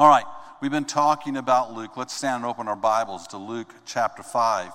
All 0.00 0.08
right, 0.08 0.24
we've 0.62 0.70
been 0.70 0.86
talking 0.86 1.36
about 1.36 1.74
Luke. 1.74 1.94
Let's 1.94 2.14
stand 2.14 2.36
and 2.36 2.46
open 2.46 2.68
our 2.68 2.74
Bibles 2.74 3.26
to 3.26 3.36
Luke 3.36 3.74
chapter 3.84 4.22
5. 4.22 4.72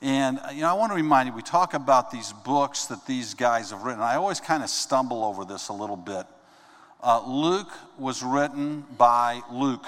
And, 0.00 0.40
you 0.52 0.62
know, 0.62 0.70
I 0.70 0.72
want 0.72 0.90
to 0.90 0.96
remind 0.96 1.28
you, 1.28 1.32
we 1.32 1.42
talk 1.42 1.74
about 1.74 2.10
these 2.10 2.32
books 2.32 2.86
that 2.86 3.06
these 3.06 3.34
guys 3.34 3.70
have 3.70 3.84
written. 3.84 4.02
I 4.02 4.16
always 4.16 4.40
kind 4.40 4.64
of 4.64 4.68
stumble 4.68 5.22
over 5.22 5.44
this 5.44 5.68
a 5.68 5.72
little 5.72 5.96
bit. 5.96 6.26
Uh, 7.00 7.24
Luke 7.24 7.70
was 7.96 8.24
written 8.24 8.84
by 8.98 9.42
Luke, 9.52 9.86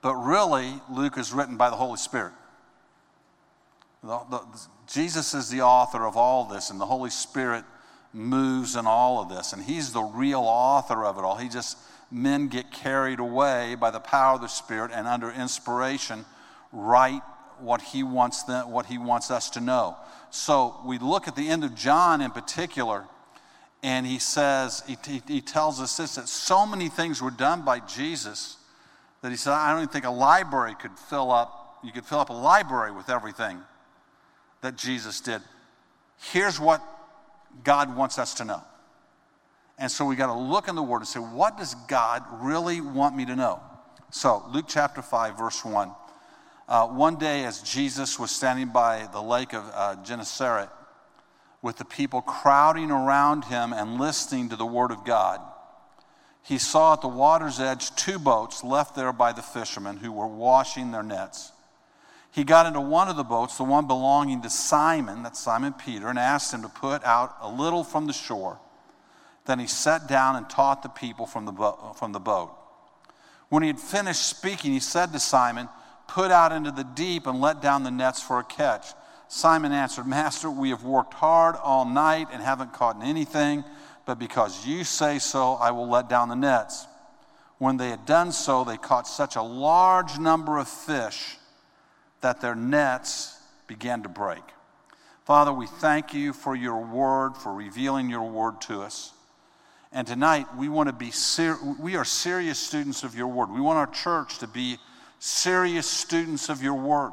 but 0.00 0.14
really, 0.14 0.72
Luke 0.90 1.18
is 1.18 1.30
written 1.30 1.58
by 1.58 1.68
the 1.68 1.76
Holy 1.76 1.98
Spirit. 1.98 2.32
The, 4.02 4.18
the, 4.30 4.40
Jesus 4.90 5.34
is 5.34 5.50
the 5.50 5.60
author 5.60 6.06
of 6.06 6.16
all 6.16 6.46
this, 6.46 6.70
and 6.70 6.80
the 6.80 6.86
Holy 6.86 7.10
Spirit 7.10 7.66
moves 8.14 8.76
in 8.76 8.86
all 8.86 9.20
of 9.20 9.28
this, 9.28 9.52
and 9.52 9.62
He's 9.62 9.92
the 9.92 10.00
real 10.00 10.40
author 10.40 11.04
of 11.04 11.18
it 11.18 11.20
all. 11.20 11.36
He 11.36 11.50
just 11.50 11.76
men 12.10 12.48
get 12.48 12.70
carried 12.70 13.20
away 13.20 13.74
by 13.74 13.90
the 13.90 14.00
power 14.00 14.34
of 14.34 14.40
the 14.40 14.48
Spirit 14.48 14.90
and 14.92 15.06
under 15.06 15.30
inspiration 15.30 16.24
write 16.72 17.22
what 17.58 17.80
he 17.80 18.02
wants 18.02 18.42
them, 18.44 18.70
what 18.70 18.86
he 18.86 18.98
wants 18.98 19.30
us 19.30 19.50
to 19.50 19.60
know. 19.60 19.96
So 20.30 20.76
we 20.84 20.98
look 20.98 21.28
at 21.28 21.36
the 21.36 21.48
end 21.48 21.64
of 21.64 21.74
John 21.74 22.20
in 22.20 22.30
particular, 22.30 23.04
and 23.82 24.06
he 24.06 24.18
says, 24.18 24.82
he, 24.86 24.96
he, 25.06 25.22
he 25.26 25.40
tells 25.40 25.80
us 25.80 25.96
this 25.96 26.14
that 26.16 26.28
so 26.28 26.66
many 26.66 26.88
things 26.88 27.20
were 27.20 27.30
done 27.30 27.62
by 27.64 27.80
Jesus 27.80 28.56
that 29.22 29.30
he 29.30 29.36
said, 29.36 29.52
I 29.52 29.70
don't 29.70 29.82
even 29.82 29.92
think 29.92 30.04
a 30.04 30.10
library 30.10 30.74
could 30.74 30.98
fill 30.98 31.30
up, 31.30 31.78
you 31.82 31.92
could 31.92 32.04
fill 32.04 32.20
up 32.20 32.30
a 32.30 32.34
library 32.34 32.92
with 32.92 33.10
everything 33.10 33.58
that 34.62 34.76
Jesus 34.76 35.20
did. 35.20 35.40
Here's 36.32 36.60
what 36.60 36.82
God 37.64 37.96
wants 37.96 38.18
us 38.18 38.34
to 38.34 38.44
know. 38.44 38.62
And 39.80 39.90
so 39.90 40.04
we 40.04 40.14
got 40.14 40.26
to 40.26 40.38
look 40.38 40.68
in 40.68 40.74
the 40.74 40.82
Word 40.82 40.98
and 40.98 41.08
say, 41.08 41.20
what 41.20 41.56
does 41.56 41.74
God 41.88 42.22
really 42.30 42.82
want 42.82 43.16
me 43.16 43.24
to 43.24 43.34
know? 43.34 43.60
So, 44.10 44.44
Luke 44.52 44.66
chapter 44.68 45.00
5, 45.00 45.38
verse 45.38 45.64
1. 45.64 45.90
Uh, 46.68 46.86
one 46.88 47.16
day, 47.16 47.46
as 47.46 47.62
Jesus 47.62 48.18
was 48.18 48.30
standing 48.30 48.68
by 48.68 49.08
the 49.10 49.22
lake 49.22 49.54
of 49.54 49.64
uh, 49.72 49.96
Gennesaret 50.04 50.68
with 51.62 51.78
the 51.78 51.86
people 51.86 52.20
crowding 52.20 52.90
around 52.90 53.46
him 53.46 53.72
and 53.72 53.98
listening 53.98 54.50
to 54.50 54.56
the 54.56 54.66
Word 54.66 54.90
of 54.90 55.04
God, 55.04 55.40
he 56.42 56.58
saw 56.58 56.92
at 56.92 57.00
the 57.00 57.08
water's 57.08 57.58
edge 57.58 57.94
two 57.96 58.18
boats 58.18 58.62
left 58.62 58.94
there 58.94 59.12
by 59.14 59.32
the 59.32 59.42
fishermen 59.42 59.96
who 59.96 60.12
were 60.12 60.26
washing 60.26 60.90
their 60.90 61.02
nets. 61.02 61.52
He 62.32 62.44
got 62.44 62.66
into 62.66 62.80
one 62.80 63.08
of 63.08 63.16
the 63.16 63.24
boats, 63.24 63.56
the 63.56 63.64
one 63.64 63.86
belonging 63.86 64.42
to 64.42 64.50
Simon, 64.50 65.22
that's 65.22 65.40
Simon 65.40 65.72
Peter, 65.72 66.08
and 66.08 66.18
asked 66.18 66.52
him 66.52 66.62
to 66.62 66.68
put 66.68 67.02
out 67.02 67.36
a 67.40 67.48
little 67.48 67.82
from 67.82 68.06
the 68.06 68.12
shore. 68.12 68.60
Then 69.50 69.58
he 69.58 69.66
sat 69.66 70.06
down 70.06 70.36
and 70.36 70.48
taught 70.48 70.84
the 70.84 70.88
people 70.88 71.26
from 71.26 71.44
the, 71.44 71.50
bo- 71.50 71.92
from 71.96 72.12
the 72.12 72.20
boat. 72.20 72.52
When 73.48 73.64
he 73.64 73.66
had 73.66 73.80
finished 73.80 74.22
speaking, 74.22 74.70
he 74.70 74.78
said 74.78 75.12
to 75.12 75.18
Simon, 75.18 75.68
Put 76.06 76.30
out 76.30 76.52
into 76.52 76.70
the 76.70 76.84
deep 76.84 77.26
and 77.26 77.40
let 77.40 77.60
down 77.60 77.82
the 77.82 77.90
nets 77.90 78.22
for 78.22 78.38
a 78.38 78.44
catch. 78.44 78.86
Simon 79.26 79.72
answered, 79.72 80.06
Master, 80.06 80.48
we 80.48 80.70
have 80.70 80.84
worked 80.84 81.14
hard 81.14 81.56
all 81.56 81.84
night 81.84 82.28
and 82.32 82.40
haven't 82.40 82.72
caught 82.72 83.02
anything, 83.02 83.64
but 84.06 84.20
because 84.20 84.64
you 84.64 84.84
say 84.84 85.18
so, 85.18 85.54
I 85.54 85.72
will 85.72 85.88
let 85.88 86.08
down 86.08 86.28
the 86.28 86.36
nets. 86.36 86.86
When 87.58 87.76
they 87.76 87.90
had 87.90 88.06
done 88.06 88.30
so, 88.30 88.62
they 88.62 88.76
caught 88.76 89.08
such 89.08 89.34
a 89.34 89.42
large 89.42 90.16
number 90.16 90.58
of 90.58 90.68
fish 90.68 91.38
that 92.20 92.40
their 92.40 92.54
nets 92.54 93.36
began 93.66 94.04
to 94.04 94.08
break. 94.08 94.44
Father, 95.24 95.52
we 95.52 95.66
thank 95.66 96.14
you 96.14 96.32
for 96.32 96.54
your 96.54 96.80
word, 96.80 97.36
for 97.36 97.52
revealing 97.52 98.08
your 98.08 98.30
word 98.30 98.60
to 98.60 98.82
us. 98.82 99.12
And 99.92 100.06
tonight, 100.06 100.46
we 100.56 100.68
want 100.68 100.88
to 100.88 100.92
be 100.92 101.10
ser- 101.10 101.58
we 101.80 101.96
are 101.96 102.04
serious 102.04 102.58
students 102.58 103.02
of 103.02 103.14
your 103.14 103.26
word. 103.26 103.50
We 103.50 103.60
want 103.60 103.78
our 103.78 103.88
church 103.88 104.38
to 104.38 104.46
be 104.46 104.78
serious 105.18 105.86
students 105.86 106.48
of 106.48 106.62
your 106.62 106.74
word. 106.74 107.12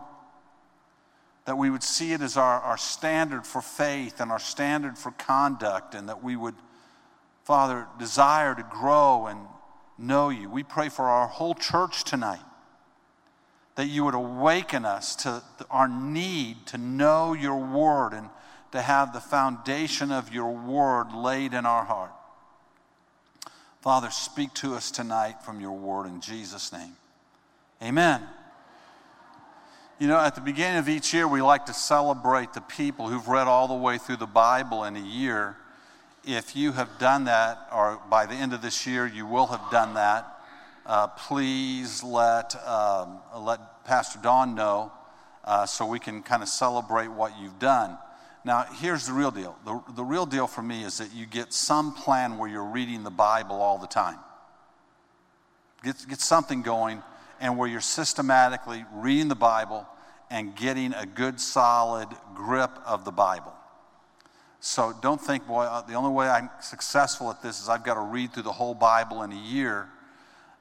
That 1.46 1.58
we 1.58 1.70
would 1.70 1.84
see 1.84 2.14
it 2.14 2.22
as 2.22 2.38
our, 2.38 2.60
our 2.62 2.78
standard 2.78 3.48
for 3.48 3.62
faith 3.62 4.20
and 4.20 4.32
our 4.32 4.40
standard 4.40 4.98
for 4.98 5.12
conduct, 5.12 5.96
and 5.96 6.08
that 6.10 6.24
we 6.24 6.36
would, 6.36 6.56
Father, 7.46 7.88
desire 7.98 8.54
to 8.54 8.64
grow 8.64 9.28
and 9.28 9.40
know 9.98 10.30
you. 10.30 10.50
We 10.50 10.64
pray 10.64 10.90
for 10.90 11.06
our 11.06 11.28
whole 11.28 11.56
church 11.56 12.04
tonight 12.04 12.42
that 13.78 13.86
you 13.86 14.04
would 14.04 14.16
awaken 14.16 14.86
us 14.86 15.16
to 15.16 15.42
our 15.70 15.88
need 15.88 16.66
to 16.66 16.80
know 16.80 17.34
your 17.34 17.58
word 17.58 18.12
and 18.12 18.28
to 18.72 18.82
have 18.82 19.14
the 19.14 19.20
foundation 19.20 20.12
of 20.12 20.34
your 20.34 20.52
word 20.52 21.14
laid 21.14 21.54
in 21.54 21.66
our 21.66 21.86
heart. 21.86 22.12
Father, 23.88 24.12
speak 24.12 24.54
to 24.56 24.76
us 24.76 24.92
tonight 24.92 25.42
from 25.44 25.62
your 25.62 25.72
word 25.72 26.08
in 26.08 26.20
Jesus' 26.20 26.74
name. 26.74 26.98
Amen. 27.82 28.22
You 29.98 30.10
know, 30.10 30.20
at 30.20 30.36
the 30.36 30.42
beginning 30.42 30.80
of 30.80 30.90
each 30.90 31.14
year, 31.14 31.26
we 31.26 31.42
like 31.42 31.68
to 31.68 31.74
celebrate 31.74 32.52
the 32.52 32.60
people 32.60 33.08
who've 33.08 33.30
read 33.30 33.48
all 33.48 33.70
the 33.70 33.74
way 33.74 33.98
through 33.98 34.18
the 34.18 34.26
Bible 34.26 34.84
in 34.84 34.98
a 34.98 35.00
year. 35.00 35.56
If 36.26 36.54
you 36.54 36.74
have 36.74 37.00
done 37.00 37.24
that, 37.24 37.66
or 37.74 38.02
by 38.10 38.26
the 38.26 38.34
end 38.34 38.52
of 38.52 38.62
this 38.62 38.86
year, 38.86 39.08
you 39.08 39.26
will 39.26 39.48
have 39.48 39.72
done 39.72 39.94
that, 39.94 40.38
uh, 40.86 41.08
please 41.08 42.04
let, 42.04 42.58
um, 42.68 43.20
let 43.38 43.86
Pastor 43.86 44.20
Don 44.22 44.54
know 44.54 44.92
uh, 45.46 45.66
so 45.66 45.86
we 45.86 46.00
can 46.00 46.24
kind 46.24 46.44
of 46.44 46.50
celebrate 46.50 47.08
what 47.08 47.40
you've 47.40 47.58
done. 47.58 47.98
Now, 48.48 48.66
here's 48.80 49.06
the 49.06 49.12
real 49.12 49.30
deal. 49.30 49.58
The, 49.66 49.84
the 49.94 50.06
real 50.06 50.26
deal 50.26 50.48
for 50.48 50.62
me 50.62 50.86
is 50.86 51.00
that 51.00 51.14
you 51.14 51.26
get 51.26 51.52
some 51.52 51.94
plan 51.94 52.38
where 52.38 52.50
you're 52.50 52.64
reading 52.64 53.04
the 53.04 53.12
Bible 53.12 53.58
all 53.58 53.78
the 53.78 53.88
time. 53.88 54.18
Get, 55.84 55.98
get 56.08 56.22
something 56.22 56.62
going, 56.62 57.04
and 57.42 57.58
where 57.58 57.68
you're 57.68 57.82
systematically 57.82 58.86
reading 58.94 59.28
the 59.28 59.36
Bible 59.36 59.86
and 60.32 60.56
getting 60.56 60.94
a 60.94 61.06
good, 61.06 61.42
solid 61.42 62.08
grip 62.36 62.72
of 62.86 63.04
the 63.04 63.12
Bible. 63.12 63.52
So 64.62 64.94
don't 65.02 65.20
think, 65.20 65.46
boy, 65.46 65.64
uh, 65.64 65.82
the 65.82 65.96
only 65.96 66.12
way 66.12 66.30
I'm 66.30 66.50
successful 66.62 67.30
at 67.30 67.44
this 67.44 67.62
is 67.62 67.68
I've 67.68 67.84
got 67.84 67.96
to 67.96 68.00
read 68.00 68.32
through 68.32 68.44
the 68.44 68.54
whole 68.54 68.76
Bible 68.76 69.24
in 69.24 69.34
a 69.34 69.42
year. 69.42 69.90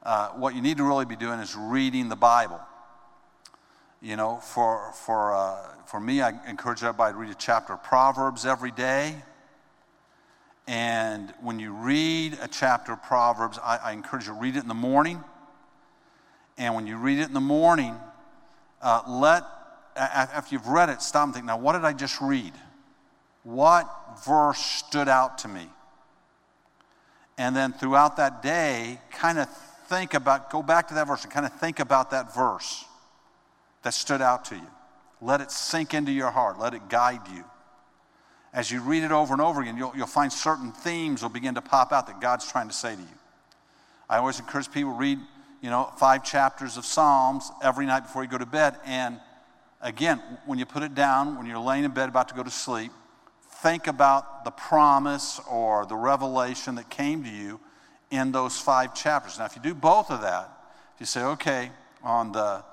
Uh, 0.03 0.31
what 0.31 0.53
you 0.55 0.61
need 0.61 0.75
to 0.75 0.83
really 0.83 1.05
be 1.05 1.15
doing 1.15 1.39
is 1.39 1.55
reading 1.55 2.09
the 2.09 2.17
Bible. 2.17 2.59
You 3.99 4.15
know, 4.15 4.37
for, 4.37 4.91
for, 4.93 5.33
uh, 5.35 5.57
for 5.87 5.99
me, 5.99 6.21
I 6.21 6.33
encourage 6.47 6.83
everybody 6.83 7.13
to 7.13 7.17
read 7.17 7.31
a 7.31 7.35
chapter 7.35 7.73
of 7.73 7.83
Proverbs 7.83 8.45
every 8.45 8.69
day. 8.69 9.15
And 10.67 11.33
when 11.41 11.59
you 11.59 11.73
read 11.73 12.37
a 12.39 12.47
chapter 12.47 12.93
of 12.93 13.01
Proverbs, 13.01 13.57
I, 13.63 13.77
I 13.77 13.91
encourage 13.93 14.27
you 14.27 14.33
to 14.33 14.39
read 14.39 14.55
it 14.55 14.61
in 14.61 14.67
the 14.67 14.75
morning. 14.75 15.23
And 16.59 16.75
when 16.75 16.85
you 16.85 16.97
read 16.97 17.17
it 17.17 17.27
in 17.27 17.33
the 17.33 17.39
morning, 17.39 17.95
uh, 18.83 19.01
let, 19.07 19.43
after 19.95 20.53
you've 20.53 20.67
read 20.67 20.89
it, 20.89 21.01
stop 21.01 21.25
and 21.25 21.33
think, 21.33 21.47
now, 21.47 21.57
what 21.57 21.73
did 21.73 21.83
I 21.83 21.93
just 21.93 22.21
read? 22.21 22.53
What 23.41 23.89
verse 24.27 24.59
stood 24.59 25.07
out 25.07 25.39
to 25.39 25.47
me? 25.47 25.67
And 27.39 27.55
then 27.55 27.73
throughout 27.73 28.17
that 28.17 28.43
day, 28.43 28.99
kind 29.09 29.39
of 29.39 29.49
think 29.87 30.13
about, 30.13 30.51
go 30.51 30.61
back 30.61 30.87
to 30.89 30.93
that 30.95 31.07
verse 31.07 31.23
and 31.23 31.33
kind 31.33 31.47
of 31.47 31.53
think 31.53 31.79
about 31.79 32.11
that 32.11 32.35
verse 32.35 32.85
that 33.87 33.93
stood 33.93 34.21
out 34.21 34.43
to 34.43 34.55
you. 34.55 34.67
Let 35.21 35.39
it 35.39 35.49
sink 35.49 35.93
into 35.93 36.11
your 36.11 36.29
heart, 36.29 36.59
let 36.59 36.73
it 36.73 36.89
guide 36.89 37.21
you. 37.33 37.45
As 38.53 38.69
you 38.69 38.81
read 38.81 39.03
it 39.03 39.13
over 39.13 39.33
and 39.33 39.41
over 39.41 39.61
again, 39.61 39.77
you'll, 39.77 39.93
you'll 39.95 40.07
find 40.07 40.31
certain 40.31 40.73
themes 40.73 41.21
will 41.21 41.29
begin 41.29 41.55
to 41.55 41.61
pop 41.61 41.93
out 41.93 42.05
that 42.07 42.19
God's 42.19 42.51
trying 42.51 42.67
to 42.67 42.73
say 42.73 42.95
to 42.95 43.01
you. 43.01 43.07
I 44.09 44.17
always 44.17 44.41
encourage 44.41 44.69
people 44.69 44.91
read, 44.91 45.19
you 45.61 45.69
know, 45.69 45.89
five 45.97 46.25
chapters 46.25 46.75
of 46.75 46.83
Psalms 46.83 47.49
every 47.63 47.85
night 47.85 48.01
before 48.01 48.23
you 48.23 48.29
go 48.29 48.37
to 48.37 48.45
bed. 48.45 48.75
And 48.85 49.21
again, 49.79 50.21
when 50.45 50.59
you 50.59 50.65
put 50.65 50.83
it 50.83 50.93
down, 50.93 51.37
when 51.37 51.45
you're 51.45 51.57
laying 51.57 51.85
in 51.85 51.91
bed 51.91 52.09
about 52.09 52.27
to 52.27 52.35
go 52.35 52.43
to 52.43 52.51
sleep, 52.51 52.91
think 53.61 53.87
about 53.87 54.43
the 54.43 54.51
promise 54.51 55.39
or 55.49 55.85
the 55.85 55.95
revelation 55.95 56.75
that 56.75 56.89
came 56.89 57.23
to 57.23 57.29
you 57.29 57.61
in 58.11 58.33
those 58.33 58.59
five 58.59 58.93
chapters. 58.93 59.39
Now, 59.39 59.45
if 59.45 59.55
you 59.55 59.61
do 59.61 59.73
both 59.73 60.11
of 60.11 60.23
that, 60.23 60.51
if 60.95 60.99
you 60.99 61.05
say, 61.05 61.21
okay, 61.21 61.71
on 62.03 62.33
the 62.33 62.65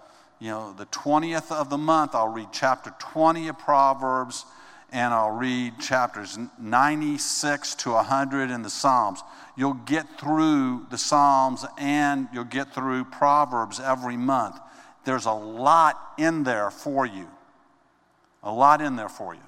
you 0.45 0.51
know, 0.51 0.75
the 0.75 0.85
20th 0.85 1.51
of 1.51 1.71
the 1.71 1.79
month, 1.79 2.15
I'll 2.15 2.29
read 2.29 2.49
chapter 2.53 2.93
20 2.99 3.49
of 3.49 3.59
Proverbs 3.59 4.45
and 4.93 5.15
I'll 5.15 5.31
read 5.31 5.81
chapters 5.81 6.39
96 6.61 7.75
to 7.77 7.93
100 7.93 8.51
in 8.51 8.61
the 8.61 8.69
Psalms. 8.69 9.23
You'll 9.57 9.73
get 9.73 10.21
through 10.21 10.85
the 10.91 10.99
Psalms 10.99 11.65
and 11.79 12.29
you'll 12.31 12.45
get 12.45 12.75
through 12.75 13.07
Proverbs 13.07 13.81
every 13.81 14.19
month. 14.19 14.57
There's 15.07 15.25
a 15.25 15.33
lot 15.33 15.99
in 16.19 16.45
there 16.45 16.71
for 16.71 17.07
you. 17.07 17.27
A 18.43 18.53
lot 18.53 18.83
in 18.83 18.97
there 18.97 19.09
for 19.09 19.33
you. 19.33 19.41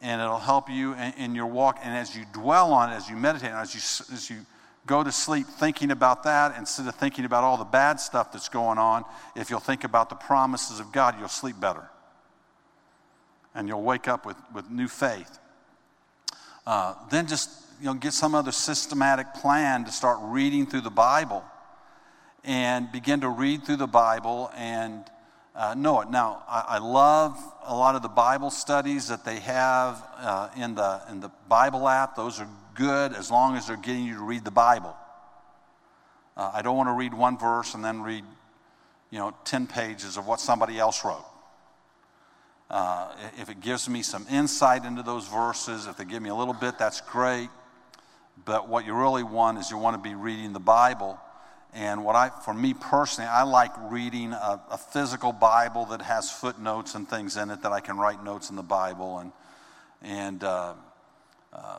And 0.00 0.20
it'll 0.20 0.38
help 0.38 0.68
you 0.68 0.94
in, 0.94 1.12
in 1.12 1.34
your 1.36 1.46
walk. 1.46 1.78
And 1.80 1.96
as 1.96 2.16
you 2.16 2.24
dwell 2.32 2.72
on 2.72 2.90
it, 2.90 2.96
as 2.96 3.08
you 3.08 3.14
meditate, 3.14 3.52
as 3.52 3.72
you, 3.72 4.12
as 4.12 4.28
you 4.28 4.38
go 4.86 5.04
to 5.04 5.12
sleep 5.12 5.46
thinking 5.46 5.90
about 5.90 6.24
that 6.24 6.56
instead 6.58 6.86
of 6.86 6.94
thinking 6.96 7.24
about 7.24 7.44
all 7.44 7.56
the 7.56 7.64
bad 7.64 8.00
stuff 8.00 8.32
that's 8.32 8.48
going 8.48 8.78
on. 8.78 9.04
If 9.36 9.50
you'll 9.50 9.60
think 9.60 9.84
about 9.84 10.08
the 10.08 10.16
promises 10.16 10.80
of 10.80 10.92
God, 10.92 11.16
you'll 11.18 11.28
sleep 11.28 11.60
better. 11.60 11.88
And 13.54 13.68
you'll 13.68 13.82
wake 13.82 14.08
up 14.08 14.26
with, 14.26 14.36
with 14.52 14.70
new 14.70 14.88
faith. 14.88 15.38
Uh, 16.66 16.94
then 17.10 17.26
just 17.26 17.50
you 17.80 17.86
know, 17.86 17.94
get 17.94 18.12
some 18.12 18.34
other 18.34 18.52
systematic 18.52 19.34
plan 19.34 19.84
to 19.84 19.92
start 19.92 20.18
reading 20.22 20.66
through 20.66 20.82
the 20.82 20.90
Bible. 20.90 21.44
and 22.44 22.90
begin 22.90 23.20
to 23.20 23.28
read 23.28 23.64
through 23.64 23.76
the 23.76 23.86
Bible 23.86 24.50
and 24.56 25.04
uh, 25.54 25.74
know 25.74 26.00
it. 26.00 26.10
Now, 26.10 26.42
I, 26.48 26.64
I, 26.68 26.78
love 26.78 27.38
a 27.64 27.74
lot 27.76 27.94
of 27.94 28.02
the 28.02 28.08
Bible 28.08 28.50
studies 28.50 29.08
that 29.08 29.24
they 29.24 29.38
have 29.40 30.02
uh, 30.18 30.48
in, 30.56 30.74
the, 30.74 31.02
in 31.10 31.20
the 31.20 31.30
Bible 31.48 31.88
app. 31.88 32.16
Those 32.16 32.40
are 32.40 32.48
good 32.74 33.12
as 33.12 33.30
long 33.30 33.56
as 33.56 33.66
they're 33.66 33.76
getting 33.76 34.04
you 34.04 34.14
to 34.16 34.22
read 34.22 34.44
the 34.44 34.50
Bible. 34.50 34.96
Uh, 36.36 36.50
I 36.54 36.62
don't 36.62 36.76
want 36.76 36.88
to 36.88 36.94
read 36.94 37.12
one 37.12 37.36
verse 37.36 37.74
and 37.74 37.84
then 37.84 38.00
read, 38.02 38.24
you 39.10 39.18
know, 39.18 39.34
10 39.44 39.66
pages 39.66 40.16
of 40.16 40.26
what 40.26 40.40
somebody 40.40 40.78
else 40.78 41.04
wrote. 41.04 41.26
Uh, 42.70 43.12
if 43.38 43.50
it 43.50 43.60
gives 43.60 43.86
me 43.90 44.02
some 44.02 44.26
insight 44.30 44.86
into 44.86 45.02
those 45.02 45.28
verses, 45.28 45.86
if 45.86 45.98
they 45.98 46.06
give 46.06 46.22
me 46.22 46.30
a 46.30 46.34
little 46.34 46.54
bit, 46.54 46.78
that's 46.78 47.02
great. 47.02 47.50
But 48.46 48.68
what 48.68 48.86
you 48.86 48.94
really 48.94 49.22
want 49.22 49.58
is 49.58 49.70
you 49.70 49.76
want 49.76 50.02
to 50.02 50.08
be 50.08 50.14
reading 50.14 50.54
the 50.54 50.60
Bible. 50.60 51.20
And 51.74 52.04
what 52.04 52.14
I, 52.14 52.28
for 52.28 52.52
me 52.52 52.74
personally, 52.74 53.28
I 53.28 53.44
like 53.44 53.72
reading 53.90 54.32
a, 54.32 54.60
a, 54.70 54.76
physical 54.76 55.32
Bible 55.32 55.86
that 55.86 56.02
has 56.02 56.30
footnotes 56.30 56.94
and 56.94 57.08
things 57.08 57.38
in 57.38 57.50
it 57.50 57.62
that 57.62 57.72
I 57.72 57.80
can 57.80 57.96
write 57.96 58.22
notes 58.22 58.50
in 58.50 58.56
the 58.56 58.62
Bible 58.62 59.18
and, 59.18 59.32
and 60.02 60.44
uh, 60.44 60.74
uh, 61.50 61.78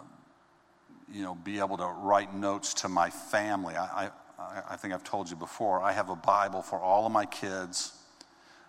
you 1.12 1.22
know, 1.22 1.36
be 1.36 1.60
able 1.60 1.78
to 1.78 1.86
write 1.86 2.34
notes 2.34 2.74
to 2.76 2.90
my 2.90 3.12
family. 3.12 3.76
I, 3.76 4.10
I, 4.40 4.62
I 4.72 4.76
think 4.78 4.96
I've 4.96 5.04
told 5.04 5.30
you 5.30 5.36
before, 5.36 5.82
I 5.82 5.92
have 5.92 6.10
a 6.10 6.16
Bible 6.16 6.64
for 6.64 6.80
all 6.80 7.06
of 7.06 7.12
my 7.12 7.26
kids. 7.26 7.94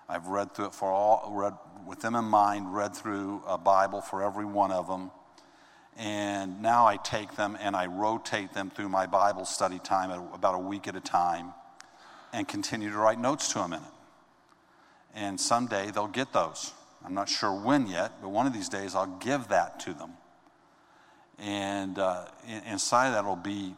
I've 0.08 0.26
read 0.26 0.54
through 0.54 0.66
it 0.66 0.74
for 0.74 0.90
all, 0.90 1.32
read 1.34 1.54
with 1.86 2.00
them 2.00 2.14
in 2.14 2.24
mind, 2.24 2.74
read 2.74 2.94
through 2.94 3.42
a 3.46 3.56
Bible 3.56 4.02
for 4.02 4.22
every 4.22 4.44
one 4.44 4.72
of 4.72 4.88
them. 4.88 5.10
And 5.96 6.60
now 6.60 6.86
I 6.86 6.96
take 6.96 7.36
them 7.36 7.56
and 7.60 7.76
I 7.76 7.86
rotate 7.86 8.52
them 8.52 8.70
through 8.70 8.88
my 8.88 9.06
Bible 9.06 9.44
study 9.44 9.78
time 9.78 10.10
about 10.32 10.54
a 10.54 10.58
week 10.58 10.88
at 10.88 10.96
a 10.96 11.00
time 11.00 11.52
and 12.32 12.48
continue 12.48 12.90
to 12.90 12.96
write 12.96 13.20
notes 13.20 13.52
to 13.52 13.60
them 13.60 13.74
in 13.74 13.80
it. 13.80 13.88
And 15.14 15.40
someday 15.40 15.92
they'll 15.92 16.08
get 16.08 16.32
those. 16.32 16.72
I'm 17.04 17.14
not 17.14 17.28
sure 17.28 17.52
when 17.52 17.86
yet, 17.86 18.12
but 18.20 18.30
one 18.30 18.46
of 18.46 18.52
these 18.52 18.68
days 18.68 18.94
I'll 18.94 19.18
give 19.18 19.48
that 19.48 19.78
to 19.80 19.94
them. 19.94 20.12
And 21.38 21.98
uh, 21.98 22.26
inside 22.66 23.10
that 23.10 23.24
will 23.24 23.36
be 23.36 23.74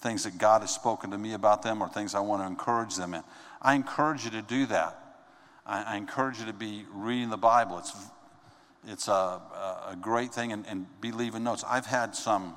things 0.00 0.24
that 0.24 0.36
God 0.36 0.62
has 0.62 0.74
spoken 0.74 1.10
to 1.12 1.18
me 1.18 1.32
about 1.32 1.62
them 1.62 1.80
or 1.80 1.88
things 1.88 2.14
I 2.14 2.20
want 2.20 2.42
to 2.42 2.46
encourage 2.46 2.96
them 2.96 3.14
in. 3.14 3.22
I 3.62 3.74
encourage 3.74 4.24
you 4.24 4.30
to 4.32 4.42
do 4.42 4.66
that. 4.66 4.98
I, 5.64 5.94
I 5.94 5.96
encourage 5.96 6.40
you 6.40 6.46
to 6.46 6.52
be 6.52 6.84
reading 6.92 7.30
the 7.30 7.36
Bible. 7.36 7.78
It's 7.78 7.94
it's 8.86 9.08
a, 9.08 9.12
a 9.12 9.96
great 10.00 10.32
thing 10.34 10.52
and, 10.52 10.66
and 10.66 10.86
be 11.00 11.12
leaving 11.12 11.44
notes. 11.44 11.64
I've 11.68 11.86
had 11.86 12.14
some 12.14 12.56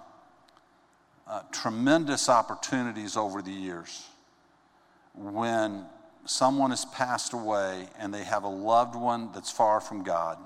uh, 1.28 1.42
tremendous 1.52 2.30
opportunities 2.30 3.16
over 3.16 3.42
the 3.42 3.52
years 3.52 4.06
when 5.14 5.86
someone 6.26 6.72
has 6.72 6.86
passed 6.86 7.34
away 7.34 7.88
and 8.00 8.14
they 8.14 8.24
have 8.24 8.44
a 8.44 8.50
loved 8.50 8.96
one 8.96 9.32
that's 9.34 9.52
far 9.52 9.80
from 9.80 10.04
God. 10.04 10.38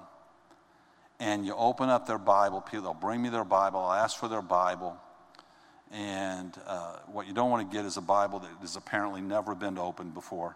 And 1.22 1.46
you 1.46 1.54
open 1.56 1.90
up 1.90 2.08
their 2.08 2.18
Bible, 2.18 2.62
people, 2.62 2.84
they'll 2.84 2.94
bring 2.94 3.22
me 3.22 3.30
their 3.30 3.44
Bible, 3.44 3.80
I'll 3.80 4.04
ask 4.04 4.18
for 4.18 4.28
their 4.28 4.42
Bible. 4.42 4.98
And 5.92 6.54
uh, 6.68 6.98
what 7.08 7.28
you 7.28 7.34
don't 7.34 7.50
want 7.50 7.70
to 7.70 7.76
get 7.76 7.86
is 7.86 7.98
a 7.98 8.02
Bible 8.02 8.40
that 8.40 8.50
has 8.62 8.76
apparently 8.76 9.22
never 9.22 9.56
been 9.56 9.78
opened 9.78 10.14
before 10.14 10.56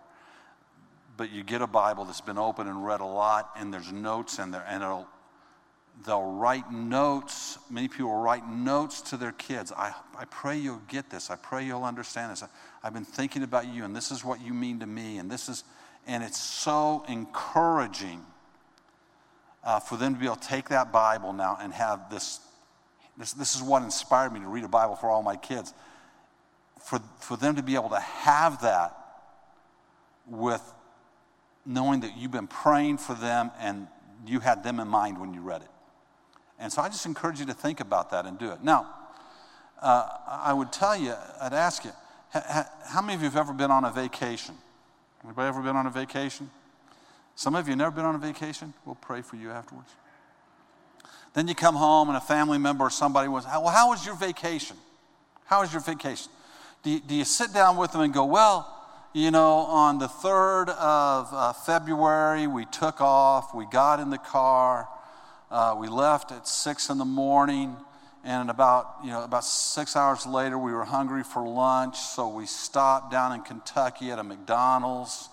but 1.17 1.31
you 1.31 1.43
get 1.43 1.61
a 1.61 1.67
Bible 1.67 2.05
that's 2.05 2.21
been 2.21 2.37
opened 2.37 2.69
and 2.69 2.85
read 2.85 3.01
a 3.01 3.05
lot, 3.05 3.51
and 3.57 3.73
there's 3.73 3.91
notes 3.91 4.39
in 4.39 4.51
there, 4.51 4.65
and 4.67 4.83
it'll, 4.83 5.07
they'll 6.05 6.23
write 6.23 6.71
notes. 6.71 7.57
Many 7.69 7.87
people 7.87 8.15
write 8.15 8.47
notes 8.47 9.01
to 9.01 9.17
their 9.17 9.31
kids. 9.31 9.71
I, 9.71 9.93
I 10.17 10.25
pray 10.25 10.57
you'll 10.57 10.81
get 10.87 11.09
this. 11.09 11.29
I 11.29 11.35
pray 11.35 11.65
you'll 11.65 11.83
understand 11.83 12.31
this. 12.31 12.43
I, 12.43 12.47
I've 12.83 12.93
been 12.93 13.05
thinking 13.05 13.43
about 13.43 13.67
you, 13.67 13.85
and 13.85 13.95
this 13.95 14.11
is 14.11 14.23
what 14.25 14.41
you 14.41 14.53
mean 14.53 14.79
to 14.79 14.87
me, 14.87 15.17
and 15.17 15.29
this 15.29 15.47
is, 15.49 15.63
and 16.05 16.23
it's 16.23 16.39
so 16.39 17.05
encouraging 17.07 18.21
uh, 19.63 19.79
for 19.79 19.97
them 19.97 20.13
to 20.13 20.19
be 20.19 20.25
able 20.25 20.35
to 20.35 20.47
take 20.47 20.69
that 20.69 20.91
Bible 20.91 21.31
now 21.33 21.57
and 21.61 21.73
have 21.73 22.09
this. 22.09 22.39
This, 23.17 23.33
this 23.33 23.55
is 23.55 23.61
what 23.61 23.83
inspired 23.83 24.33
me 24.33 24.39
to 24.39 24.47
read 24.47 24.63
a 24.63 24.67
Bible 24.67 24.95
for 24.95 25.09
all 25.09 25.21
my 25.21 25.35
kids. 25.35 25.73
For, 26.81 26.99
for 27.19 27.37
them 27.37 27.55
to 27.55 27.63
be 27.63 27.75
able 27.75 27.89
to 27.89 27.99
have 27.99 28.63
that 28.63 28.97
with 30.27 30.61
knowing 31.65 32.01
that 32.01 32.17
you've 32.17 32.31
been 32.31 32.47
praying 32.47 32.97
for 32.97 33.13
them 33.13 33.51
and 33.59 33.87
you 34.25 34.39
had 34.39 34.63
them 34.63 34.79
in 34.79 34.87
mind 34.87 35.19
when 35.19 35.33
you 35.33 35.41
read 35.41 35.61
it. 35.61 35.69
And 36.63 36.71
so 36.71 36.81
I 36.81 36.87
just 36.87 37.05
encourage 37.05 37.41
you 37.41 37.45
to 37.47 37.53
think 37.53 37.81
about 37.81 38.11
that 38.11 38.25
and 38.25 38.39
do 38.39 38.49
it. 38.49 38.63
Now, 38.63 38.87
uh, 39.81 40.07
I 40.25 40.53
would 40.53 40.71
tell 40.71 40.95
you, 40.95 41.13
I'd 41.41 41.51
ask 41.51 41.83
you, 41.83 41.91
how 42.31 43.01
many 43.01 43.15
of 43.15 43.21
you 43.21 43.27
have 43.27 43.35
ever 43.35 43.51
been 43.51 43.69
on 43.69 43.83
a 43.83 43.91
vacation? 43.91 44.55
Anybody 45.25 45.49
ever 45.49 45.61
been 45.61 45.75
on 45.75 45.87
a 45.87 45.89
vacation? 45.89 46.49
Some 47.35 47.53
of 47.53 47.67
you 47.67 47.75
never 47.75 47.91
been 47.91 48.05
on 48.05 48.15
a 48.15 48.17
vacation? 48.17 48.73
We'll 48.85 48.95
pray 48.95 49.21
for 49.21 49.35
you 49.35 49.51
afterwards. 49.51 49.89
Then 51.33 51.49
you 51.49 51.53
come 51.53 51.75
home 51.75 52.07
and 52.07 52.17
a 52.17 52.21
family 52.21 52.59
member 52.59 52.85
or 52.85 52.89
somebody 52.89 53.27
was, 53.27 53.43
well, 53.43 53.67
how 53.67 53.89
was 53.89 54.05
your 54.05 54.15
vacation? 54.15 54.77
How 55.43 55.63
was 55.63 55.73
your 55.73 55.81
vacation? 55.81 56.31
Do 56.81 56.91
you, 56.91 57.01
do 57.01 57.13
you 57.13 57.25
sit 57.25 57.53
down 57.53 57.75
with 57.75 57.91
them 57.91 57.99
and 57.99 58.13
go, 58.13 58.23
well, 58.23 58.73
you 59.11 59.31
know, 59.31 59.57
on 59.57 59.99
the 59.99 60.07
3rd 60.07 60.69
of 60.69 61.27
uh, 61.33 61.51
February, 61.51 62.47
we 62.47 62.63
took 62.63 63.01
off, 63.01 63.53
we 63.53 63.65
got 63.65 63.99
in 63.99 64.09
the 64.09 64.17
car, 64.17 64.87
uh, 65.53 65.75
we 65.77 65.87
left 65.87 66.31
at 66.31 66.47
6 66.47 66.89
in 66.89 66.97
the 66.97 67.05
morning, 67.05 67.77
and 68.25 68.49
about, 68.49 68.95
you 69.03 69.11
know, 69.11 69.23
about 69.23 69.45
six 69.45 69.95
hours 69.95 70.25
later, 70.25 70.57
we 70.57 70.73
were 70.73 70.83
hungry 70.83 71.23
for 71.23 71.47
lunch, 71.47 71.97
so 71.97 72.27
we 72.27 72.45
stopped 72.45 73.11
down 73.11 73.33
in 73.33 73.41
Kentucky 73.41 74.11
at 74.11 74.19
a 74.19 74.23
McDonald's 74.23 75.29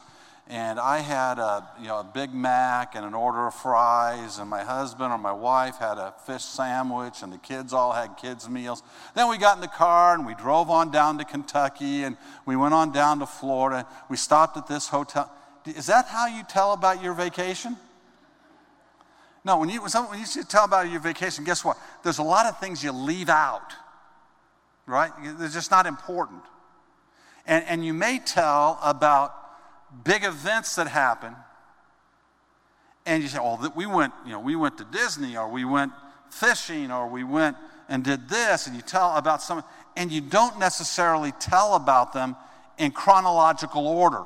and 0.50 0.80
I 0.80 0.98
had 0.98 1.38
a, 1.38 1.64
you 1.80 1.86
know, 1.86 2.00
a 2.00 2.04
Big 2.04 2.34
Mac 2.34 2.96
and 2.96 3.06
an 3.06 3.14
order 3.14 3.46
of 3.46 3.54
fries, 3.54 4.40
and 4.40 4.50
my 4.50 4.64
husband 4.64 5.12
or 5.12 5.18
my 5.18 5.32
wife 5.32 5.76
had 5.76 5.96
a 5.96 6.12
fish 6.26 6.42
sandwich, 6.42 7.22
and 7.22 7.32
the 7.32 7.38
kids 7.38 7.72
all 7.72 7.92
had 7.92 8.16
kids' 8.16 8.48
meals. 8.48 8.82
Then 9.14 9.28
we 9.28 9.38
got 9.38 9.56
in 9.56 9.60
the 9.60 9.68
car 9.68 10.12
and 10.12 10.26
we 10.26 10.34
drove 10.34 10.68
on 10.68 10.90
down 10.90 11.18
to 11.18 11.24
Kentucky, 11.24 12.02
and 12.02 12.16
we 12.46 12.56
went 12.56 12.74
on 12.74 12.90
down 12.90 13.20
to 13.20 13.26
Florida. 13.26 13.86
We 14.08 14.16
stopped 14.16 14.56
at 14.56 14.66
this 14.66 14.88
hotel. 14.88 15.30
Is 15.64 15.86
that 15.86 16.06
how 16.06 16.26
you 16.26 16.42
tell 16.42 16.72
about 16.72 17.00
your 17.00 17.14
vacation? 17.14 17.76
No, 19.44 19.58
when 19.58 19.70
you, 19.70 19.80
when 19.80 20.20
you 20.20 20.44
tell 20.44 20.64
about 20.64 20.90
your 20.90 21.00
vacation, 21.00 21.44
guess 21.44 21.64
what? 21.64 21.78
There's 22.02 22.18
a 22.18 22.22
lot 22.22 22.46
of 22.46 22.58
things 22.58 22.84
you 22.84 22.92
leave 22.92 23.28
out, 23.28 23.72
right? 24.86 25.10
They're 25.38 25.48
just 25.48 25.70
not 25.70 25.86
important. 25.86 26.42
And, 27.46 27.64
and 27.64 27.84
you 27.84 27.94
may 27.94 28.18
tell 28.18 28.78
about 28.82 29.34
big 30.04 30.24
events 30.24 30.76
that 30.76 30.88
happen, 30.88 31.34
and 33.06 33.22
you 33.22 33.28
say, 33.30 33.38
"Oh, 33.40 33.72
we 33.74 33.86
went, 33.86 34.12
you 34.26 34.32
know, 34.32 34.40
we 34.40 34.56
went 34.56 34.76
to 34.78 34.84
Disney, 34.84 35.36
or 35.36 35.48
we 35.48 35.64
went 35.64 35.92
fishing, 36.28 36.90
or 36.90 37.08
we 37.08 37.24
went 37.24 37.56
and 37.88 38.04
did 38.04 38.28
this," 38.28 38.66
and 38.66 38.76
you 38.76 38.82
tell 38.82 39.16
about 39.16 39.42
some, 39.42 39.64
and 39.96 40.12
you 40.12 40.20
don't 40.20 40.58
necessarily 40.58 41.32
tell 41.32 41.74
about 41.74 42.12
them 42.12 42.36
in 42.76 42.92
chronological 42.92 43.88
order. 43.88 44.24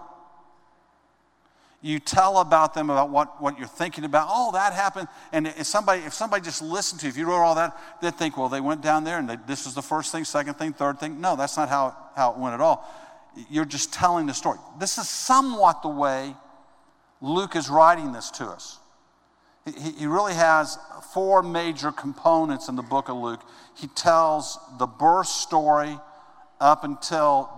You 1.84 1.98
tell 1.98 2.38
about 2.38 2.72
them 2.72 2.88
about 2.88 3.10
what, 3.10 3.42
what 3.42 3.58
you're 3.58 3.68
thinking 3.68 4.04
about. 4.04 4.28
Oh, 4.30 4.52
that 4.52 4.72
happened. 4.72 5.06
And 5.32 5.46
if 5.46 5.66
somebody, 5.66 6.00
if 6.02 6.14
somebody 6.14 6.42
just 6.42 6.62
listened 6.62 7.00
to 7.00 7.06
you, 7.06 7.10
if 7.10 7.16
you 7.16 7.26
wrote 7.26 7.42
all 7.42 7.54
that, 7.56 7.78
they'd 8.00 8.14
think, 8.14 8.38
well, 8.38 8.48
they 8.48 8.60
went 8.60 8.80
down 8.80 9.04
there 9.04 9.18
and 9.18 9.28
they, 9.28 9.36
this 9.46 9.66
was 9.66 9.74
the 9.74 9.82
first 9.82 10.10
thing, 10.10 10.24
second 10.24 10.54
thing, 10.54 10.72
third 10.72 10.98
thing. 10.98 11.20
No, 11.20 11.36
that's 11.36 11.58
not 11.58 11.68
how, 11.68 11.94
how 12.16 12.32
it 12.32 12.38
went 12.38 12.54
at 12.54 12.60
all 12.60 12.88
you're 13.50 13.64
just 13.64 13.92
telling 13.92 14.26
the 14.26 14.34
story. 14.34 14.58
This 14.78 14.98
is 14.98 15.08
somewhat 15.08 15.82
the 15.82 15.88
way 15.88 16.34
Luke 17.20 17.56
is 17.56 17.68
writing 17.68 18.12
this 18.12 18.30
to 18.32 18.46
us. 18.46 18.78
He, 19.64 19.92
he 19.92 20.06
really 20.06 20.34
has 20.34 20.78
four 21.12 21.42
major 21.42 21.90
components 21.90 22.68
in 22.68 22.76
the 22.76 22.82
book 22.82 23.08
of 23.08 23.16
Luke. 23.16 23.40
He 23.74 23.86
tells 23.88 24.58
the 24.78 24.86
birth 24.86 25.26
story 25.26 25.98
up 26.60 26.84
until 26.84 27.50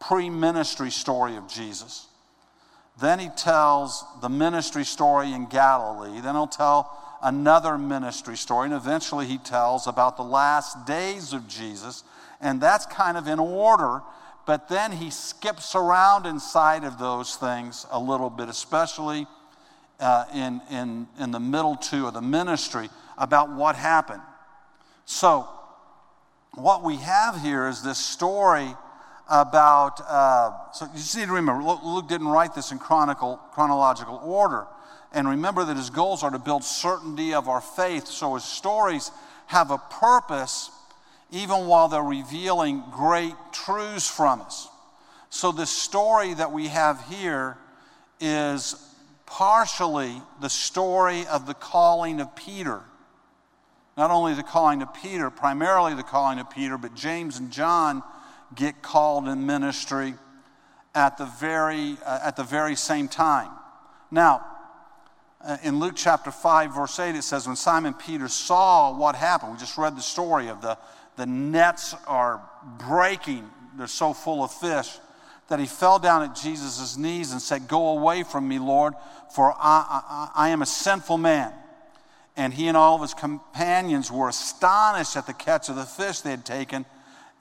pre 0.00 0.30
ministry 0.30 0.90
story 0.90 1.36
of 1.36 1.48
Jesus. 1.48 2.06
Then 3.00 3.18
he 3.18 3.28
tells 3.28 4.04
the 4.20 4.28
ministry 4.28 4.84
story 4.84 5.32
in 5.32 5.46
Galilee. 5.46 6.20
Then 6.20 6.34
he'll 6.34 6.46
tell 6.46 6.96
another 7.22 7.76
ministry 7.76 8.36
story. 8.36 8.66
And 8.66 8.74
eventually 8.74 9.26
he 9.26 9.38
tells 9.38 9.86
about 9.86 10.16
the 10.16 10.22
last 10.22 10.86
days 10.86 11.32
of 11.32 11.48
Jesus. 11.48 12.04
And 12.40 12.60
that's 12.60 12.86
kind 12.86 13.16
of 13.16 13.26
in 13.26 13.38
order 13.38 14.02
but 14.46 14.68
then 14.68 14.92
he 14.92 15.10
skips 15.10 15.74
around 15.74 16.26
inside 16.26 16.84
of 16.84 16.98
those 16.98 17.36
things 17.36 17.86
a 17.90 17.98
little 17.98 18.30
bit, 18.30 18.48
especially 18.48 19.26
uh, 20.00 20.24
in, 20.34 20.60
in, 20.70 21.06
in 21.18 21.30
the 21.30 21.40
middle 21.40 21.76
two 21.76 22.06
of 22.06 22.14
the 22.14 22.20
ministry 22.20 22.90
about 23.16 23.50
what 23.50 23.76
happened. 23.76 24.22
So, 25.06 25.48
what 26.54 26.82
we 26.82 26.96
have 26.96 27.40
here 27.40 27.66
is 27.68 27.82
this 27.82 27.98
story 27.98 28.74
about, 29.28 30.00
uh, 30.06 30.70
so 30.72 30.86
you 30.86 30.98
just 30.98 31.16
need 31.16 31.26
to 31.26 31.32
remember, 31.32 31.62
Luke 31.62 32.08
didn't 32.08 32.28
write 32.28 32.54
this 32.54 32.72
in 32.72 32.78
chronicle, 32.78 33.40
chronological 33.52 34.20
order. 34.22 34.66
And 35.12 35.28
remember 35.28 35.64
that 35.64 35.76
his 35.76 35.90
goals 35.90 36.22
are 36.22 36.30
to 36.30 36.38
build 36.38 36.64
certainty 36.64 37.34
of 37.34 37.48
our 37.48 37.60
faith. 37.60 38.06
So 38.06 38.34
his 38.34 38.44
stories 38.44 39.10
have 39.46 39.70
a 39.70 39.78
purpose 39.78 40.70
even 41.30 41.66
while 41.66 41.88
they're 41.88 42.02
revealing 42.02 42.82
great 42.92 43.34
truths 43.52 44.08
from 44.08 44.40
us. 44.42 44.68
So, 45.30 45.50
the 45.50 45.66
story 45.66 46.32
that 46.34 46.52
we 46.52 46.68
have 46.68 47.04
here 47.08 47.58
is 48.20 48.76
partially 49.26 50.22
the 50.40 50.48
story 50.48 51.26
of 51.26 51.46
the 51.46 51.54
calling 51.54 52.20
of 52.20 52.36
Peter. 52.36 52.82
Not 53.96 54.12
only 54.12 54.34
the 54.34 54.44
calling 54.44 54.80
of 54.80 54.94
Peter, 54.94 55.30
primarily 55.30 55.94
the 55.94 56.04
calling 56.04 56.38
of 56.38 56.50
Peter, 56.50 56.78
but 56.78 56.94
James 56.94 57.38
and 57.38 57.50
John 57.50 58.02
get 58.54 58.82
called 58.82 59.28
in 59.28 59.46
ministry 59.46 60.14
at 60.94 61.18
the 61.18 61.26
very, 61.26 61.96
uh, 62.04 62.20
at 62.22 62.36
the 62.36 62.44
very 62.44 62.76
same 62.76 63.08
time. 63.08 63.50
Now, 64.10 64.44
uh, 65.44 65.58
in 65.62 65.78
Luke 65.78 65.94
chapter 65.96 66.30
5, 66.30 66.74
verse 66.74 66.98
8, 66.98 67.14
it 67.14 67.22
says, 67.22 67.46
When 67.46 67.56
Simon 67.56 67.94
Peter 67.94 68.28
saw 68.28 68.96
what 68.96 69.14
happened, 69.14 69.52
we 69.52 69.58
just 69.58 69.76
read 69.76 69.96
the 69.96 70.02
story 70.02 70.48
of 70.48 70.62
the, 70.62 70.78
the 71.16 71.26
nets 71.26 71.94
are 72.06 72.40
breaking, 72.78 73.48
they're 73.76 73.86
so 73.86 74.12
full 74.12 74.42
of 74.42 74.52
fish, 74.52 74.98
that 75.48 75.60
he 75.60 75.66
fell 75.66 75.98
down 75.98 76.22
at 76.22 76.34
Jesus' 76.34 76.96
knees 76.96 77.32
and 77.32 77.42
said, 77.42 77.68
Go 77.68 77.88
away 77.88 78.22
from 78.22 78.48
me, 78.48 78.58
Lord, 78.58 78.94
for 79.34 79.52
I, 79.52 80.30
I, 80.34 80.46
I 80.46 80.48
am 80.50 80.62
a 80.62 80.66
sinful 80.66 81.18
man. 81.18 81.52
And 82.36 82.52
he 82.52 82.66
and 82.66 82.76
all 82.76 82.96
of 82.96 83.02
his 83.02 83.14
companions 83.14 84.10
were 84.10 84.28
astonished 84.28 85.16
at 85.16 85.26
the 85.26 85.34
catch 85.34 85.68
of 85.68 85.76
the 85.76 85.84
fish 85.84 86.20
they 86.20 86.30
had 86.30 86.44
taken. 86.44 86.86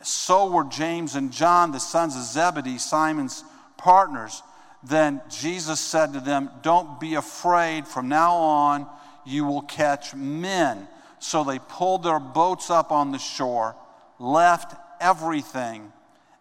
So 0.04 0.52
were 0.52 0.66
James 0.66 1.16
and 1.16 1.32
John, 1.32 1.72
the 1.72 1.80
sons 1.80 2.16
of 2.16 2.24
Zebedee, 2.24 2.78
Simon's 2.78 3.44
partners. 3.78 4.44
Then 4.84 5.22
Jesus 5.30 5.80
said 5.80 6.14
to 6.14 6.20
them, 6.20 6.50
Don't 6.62 7.00
be 7.00 7.16
afraid. 7.16 7.88
From 7.88 8.10
now 8.10 8.36
on, 8.36 8.88
you 9.26 9.46
will 9.46 9.62
catch 9.62 10.14
men. 10.14 10.88
So 11.20 11.46
they 11.46 11.60
pulled 11.60 12.04
their 12.04 12.20
boats 12.20 12.70
up 12.70 12.92
on 12.92 13.12
the 13.12 13.18
shore, 13.18 13.76
left 14.20 14.76
everything, 15.00 15.94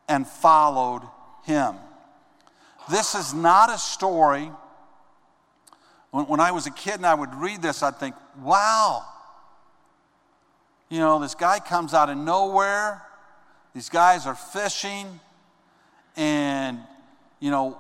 and 0.09 0.27
followed 0.27 1.03
him. 1.45 1.77
This 2.91 3.15
is 3.15 3.33
not 3.33 3.71
a 3.71 3.79
story. 3.79 4.51
When, 6.11 6.27
when 6.27 6.41
I 6.41 6.51
was 6.51 6.67
a 6.67 6.73
kid 6.73 6.95
and 6.95 7.07
I 7.07 7.15
would 7.15 7.33
read 7.35 7.63
this, 7.63 7.81
I'd 7.81 7.97
think, 7.97 8.17
wow. 8.41 9.05
You 10.89 10.99
know, 10.99 11.21
this 11.21 11.37
guy 11.37 11.61
comes 11.61 11.95
out 11.95 12.11
of 12.11 12.19
nowhere. 12.19 13.03
These 13.75 13.89
guys 13.89 14.27
are 14.27 14.35
fishing. 14.35 15.21
And, 16.17 16.79
you 17.41 17.51
know, 17.51 17.79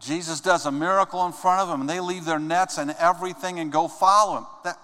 Jesus 0.00 0.40
does 0.40 0.66
a 0.66 0.72
miracle 0.72 1.24
in 1.26 1.32
front 1.32 1.60
of 1.60 1.68
them, 1.68 1.80
and 1.80 1.90
they 1.90 2.00
leave 2.00 2.24
their 2.24 2.38
nets 2.38 2.78
and 2.78 2.94
everything 2.98 3.58
and 3.60 3.72
go 3.72 3.88
follow 3.88 4.38
him. 4.38 4.46
That, 4.64 4.78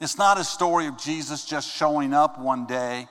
it's 0.00 0.16
not 0.16 0.38
a 0.38 0.44
story 0.44 0.86
of 0.86 0.98
Jesus 0.98 1.44
just 1.44 1.70
showing 1.70 2.14
up 2.14 2.38
one 2.38 2.66
day 2.66 3.06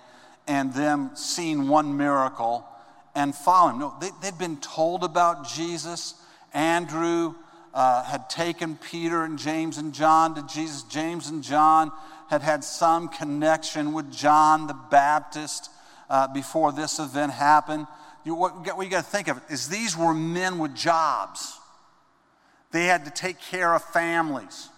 and 0.47 0.73
them 0.73 1.11
seeing 1.13 1.67
one 1.67 1.95
miracle 1.95 2.65
and 3.13 3.35
following. 3.35 3.79
No, 3.79 3.93
they, 4.01 4.09
they'd 4.21 4.37
been 4.37 4.57
told 4.57 5.03
about 5.03 5.47
Jesus. 5.47 6.15
Andrew 6.53 7.35
uh, 7.73 8.03
had 8.03 8.29
taken 8.29 8.75
Peter 8.75 9.23
and 9.23 9.37
James 9.37 9.77
and 9.77 9.93
John 9.93 10.33
to 10.35 10.41
Jesus. 10.47 10.83
James 10.83 11.29
and 11.29 11.43
John 11.43 11.91
had 12.29 12.41
had 12.41 12.63
some 12.63 13.09
connection 13.09 13.93
with 13.93 14.11
John 14.11 14.67
the 14.67 14.77
Baptist 14.89 15.69
uh, 16.09 16.27
before 16.27 16.71
this 16.71 16.99
event 16.99 17.33
happened 17.33 17.87
you, 18.25 18.35
what, 18.35 18.75
what 18.75 18.83
you 18.83 18.89
got 18.89 19.03
to 19.03 19.09
think 19.09 19.27
of 19.27 19.41
is 19.49 19.69
these 19.69 19.97
were 19.97 20.13
men 20.13 20.59
with 20.59 20.75
jobs. 20.75 21.57
They 22.71 22.85
had 22.85 23.05
to 23.05 23.11
take 23.11 23.39
care 23.39 23.73
of 23.73 23.83
families. 23.83 24.69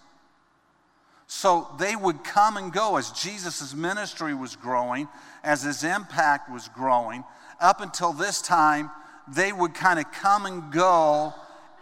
So 1.26 1.66
they 1.78 1.96
would 1.96 2.24
come 2.24 2.56
and 2.56 2.72
go 2.72 2.96
as 2.96 3.10
Jesus' 3.10 3.74
ministry 3.74 4.34
was 4.34 4.54
growing, 4.54 5.08
as 5.42 5.62
his 5.62 5.82
impact 5.82 6.50
was 6.50 6.68
growing. 6.68 7.24
Up 7.60 7.80
until 7.80 8.12
this 8.12 8.42
time, 8.42 8.90
they 9.28 9.52
would 9.52 9.74
kind 9.74 9.98
of 9.98 10.10
come 10.12 10.46
and 10.46 10.72
go 10.72 11.34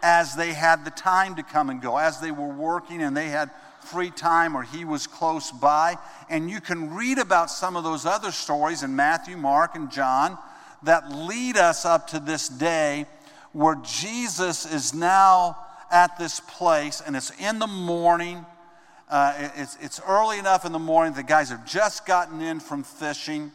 as 0.03 0.35
they 0.35 0.53
had 0.53 0.83
the 0.83 0.91
time 0.91 1.35
to 1.35 1.43
come 1.43 1.69
and 1.69 1.81
go, 1.81 1.97
as 1.97 2.19
they 2.19 2.31
were 2.31 2.47
working 2.47 3.01
and 3.01 3.15
they 3.15 3.29
had 3.29 3.51
free 3.91 4.09
time 4.09 4.55
or 4.55 4.63
he 4.63 4.85
was 4.85 5.07
close 5.07 5.51
by. 5.51 5.97
And 6.29 6.49
you 6.49 6.61
can 6.61 6.95
read 6.95 7.17
about 7.17 7.49
some 7.49 7.75
of 7.75 7.83
those 7.83 8.05
other 8.05 8.31
stories 8.31 8.83
in 8.83 8.95
Matthew, 8.95 9.37
Mark, 9.37 9.75
and 9.75 9.91
John 9.91 10.37
that 10.83 11.11
lead 11.11 11.57
us 11.57 11.85
up 11.85 12.07
to 12.07 12.19
this 12.19 12.47
day 12.47 13.05
where 13.51 13.75
Jesus 13.83 14.71
is 14.71 14.93
now 14.93 15.57
at 15.91 16.17
this 16.17 16.39
place 16.39 17.01
and 17.05 17.15
it's 17.15 17.31
in 17.39 17.59
the 17.59 17.67
morning. 17.67 18.45
Uh, 19.09 19.49
it's, 19.55 19.77
it's 19.81 20.01
early 20.07 20.39
enough 20.39 20.65
in 20.65 20.71
the 20.71 20.79
morning. 20.79 21.13
The 21.13 21.23
guys 21.23 21.49
have 21.49 21.65
just 21.65 22.05
gotten 22.05 22.41
in 22.41 22.59
from 22.59 22.83
fishing 22.83 23.51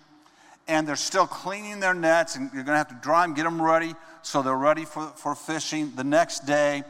and 0.68 0.86
they're 0.86 0.96
still 0.96 1.26
cleaning 1.26 1.80
their 1.80 1.94
nets 1.94 2.36
and 2.36 2.50
you're 2.52 2.64
going 2.64 2.74
to 2.74 2.78
have 2.78 2.88
to 2.88 2.98
dry 3.02 3.22
them, 3.22 3.34
get 3.34 3.44
them 3.44 3.62
ready 3.62 3.94
so 4.22 4.42
they're 4.42 4.56
ready 4.56 4.84
for, 4.84 5.06
for 5.16 5.34
fishing 5.34 5.92
the 5.94 6.04
next 6.04 6.46
day. 6.46 6.82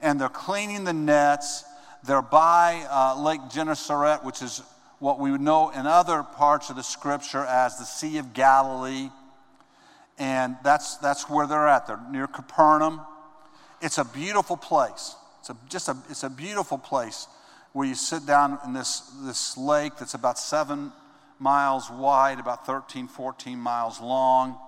And 0.00 0.20
they're 0.20 0.28
cleaning 0.28 0.84
the 0.84 0.92
nets. 0.92 1.64
They're 2.04 2.22
by 2.22 2.86
uh, 2.90 3.20
Lake 3.20 3.40
Gennesaret, 3.50 4.24
which 4.24 4.42
is 4.42 4.62
what 4.98 5.18
we 5.18 5.30
would 5.30 5.40
know 5.40 5.70
in 5.70 5.86
other 5.86 6.22
parts 6.22 6.70
of 6.70 6.76
the 6.76 6.82
scripture 6.82 7.44
as 7.44 7.78
the 7.78 7.84
Sea 7.84 8.18
of 8.18 8.32
Galilee 8.34 9.10
and 10.18 10.56
that's, 10.64 10.96
that's 10.96 11.30
where 11.30 11.46
they're 11.46 11.68
at. 11.68 11.86
They're 11.86 12.00
near 12.10 12.26
Capernaum. 12.26 13.00
It's 13.80 13.98
a 13.98 14.04
beautiful 14.04 14.56
place. 14.56 15.14
It's 15.40 15.50
a, 15.50 15.56
just 15.68 15.88
a, 15.88 15.96
it's 16.10 16.24
a 16.24 16.30
beautiful 16.30 16.76
place 16.76 17.28
where 17.72 17.86
you 17.86 17.94
sit 17.94 18.26
down 18.26 18.58
in 18.64 18.72
this, 18.72 19.00
this 19.22 19.56
lake 19.56 19.92
that's 19.98 20.14
about 20.14 20.38
seven 20.38 20.92
miles 21.38 21.88
wide, 21.88 22.40
about 22.40 22.66
13, 22.66 23.06
14 23.06 23.58
miles 23.58 24.00
long. 24.00 24.58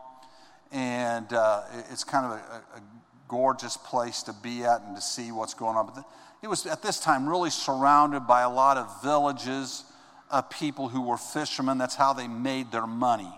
And 0.71 1.33
uh, 1.33 1.63
it's 1.91 2.05
kind 2.05 2.27
of 2.27 2.33
a, 2.33 2.79
a, 2.79 2.83
gorgeous 3.27 3.77
place 3.77 4.25
to 4.25 4.33
be 4.33 4.65
at 4.65 4.83
and 4.83 4.97
to 4.97 5.01
see 5.01 5.31
what's 5.31 5.55
going 5.55 5.77
on. 5.77 5.87
But 5.87 6.05
it 6.43 6.49
was 6.49 6.67
at 6.67 6.83
this 6.83 6.99
time 6.99 7.29
really 7.29 7.51
surrounded 7.51 8.21
by 8.21 8.43
a 8.43 8.51
lot 8.51 8.77
of 8.77 9.03
villages 9.03 9.85
of 10.31 10.49
people 10.49 10.89
who 10.89 11.03
were 11.03 11.17
fishermen. 11.17 11.77
That's 11.79 11.97
how 11.97 12.13
they 12.13 12.29
made 12.29 12.73
their 12.73 12.87
money. 12.87 13.33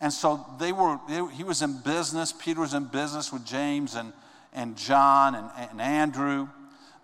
And 0.00 0.12
so 0.12 0.44
they 0.58 0.72
were, 0.72 0.98
they, 1.08 1.24
he 1.32 1.44
was 1.44 1.62
in 1.62 1.78
business. 1.78 2.32
Peter 2.32 2.60
was 2.60 2.74
in 2.74 2.84
business 2.84 3.32
with 3.32 3.44
James 3.44 3.94
and, 3.94 4.12
and 4.52 4.76
John 4.76 5.34
and, 5.34 5.48
and 5.70 5.80
Andrew. 5.80 6.48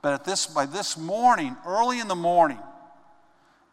But 0.02 0.14
at 0.14 0.24
this, 0.24 0.46
by 0.46 0.66
this 0.66 0.98
morning, 0.98 1.56
early 1.64 2.00
in 2.00 2.08
the 2.08 2.16
morning, 2.16 2.58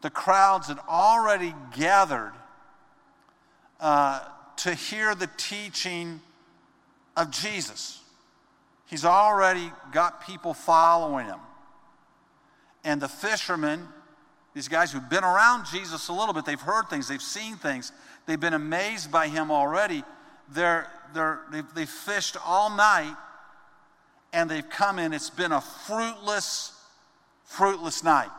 the 0.02 0.10
crowds 0.12 0.68
had 0.68 0.80
already 0.88 1.56
gathered 1.76 2.34
uh, 3.80 4.22
to 4.58 4.74
hear 4.76 5.16
the 5.16 5.30
teaching 5.38 6.22
of 7.18 7.32
Jesus. 7.32 8.02
He's 8.86 9.06
already 9.06 9.72
got 9.92 10.26
people 10.26 10.54
following 10.54 11.26
him. 11.26 11.40
And 12.84 13.02
the 13.02 13.08
fishermen, 13.08 13.88
these 14.54 14.68
guys 14.68 14.92
who've 14.92 15.10
been 15.10 15.24
around 15.24 15.66
Jesus 15.66 16.08
a 16.08 16.14
little 16.14 16.34
bit, 16.34 16.46
they've 16.46 16.60
heard 16.60 16.90
things, 16.90 17.08
they've 17.08 17.22
seen 17.22 17.56
things, 17.56 17.92
They've 18.26 18.40
been 18.40 18.54
amazed 18.54 19.12
by 19.12 19.28
him 19.28 19.52
already. 19.52 20.04
They're, 20.50 20.88
they're, 21.14 21.42
they've, 21.52 21.74
they've 21.76 21.90
fished 21.90 22.38
all 22.44 22.76
night 22.76 23.16
and 24.34 24.50
they've 24.50 24.70
come 24.70 25.00
in. 25.00 25.14
It's 25.14 25.30
been 25.30 25.52
a 25.52 25.62
fruitless, 25.62 26.74
fruitless 27.44 28.04
night. 28.04 28.30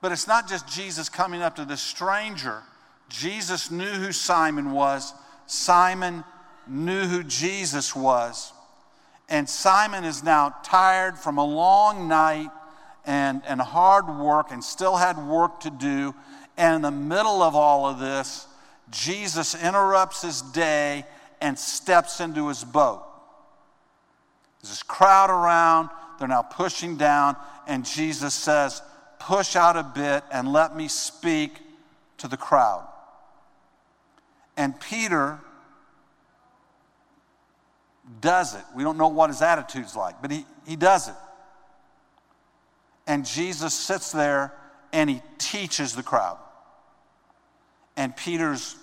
But 0.00 0.12
it's 0.12 0.26
not 0.26 0.48
just 0.48 0.68
Jesus 0.68 1.08
coming 1.08 1.42
up 1.42 1.56
to 1.56 1.64
this 1.64 1.80
stranger. 1.80 2.62
Jesus 3.08 3.70
knew 3.70 3.84
who 3.86 4.12
Simon 4.12 4.72
was. 4.72 5.14
Simon 5.46 6.24
knew 6.66 7.06
who 7.06 7.22
Jesus 7.22 7.94
was. 7.94 8.52
And 9.28 9.48
Simon 9.48 10.04
is 10.04 10.22
now 10.22 10.54
tired 10.62 11.18
from 11.18 11.38
a 11.38 11.44
long 11.44 12.08
night 12.08 12.50
and, 13.06 13.42
and 13.46 13.60
hard 13.60 14.08
work 14.08 14.50
and 14.50 14.62
still 14.62 14.96
had 14.96 15.18
work 15.18 15.60
to 15.60 15.70
do. 15.70 16.14
And 16.56 16.76
in 16.76 16.82
the 16.82 16.90
middle 16.90 17.42
of 17.42 17.54
all 17.54 17.86
of 17.86 17.98
this, 17.98 18.46
Jesus 18.90 19.54
interrupts 19.54 20.22
his 20.22 20.42
day 20.42 21.04
and 21.40 21.58
steps 21.58 22.20
into 22.20 22.48
his 22.48 22.64
boat. 22.64 23.02
There's 24.60 24.70
this 24.70 24.82
crowd 24.82 25.30
around, 25.30 25.90
they're 26.18 26.28
now 26.28 26.42
pushing 26.42 26.96
down, 26.96 27.36
and 27.66 27.84
Jesus 27.84 28.34
says, 28.34 28.82
Push 29.18 29.56
out 29.56 29.76
a 29.76 29.82
bit 29.82 30.22
and 30.30 30.52
let 30.52 30.76
me 30.76 30.86
speak 30.86 31.58
to 32.18 32.28
the 32.28 32.36
crowd. 32.36 32.86
And 34.56 34.78
Peter 34.78 35.38
does 38.20 38.54
it. 38.54 38.62
We 38.74 38.82
don't 38.82 38.98
know 38.98 39.08
what 39.08 39.30
his 39.30 39.42
attitude's 39.42 39.96
like, 39.96 40.20
but 40.20 40.30
he, 40.30 40.44
he 40.66 40.76
does 40.76 41.08
it. 41.08 41.14
And 43.06 43.24
Jesus 43.24 43.74
sits 43.74 44.12
there 44.12 44.52
and 44.92 45.10
he 45.10 45.20
teaches 45.38 45.94
the 45.94 46.02
crowd. 46.02 46.38
And 47.96 48.16
Peter's 48.16 48.76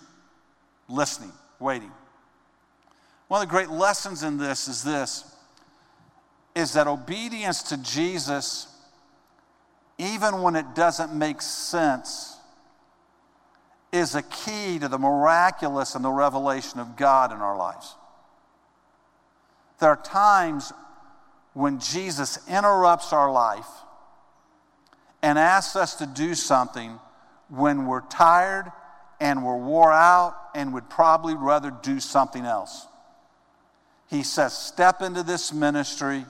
listening, 0.87 1.31
waiting. 1.59 1.91
One 3.27 3.41
of 3.41 3.47
the 3.47 3.51
great 3.51 3.69
lessons 3.69 4.23
in 4.23 4.37
this 4.37 4.67
is 4.67 4.83
this 4.83 5.25
is 6.53 6.73
that 6.73 6.85
obedience 6.85 7.63
to 7.63 7.77
Jesus, 7.77 8.67
even 9.97 10.41
when 10.41 10.57
it 10.57 10.75
doesn't 10.75 11.13
make 11.17 11.41
sense, 11.41 12.35
is 13.93 14.15
a 14.15 14.21
key 14.21 14.77
to 14.79 14.89
the 14.89 14.99
miraculous 14.99 15.95
and 15.95 16.03
the 16.03 16.11
revelation 16.11 16.81
of 16.81 16.97
God 16.97 17.31
in 17.31 17.37
our 17.37 17.57
lives. 17.57 17.95
There 19.81 19.89
are 19.89 19.97
times 19.97 20.71
when 21.53 21.79
Jesus 21.79 22.39
interrupts 22.47 23.13
our 23.13 23.31
life 23.31 23.67
and 25.23 25.39
asks 25.39 25.75
us 25.75 25.95
to 25.95 26.05
do 26.05 26.35
something 26.35 26.99
when 27.49 27.87
we're 27.87 28.07
tired 28.07 28.71
and 29.19 29.43
we're 29.43 29.57
wore 29.57 29.91
out 29.91 30.35
and 30.53 30.71
would 30.75 30.87
probably 30.87 31.33
rather 31.33 31.71
do 31.71 31.99
something 31.99 32.45
else. 32.45 32.85
He 34.07 34.21
says, 34.21 34.55
Step 34.55 35.01
into 35.01 35.23
this 35.23 35.51
ministry, 35.51 36.25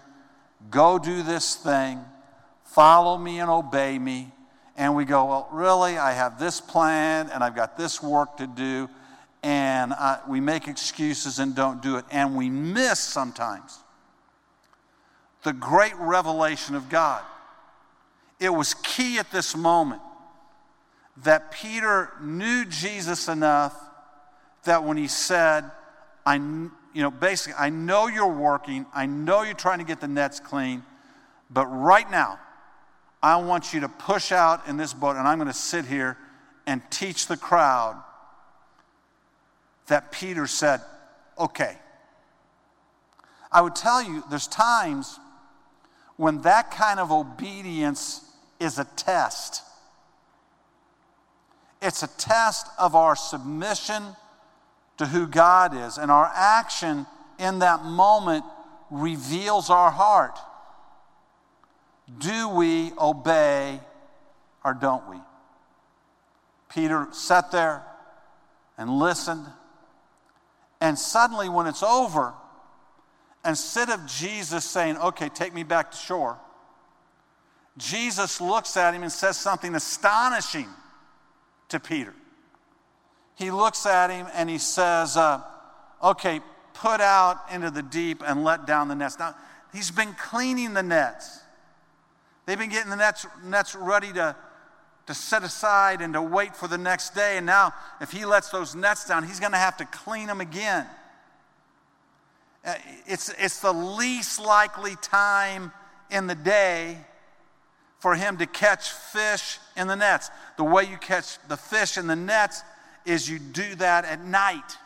go 0.69 0.97
do 0.97 1.21
this 1.21 1.55
thing, 1.55 1.99
follow 2.63 3.17
me 3.17 3.41
and 3.41 3.49
obey 3.49 3.99
me. 3.99 4.31
And 4.77 4.95
we 4.95 5.03
go, 5.03 5.25
Well, 5.25 5.49
really, 5.51 5.97
I 5.97 6.13
have 6.13 6.39
this 6.39 6.61
plan 6.61 7.29
and 7.29 7.43
I've 7.43 7.55
got 7.55 7.77
this 7.77 8.01
work 8.01 8.37
to 8.37 8.47
do. 8.47 8.89
And 9.43 9.93
we 10.27 10.39
make 10.39 10.67
excuses 10.67 11.39
and 11.39 11.55
don't 11.55 11.81
do 11.81 11.97
it. 11.97 12.05
And 12.11 12.35
we 12.35 12.49
miss 12.49 12.99
sometimes 12.99 13.79
the 15.43 15.53
great 15.53 15.95
revelation 15.97 16.75
of 16.75 16.89
God. 16.89 17.23
It 18.39 18.49
was 18.49 18.73
key 18.75 19.17
at 19.17 19.31
this 19.31 19.55
moment 19.55 20.01
that 21.23 21.51
Peter 21.51 22.11
knew 22.21 22.65
Jesus 22.65 23.27
enough 23.27 23.75
that 24.63 24.83
when 24.83 24.97
he 24.97 25.07
said, 25.07 25.69
I, 26.25 26.35
you 26.35 26.71
know, 26.95 27.11
basically, 27.11 27.55
I 27.59 27.69
know 27.69 28.07
you're 28.07 28.27
working, 28.27 28.85
I 28.93 29.05
know 29.05 29.43
you're 29.43 29.53
trying 29.53 29.79
to 29.79 29.85
get 29.85 29.99
the 30.01 30.07
nets 30.07 30.39
clean, 30.39 30.83
but 31.49 31.65
right 31.67 32.09
now, 32.09 32.39
I 33.23 33.35
want 33.37 33.73
you 33.73 33.81
to 33.81 33.89
push 33.89 34.31
out 34.31 34.67
in 34.67 34.77
this 34.77 34.93
boat, 34.93 35.15
and 35.15 35.27
I'm 35.27 35.37
going 35.37 35.47
to 35.47 35.53
sit 35.53 35.85
here 35.85 36.17
and 36.65 36.81
teach 36.89 37.27
the 37.27 37.37
crowd 37.37 38.01
that 39.91 40.09
Peter 40.09 40.47
said, 40.47 40.79
okay. 41.37 41.77
I 43.51 43.61
would 43.61 43.75
tell 43.75 44.01
you, 44.01 44.23
there's 44.29 44.47
times 44.47 45.19
when 46.15 46.41
that 46.43 46.71
kind 46.71 46.97
of 46.97 47.11
obedience 47.11 48.23
is 48.57 48.79
a 48.79 48.85
test. 48.95 49.63
It's 51.81 52.03
a 52.03 52.07
test 52.07 52.67
of 52.79 52.95
our 52.95 53.17
submission 53.17 54.03
to 54.97 55.07
who 55.07 55.27
God 55.27 55.75
is, 55.75 55.97
and 55.97 56.09
our 56.09 56.31
action 56.33 57.05
in 57.37 57.59
that 57.59 57.83
moment 57.83 58.45
reveals 58.91 59.69
our 59.69 59.91
heart. 59.91 60.39
Do 62.17 62.47
we 62.47 62.93
obey 62.97 63.81
or 64.63 64.73
don't 64.73 65.09
we? 65.09 65.17
Peter 66.69 67.09
sat 67.11 67.51
there 67.51 67.83
and 68.77 68.89
listened, 68.89 69.47
and 70.81 70.97
suddenly, 70.97 71.47
when 71.47 71.67
it's 71.67 71.83
over, 71.83 72.33
instead 73.45 73.89
of 73.89 74.05
Jesus 74.07 74.65
saying, 74.65 74.97
Okay, 74.97 75.29
take 75.29 75.53
me 75.53 75.63
back 75.63 75.91
to 75.91 75.97
shore, 75.97 76.39
Jesus 77.77 78.41
looks 78.41 78.75
at 78.75 78.93
him 78.93 79.03
and 79.03 79.11
says 79.11 79.37
something 79.37 79.75
astonishing 79.75 80.67
to 81.69 81.79
Peter. 81.79 82.13
He 83.35 83.51
looks 83.51 83.85
at 83.85 84.09
him 84.09 84.27
and 84.33 84.49
he 84.49 84.57
says, 84.57 85.15
uh, 85.15 85.41
Okay, 86.03 86.41
put 86.73 86.99
out 86.99 87.39
into 87.51 87.69
the 87.69 87.83
deep 87.83 88.23
and 88.25 88.43
let 88.43 88.65
down 88.65 88.87
the 88.87 88.95
nets. 88.95 89.19
Now, 89.19 89.35
he's 89.71 89.91
been 89.91 90.13
cleaning 90.13 90.73
the 90.73 90.83
nets. 90.83 91.41
They've 92.47 92.57
been 92.57 92.69
getting 92.69 92.89
the 92.89 92.97
nets, 92.97 93.27
nets 93.43 93.75
ready 93.75 94.11
to, 94.13 94.35
to 95.11 95.19
set 95.19 95.43
aside 95.43 96.01
and 96.01 96.13
to 96.13 96.21
wait 96.21 96.55
for 96.55 96.69
the 96.69 96.77
next 96.77 97.13
day. 97.13 97.35
And 97.35 97.45
now, 97.45 97.73
if 97.99 98.11
he 98.11 98.23
lets 98.23 98.49
those 98.49 98.75
nets 98.75 99.05
down, 99.05 99.25
he's 99.25 99.41
going 99.41 99.51
to 99.51 99.57
have 99.57 99.75
to 99.77 99.85
clean 99.85 100.27
them 100.27 100.39
again. 100.39 100.87
Uh, 102.63 102.75
it's, 103.05 103.29
it's 103.37 103.59
the 103.59 103.73
least 103.73 104.39
likely 104.39 104.95
time 105.01 105.73
in 106.09 106.27
the 106.27 106.35
day 106.35 106.97
for 107.99 108.15
him 108.15 108.37
to 108.37 108.45
catch 108.45 108.91
fish 108.91 109.59
in 109.75 109.87
the 109.87 109.95
nets. 109.95 110.29
The 110.57 110.63
way 110.63 110.85
you 110.85 110.95
catch 110.95 111.37
the 111.49 111.57
fish 111.57 111.97
in 111.97 112.07
the 112.07 112.15
nets 112.15 112.63
is 113.05 113.29
you 113.29 113.37
do 113.37 113.75
that 113.75 114.05
at 114.05 114.23
night. 114.23 114.77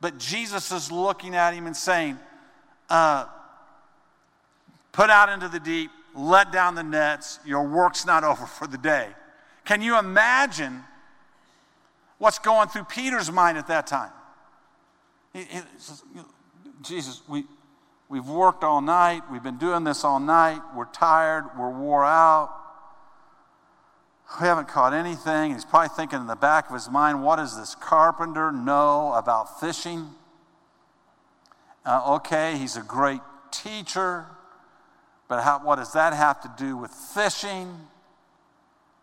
But 0.00 0.18
Jesus 0.18 0.70
is 0.70 0.92
looking 0.92 1.34
at 1.34 1.54
him 1.54 1.66
and 1.66 1.76
saying, 1.76 2.18
uh, 2.88 3.26
Put 4.92 5.10
out 5.10 5.28
into 5.28 5.48
the 5.48 5.58
deep, 5.58 5.90
let 6.14 6.52
down 6.52 6.74
the 6.74 6.82
nets, 6.82 7.40
your 7.44 7.66
work's 7.68 8.06
not 8.06 8.24
over 8.24 8.46
for 8.46 8.66
the 8.66 8.78
day. 8.78 9.08
Can 9.64 9.82
you 9.82 9.98
imagine 9.98 10.82
what's 12.18 12.38
going 12.38 12.68
through 12.68 12.84
Peter's 12.84 13.30
mind 13.30 13.58
at 13.58 13.66
that 13.68 13.86
time? 13.86 14.12
He, 15.32 15.40
he 15.40 15.60
says, 15.78 16.02
Jesus, 16.82 17.22
we, 17.28 17.44
We've 18.08 18.28
worked 18.28 18.62
all 18.62 18.80
night. 18.80 19.22
We've 19.30 19.42
been 19.42 19.58
doing 19.58 19.84
this 19.84 20.04
all 20.04 20.20
night. 20.20 20.60
We're 20.76 20.84
tired. 20.84 21.46
We're 21.58 21.70
wore 21.70 22.04
out. 22.04 22.54
We 24.40 24.46
haven't 24.46 24.68
caught 24.68 24.92
anything. 24.92 25.52
He's 25.52 25.64
probably 25.64 25.88
thinking 25.88 26.20
in 26.20 26.26
the 26.26 26.36
back 26.36 26.68
of 26.68 26.74
his 26.74 26.90
mind, 26.90 27.24
what 27.24 27.36
does 27.36 27.56
this 27.58 27.74
carpenter 27.74 28.52
know 28.52 29.12
about 29.14 29.60
fishing? 29.60 30.10
Uh, 31.84 32.14
okay, 32.16 32.56
he's 32.56 32.76
a 32.76 32.82
great 32.82 33.20
teacher, 33.50 34.26
but 35.28 35.42
how, 35.42 35.60
what 35.60 35.76
does 35.76 35.92
that 35.92 36.12
have 36.12 36.40
to 36.42 36.52
do 36.58 36.76
with 36.76 36.90
fishing? 36.90 37.74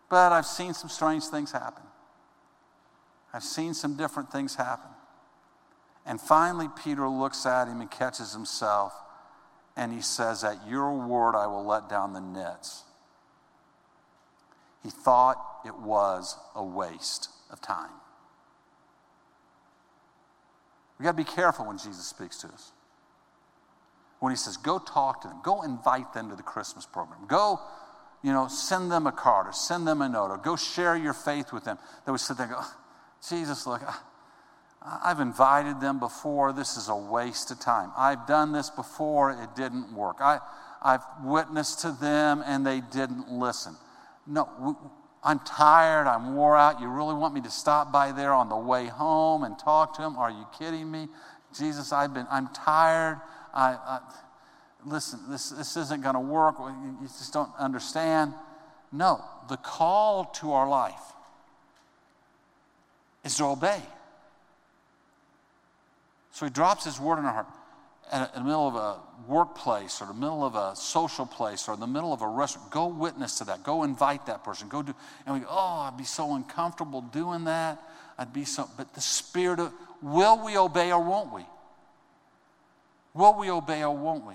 But 0.08 0.32
I've 0.32 0.46
seen 0.46 0.74
some 0.74 0.90
strange 0.90 1.24
things 1.24 1.52
happen. 1.52 1.82
I've 3.32 3.42
seen 3.42 3.74
some 3.74 3.96
different 3.96 4.30
things 4.30 4.54
happen. 4.54 4.90
And 6.04 6.20
finally, 6.20 6.68
Peter 6.84 7.08
looks 7.08 7.46
at 7.46 7.68
him 7.68 7.80
and 7.80 7.90
catches 7.90 8.32
himself, 8.32 8.92
and 9.76 9.92
he 9.92 10.00
says, 10.00 10.44
At 10.44 10.66
your 10.68 10.92
word, 10.92 11.34
I 11.36 11.46
will 11.46 11.64
let 11.64 11.88
down 11.88 12.12
the 12.12 12.20
nets. 12.20 12.84
He 14.82 14.90
thought 14.90 15.60
it 15.64 15.76
was 15.76 16.36
a 16.54 16.62
waste 16.62 17.28
of 17.50 17.60
time. 17.60 17.90
We've 20.98 21.04
got 21.04 21.12
to 21.12 21.16
be 21.16 21.24
careful 21.24 21.66
when 21.66 21.78
Jesus 21.78 22.06
speaks 22.06 22.38
to 22.38 22.48
us. 22.48 22.72
When 24.22 24.30
he 24.30 24.36
says, 24.36 24.56
Go 24.56 24.78
talk 24.78 25.22
to 25.22 25.28
them, 25.28 25.40
go 25.42 25.62
invite 25.62 26.12
them 26.12 26.30
to 26.30 26.36
the 26.36 26.42
Christmas 26.42 26.86
program, 26.86 27.26
go 27.26 27.60
you 28.22 28.32
know, 28.32 28.46
send 28.48 28.90
them 28.90 29.06
a 29.06 29.12
card 29.12 29.48
or 29.48 29.52
send 29.52 29.86
them 29.86 30.00
a 30.00 30.08
note 30.08 30.30
or 30.30 30.38
go 30.38 30.56
share 30.56 30.96
your 30.96 31.12
faith 31.12 31.52
with 31.52 31.64
them. 31.64 31.78
that 32.04 32.12
would 32.12 32.20
sit 32.20 32.36
there 32.36 32.46
and 32.46 32.54
go, 32.54 32.62
Jesus, 33.28 33.66
look, 33.66 33.82
I've 34.82 35.20
invited 35.20 35.80
them 35.80 35.98
before. 35.98 36.52
This 36.52 36.76
is 36.76 36.88
a 36.88 36.96
waste 36.96 37.50
of 37.50 37.60
time. 37.60 37.90
I've 37.96 38.26
done 38.26 38.52
this 38.52 38.70
before. 38.70 39.32
It 39.32 39.56
didn't 39.56 39.92
work. 39.92 40.16
I, 40.20 40.38
I've 40.80 41.02
witnessed 41.22 41.80
to 41.80 41.92
them 41.92 42.42
and 42.46 42.64
they 42.64 42.80
didn't 42.80 43.28
listen. 43.28 43.76
No, 44.26 44.76
I'm 45.24 45.40
tired. 45.40 46.06
I'm 46.06 46.34
wore 46.34 46.56
out. 46.56 46.80
You 46.80 46.88
really 46.88 47.14
want 47.14 47.34
me 47.34 47.40
to 47.42 47.50
stop 47.50 47.90
by 47.90 48.12
there 48.12 48.32
on 48.32 48.48
the 48.48 48.56
way 48.56 48.86
home 48.86 49.42
and 49.42 49.58
talk 49.58 49.94
to 49.96 50.02
them? 50.02 50.16
Are 50.16 50.30
you 50.30 50.46
kidding 50.56 50.90
me? 50.90 51.08
Jesus, 51.56 51.92
I've 51.92 52.14
been, 52.14 52.26
I'm 52.30 52.48
tired. 52.48 53.20
I, 53.54 53.72
I 53.72 54.00
listen, 54.84 55.20
this, 55.28 55.50
this 55.50 55.76
isn't 55.76 56.02
going 56.02 56.14
to 56.14 56.20
work. 56.20 56.56
You 56.58 56.96
just 57.02 57.32
don't 57.32 57.50
understand. 57.58 58.34
No, 58.90 59.24
the 59.48 59.56
call 59.56 60.26
to 60.36 60.52
our 60.52 60.68
life 60.68 61.00
is 63.24 63.36
to 63.36 63.44
obey. 63.44 63.80
So 66.32 66.46
he 66.46 66.50
drops 66.50 66.84
his 66.84 66.98
word 66.98 67.18
in 67.18 67.24
our 67.24 67.32
heart. 67.32 67.46
In 68.12 68.26
the 68.34 68.44
middle 68.44 68.68
of 68.68 68.74
a 68.74 68.96
workplace 69.26 70.02
or 70.02 70.06
the 70.06 70.14
middle 70.14 70.44
of 70.44 70.54
a 70.54 70.76
social 70.76 71.24
place 71.24 71.68
or 71.68 71.74
in 71.74 71.80
the 71.80 71.86
middle 71.86 72.12
of 72.12 72.20
a 72.20 72.26
restaurant, 72.26 72.70
go 72.70 72.86
witness 72.88 73.38
to 73.38 73.44
that. 73.44 73.62
Go 73.62 73.84
invite 73.84 74.26
that 74.26 74.44
person. 74.44 74.68
Go 74.68 74.82
do. 74.82 74.94
And 75.24 75.34
we 75.34 75.40
go, 75.40 75.46
oh, 75.48 75.88
I'd 75.88 75.96
be 75.96 76.04
so 76.04 76.34
uncomfortable 76.34 77.00
doing 77.00 77.44
that. 77.44 77.82
I'd 78.18 78.32
be 78.32 78.44
so. 78.44 78.68
But 78.76 78.92
the 78.92 79.00
spirit 79.00 79.60
of, 79.60 79.72
will 80.02 80.44
we 80.44 80.58
obey 80.58 80.92
or 80.92 81.02
won't 81.02 81.32
we? 81.32 81.46
Will 83.14 83.38
we 83.38 83.50
obey 83.50 83.82
or 83.82 83.96
won't 83.96 84.24
we? 84.26 84.34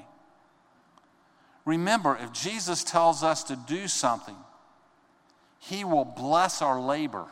Remember, 1.66 2.18
if 2.22 2.32
Jesus 2.32 2.84
tells 2.84 3.24
us 3.24 3.44
to 3.44 3.56
do 3.56 3.88
something, 3.88 4.36
he 5.60 5.84
will 5.84 6.06
bless 6.06 6.62
our 6.62 6.80
labor. 6.80 7.26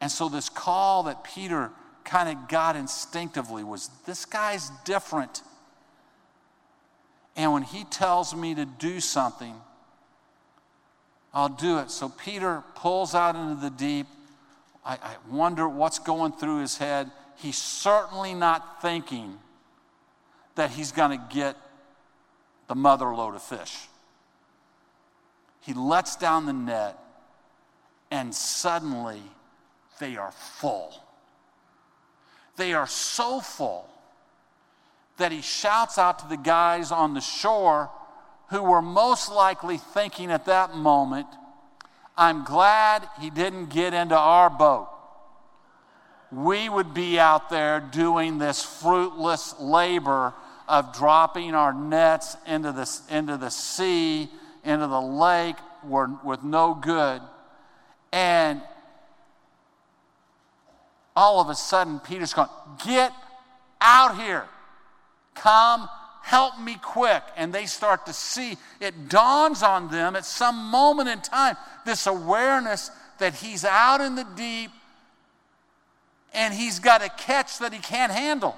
And 0.00 0.10
so, 0.10 0.28
this 0.28 0.48
call 0.48 1.04
that 1.04 1.22
Peter 1.24 1.70
kind 2.04 2.28
of 2.28 2.48
got 2.48 2.76
instinctively 2.76 3.64
was 3.64 3.88
this 4.04 4.24
guy's 4.24 4.70
different. 4.84 5.42
And 7.36 7.52
when 7.52 7.62
he 7.62 7.84
tells 7.84 8.34
me 8.34 8.54
to 8.54 8.64
do 8.64 9.00
something, 9.00 9.54
I'll 11.32 11.48
do 11.48 11.78
it. 11.78 11.90
So, 11.90 12.08
Peter 12.08 12.62
pulls 12.74 13.14
out 13.14 13.36
into 13.36 13.60
the 13.60 13.70
deep. 13.70 14.06
I, 14.84 14.94
I 14.94 15.14
wonder 15.30 15.68
what's 15.68 15.98
going 15.98 16.32
through 16.32 16.60
his 16.60 16.76
head. 16.78 17.10
He's 17.36 17.58
certainly 17.58 18.34
not 18.34 18.80
thinking 18.80 19.38
that 20.54 20.70
he's 20.70 20.92
going 20.92 21.18
to 21.18 21.24
get 21.34 21.56
the 22.68 22.74
mother 22.74 23.14
load 23.14 23.34
of 23.34 23.42
fish. 23.42 23.88
He 25.60 25.72
lets 25.72 26.16
down 26.16 26.46
the 26.46 26.52
net 26.52 26.98
and 28.10 28.34
suddenly 28.34 29.22
they 29.98 30.16
are 30.16 30.32
full. 30.32 30.94
They 32.56 32.72
are 32.72 32.86
so 32.86 33.40
full 33.40 33.88
that 35.16 35.32
he 35.32 35.40
shouts 35.40 35.98
out 35.98 36.18
to 36.20 36.28
the 36.28 36.36
guys 36.36 36.92
on 36.92 37.14
the 37.14 37.20
shore 37.20 37.90
who 38.50 38.62
were 38.62 38.82
most 38.82 39.30
likely 39.30 39.78
thinking 39.78 40.30
at 40.30 40.46
that 40.46 40.76
moment, 40.76 41.26
I'm 42.16 42.44
glad 42.44 43.08
he 43.20 43.30
didn't 43.30 43.70
get 43.70 43.94
into 43.94 44.16
our 44.16 44.50
boat. 44.50 44.88
We 46.34 46.68
would 46.68 46.94
be 46.94 47.18
out 47.18 47.48
there 47.48 47.80
doing 47.80 48.38
this 48.38 48.62
fruitless 48.62 49.54
labor 49.60 50.34
of 50.66 50.92
dropping 50.92 51.54
our 51.54 51.72
nets 51.72 52.36
into 52.46 52.72
the, 52.72 53.00
into 53.10 53.36
the 53.36 53.50
sea, 53.50 54.28
into 54.64 54.86
the 54.86 55.00
lake, 55.00 55.56
with 55.84 56.42
no 56.42 56.74
good. 56.74 57.20
And 58.12 58.62
all 61.14 61.40
of 61.40 61.50
a 61.50 61.54
sudden, 61.54 62.00
Peter's 62.00 62.32
going, 62.32 62.48
Get 62.84 63.12
out 63.80 64.18
here. 64.18 64.46
Come, 65.34 65.88
help 66.22 66.58
me 66.58 66.76
quick. 66.82 67.22
And 67.36 67.52
they 67.52 67.66
start 67.66 68.06
to 68.06 68.12
see, 68.12 68.56
it 68.80 69.08
dawns 69.08 69.62
on 69.62 69.90
them 69.90 70.16
at 70.16 70.24
some 70.24 70.70
moment 70.70 71.08
in 71.08 71.20
time, 71.20 71.56
this 71.84 72.06
awareness 72.06 72.90
that 73.18 73.34
he's 73.34 73.64
out 73.64 74.00
in 74.00 74.14
the 74.14 74.26
deep 74.36 74.70
and 76.34 76.52
he's 76.52 76.80
got 76.80 77.02
a 77.02 77.08
catch 77.08 77.58
that 77.58 77.72
he 77.72 77.78
can't 77.78 78.12
handle. 78.12 78.56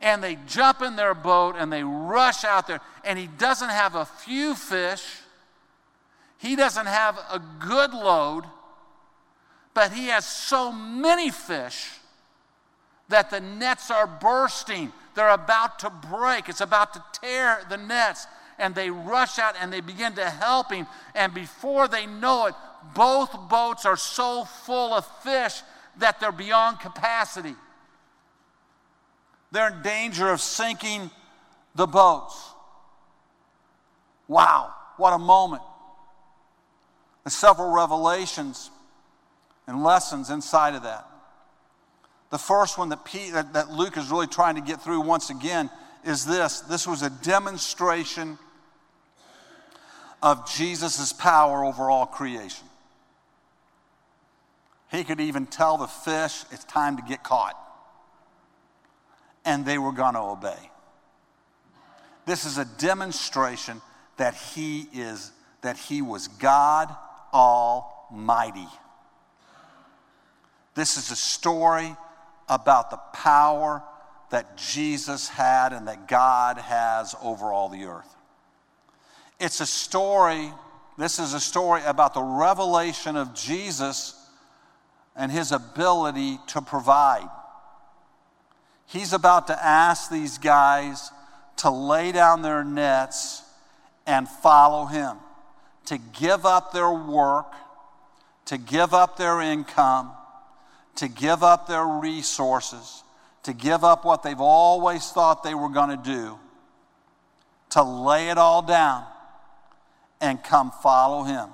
And 0.00 0.22
they 0.22 0.36
jump 0.46 0.82
in 0.82 0.96
their 0.96 1.14
boat 1.14 1.54
and 1.58 1.72
they 1.72 1.82
rush 1.82 2.44
out 2.44 2.66
there, 2.66 2.80
and 3.04 3.18
he 3.18 3.26
doesn't 3.26 3.70
have 3.70 3.94
a 3.94 4.04
few 4.04 4.54
fish, 4.54 5.04
he 6.38 6.56
doesn't 6.56 6.86
have 6.86 7.18
a 7.30 7.40
good 7.58 7.94
load, 7.94 8.44
but 9.74 9.92
he 9.92 10.08
has 10.08 10.26
so 10.26 10.72
many 10.72 11.30
fish 11.30 11.90
that 13.08 13.30
the 13.30 13.40
nets 13.40 13.90
are 13.90 14.06
bursting. 14.06 14.92
They're 15.14 15.30
about 15.30 15.78
to 15.80 15.90
break. 15.90 16.48
It's 16.48 16.60
about 16.60 16.94
to 16.94 17.04
tear 17.20 17.60
the 17.68 17.76
nets. 17.76 18.26
And 18.58 18.74
they 18.74 18.90
rush 18.90 19.38
out 19.38 19.54
and 19.60 19.72
they 19.72 19.80
begin 19.80 20.14
to 20.14 20.28
help 20.28 20.72
him. 20.72 20.86
And 21.14 21.32
before 21.32 21.88
they 21.88 22.06
know 22.06 22.46
it, 22.46 22.54
both 22.94 23.48
boats 23.48 23.86
are 23.86 23.96
so 23.96 24.44
full 24.44 24.92
of 24.92 25.06
fish 25.22 25.60
that 25.98 26.20
they're 26.20 26.32
beyond 26.32 26.80
capacity. 26.80 27.54
They're 29.50 29.68
in 29.68 29.82
danger 29.82 30.30
of 30.30 30.40
sinking 30.40 31.10
the 31.74 31.86
boats. 31.86 32.50
Wow, 34.28 34.74
what 34.96 35.12
a 35.12 35.18
moment. 35.18 35.62
There's 37.24 37.34
several 37.34 37.70
revelations 37.70 38.70
and 39.66 39.84
lessons 39.84 40.30
inside 40.30 40.74
of 40.74 40.82
that. 40.84 41.06
The 42.30 42.38
first 42.38 42.78
one 42.78 42.88
that, 42.88 43.04
Pete, 43.04 43.32
that, 43.32 43.70
Luke 43.70 43.96
is 43.98 44.10
really 44.10 44.26
trying 44.26 44.54
to 44.54 44.62
get 44.62 44.80
through 44.80 45.02
once 45.02 45.28
again 45.28 45.70
is 46.04 46.24
this 46.24 46.60
this 46.60 46.86
was 46.86 47.02
a 47.02 47.10
demonstration 47.10 48.38
of 50.22 50.50
Jesus' 50.50 51.12
power 51.12 51.64
over 51.64 51.90
all 51.90 52.06
creation. 52.06 52.66
He 54.92 55.04
could 55.04 55.20
even 55.20 55.46
tell 55.46 55.78
the 55.78 55.86
fish, 55.86 56.44
it's 56.52 56.64
time 56.64 56.98
to 56.98 57.02
get 57.02 57.24
caught. 57.24 57.58
And 59.44 59.64
they 59.64 59.78
were 59.78 59.92
going 59.92 60.14
to 60.14 60.20
obey. 60.20 60.70
This 62.26 62.44
is 62.44 62.58
a 62.58 62.64
demonstration 62.64 63.80
that 64.18 64.34
he 64.34 64.86
is 64.92 65.32
that 65.62 65.76
he 65.76 66.02
was 66.02 66.28
God 66.28 66.94
Almighty. 67.32 68.68
This 70.74 70.96
is 70.96 71.10
a 71.10 71.16
story 71.16 71.96
about 72.48 72.90
the 72.90 72.98
power 73.14 73.82
that 74.30 74.56
Jesus 74.56 75.28
had 75.28 75.72
and 75.72 75.88
that 75.88 76.08
God 76.08 76.58
has 76.58 77.14
over 77.22 77.52
all 77.52 77.68
the 77.68 77.84
earth. 77.84 78.14
It's 79.40 79.60
a 79.60 79.66
story, 79.66 80.52
this 80.98 81.18
is 81.18 81.32
a 81.34 81.40
story 81.40 81.82
about 81.84 82.14
the 82.14 82.22
revelation 82.22 83.16
of 83.16 83.34
Jesus 83.34 84.14
and 85.16 85.30
his 85.30 85.52
ability 85.52 86.38
to 86.48 86.60
provide. 86.62 87.28
He's 88.86 89.12
about 89.12 89.46
to 89.46 89.64
ask 89.64 90.10
these 90.10 90.38
guys 90.38 91.10
to 91.58 91.70
lay 91.70 92.12
down 92.12 92.42
their 92.42 92.64
nets 92.64 93.42
and 94.06 94.28
follow 94.28 94.86
him, 94.86 95.16
to 95.86 95.98
give 95.98 96.44
up 96.44 96.72
their 96.72 96.92
work, 96.92 97.52
to 98.46 98.58
give 98.58 98.92
up 98.92 99.16
their 99.16 99.40
income 99.40 100.12
to 100.96 101.08
give 101.08 101.42
up 101.42 101.66
their 101.66 101.84
resources, 101.84 103.02
to 103.44 103.52
give 103.52 103.84
up 103.84 104.04
what 104.04 104.22
they've 104.22 104.40
always 104.40 105.10
thought 105.10 105.42
they 105.42 105.54
were 105.54 105.68
going 105.68 105.90
to 105.90 106.02
do, 106.04 106.38
to 107.70 107.82
lay 107.82 108.28
it 108.28 108.38
all 108.38 108.62
down 108.62 109.04
and 110.20 110.42
come 110.42 110.70
follow 110.70 111.24
Him. 111.24 111.48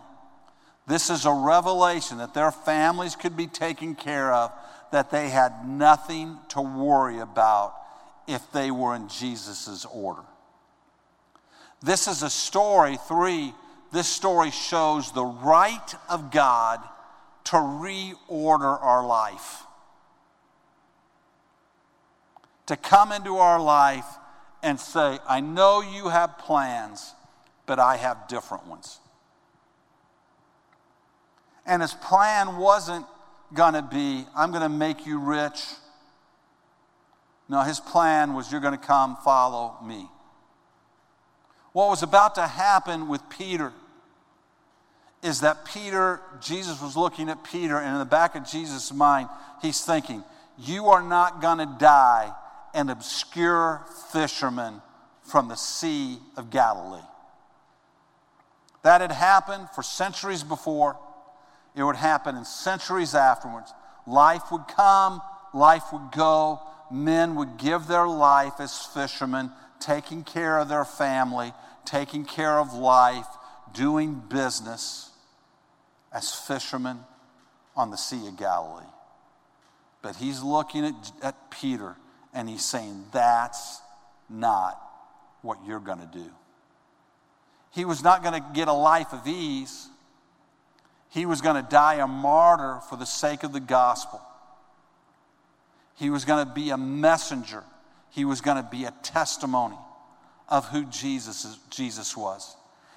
This 0.88 1.10
is 1.10 1.26
a 1.26 1.32
revelation 1.32 2.18
that 2.18 2.32
their 2.32 2.50
families 2.50 3.14
could 3.14 3.36
be 3.36 3.46
taken 3.46 3.94
care 3.94 4.32
of, 4.32 4.52
that 4.90 5.10
they 5.10 5.28
had 5.28 5.68
nothing 5.68 6.38
to 6.48 6.62
worry 6.62 7.18
about 7.18 7.74
if 8.26 8.50
they 8.52 8.70
were 8.70 8.94
in 8.94 9.08
Jesus' 9.08 9.84
order. 9.84 10.22
This 11.82 12.08
is 12.08 12.22
a 12.22 12.30
story, 12.30 12.96
three, 13.06 13.52
this 13.92 14.08
story 14.08 14.50
shows 14.50 15.12
the 15.12 15.24
right 15.24 15.94
of 16.08 16.30
God 16.30 16.80
to 17.44 17.56
reorder 17.56 18.82
our 18.82 19.06
life. 19.06 19.64
To 22.66 22.76
come 22.76 23.12
into 23.12 23.36
our 23.36 23.60
life 23.60 24.06
and 24.62 24.80
say, 24.80 25.18
I 25.28 25.40
know 25.40 25.82
you 25.82 26.08
have 26.08 26.38
plans, 26.38 27.14
but 27.66 27.78
I 27.78 27.96
have 27.96 28.28
different 28.28 28.66
ones. 28.66 29.00
And 31.68 31.82
his 31.82 31.92
plan 31.92 32.56
wasn't 32.56 33.06
going 33.54 33.74
to 33.74 33.82
be, 33.82 34.24
I'm 34.34 34.50
going 34.50 34.62
to 34.62 34.68
make 34.68 35.06
you 35.06 35.18
rich. 35.18 35.62
No, 37.48 37.60
his 37.62 37.78
plan 37.78 38.34
was, 38.34 38.50
you're 38.50 38.60
going 38.60 38.76
to 38.76 38.84
come 38.84 39.16
follow 39.18 39.76
me. 39.84 40.08
What 41.72 41.90
was 41.90 42.02
about 42.02 42.34
to 42.36 42.46
happen 42.46 43.06
with 43.06 43.22
Peter 43.28 43.72
is 45.22 45.40
that 45.40 45.64
Peter, 45.64 46.20
Jesus 46.40 46.80
was 46.80 46.96
looking 46.96 47.28
at 47.28 47.44
Peter, 47.44 47.76
and 47.76 47.92
in 47.92 47.98
the 47.98 48.04
back 48.04 48.34
of 48.34 48.46
Jesus' 48.46 48.92
mind, 48.92 49.28
he's 49.60 49.84
thinking, 49.84 50.24
You 50.56 50.86
are 50.86 51.02
not 51.02 51.42
going 51.42 51.58
to 51.58 51.76
die 51.78 52.32
an 52.74 52.88
obscure 52.88 53.84
fisherman 54.10 54.80
from 55.22 55.48
the 55.48 55.56
Sea 55.56 56.18
of 56.36 56.50
Galilee. 56.50 57.02
That 58.82 59.00
had 59.00 59.12
happened 59.12 59.68
for 59.74 59.82
centuries 59.82 60.42
before. 60.42 60.96
It 61.78 61.84
would 61.84 61.96
happen 61.96 62.36
in 62.36 62.44
centuries 62.44 63.14
afterwards. 63.14 63.72
Life 64.04 64.50
would 64.50 64.66
come, 64.66 65.22
life 65.54 65.84
would 65.92 66.10
go. 66.10 66.60
Men 66.90 67.36
would 67.36 67.56
give 67.56 67.86
their 67.86 68.08
life 68.08 68.54
as 68.58 68.76
fishermen, 68.76 69.52
taking 69.78 70.24
care 70.24 70.58
of 70.58 70.68
their 70.68 70.84
family, 70.84 71.52
taking 71.84 72.24
care 72.24 72.58
of 72.58 72.74
life, 72.74 73.26
doing 73.72 74.20
business 74.28 75.10
as 76.12 76.34
fishermen 76.34 76.98
on 77.76 77.92
the 77.92 77.96
Sea 77.96 78.26
of 78.26 78.36
Galilee. 78.36 78.82
But 80.02 80.16
he's 80.16 80.42
looking 80.42 80.84
at, 80.84 81.12
at 81.22 81.50
Peter 81.52 81.94
and 82.34 82.48
he's 82.48 82.64
saying, 82.64 83.04
That's 83.12 83.80
not 84.28 84.82
what 85.42 85.58
you're 85.64 85.78
going 85.78 86.00
to 86.00 86.10
do. 86.12 86.30
He 87.70 87.84
was 87.84 88.02
not 88.02 88.24
going 88.24 88.34
to 88.34 88.48
get 88.52 88.66
a 88.66 88.72
life 88.72 89.12
of 89.12 89.28
ease. 89.28 89.88
He 91.10 91.26
was 91.26 91.40
going 91.40 91.62
to 91.62 91.68
die 91.68 91.94
a 91.94 92.06
martyr 92.06 92.80
for 92.88 92.96
the 92.96 93.06
sake 93.06 93.42
of 93.42 93.52
the 93.52 93.60
gospel. 93.60 94.20
He 95.96 96.10
was 96.10 96.24
going 96.24 96.46
to 96.46 96.52
be 96.52 96.70
a 96.70 96.76
messenger. 96.76 97.64
He 98.10 98.24
was 98.24 98.40
going 98.40 98.62
to 98.62 98.68
be 98.68 98.84
a 98.84 98.94
testimony 99.02 99.78
of 100.48 100.68
who 100.68 100.84
Jesus, 100.84 101.58
Jesus 101.70 102.16
was. 102.16 102.56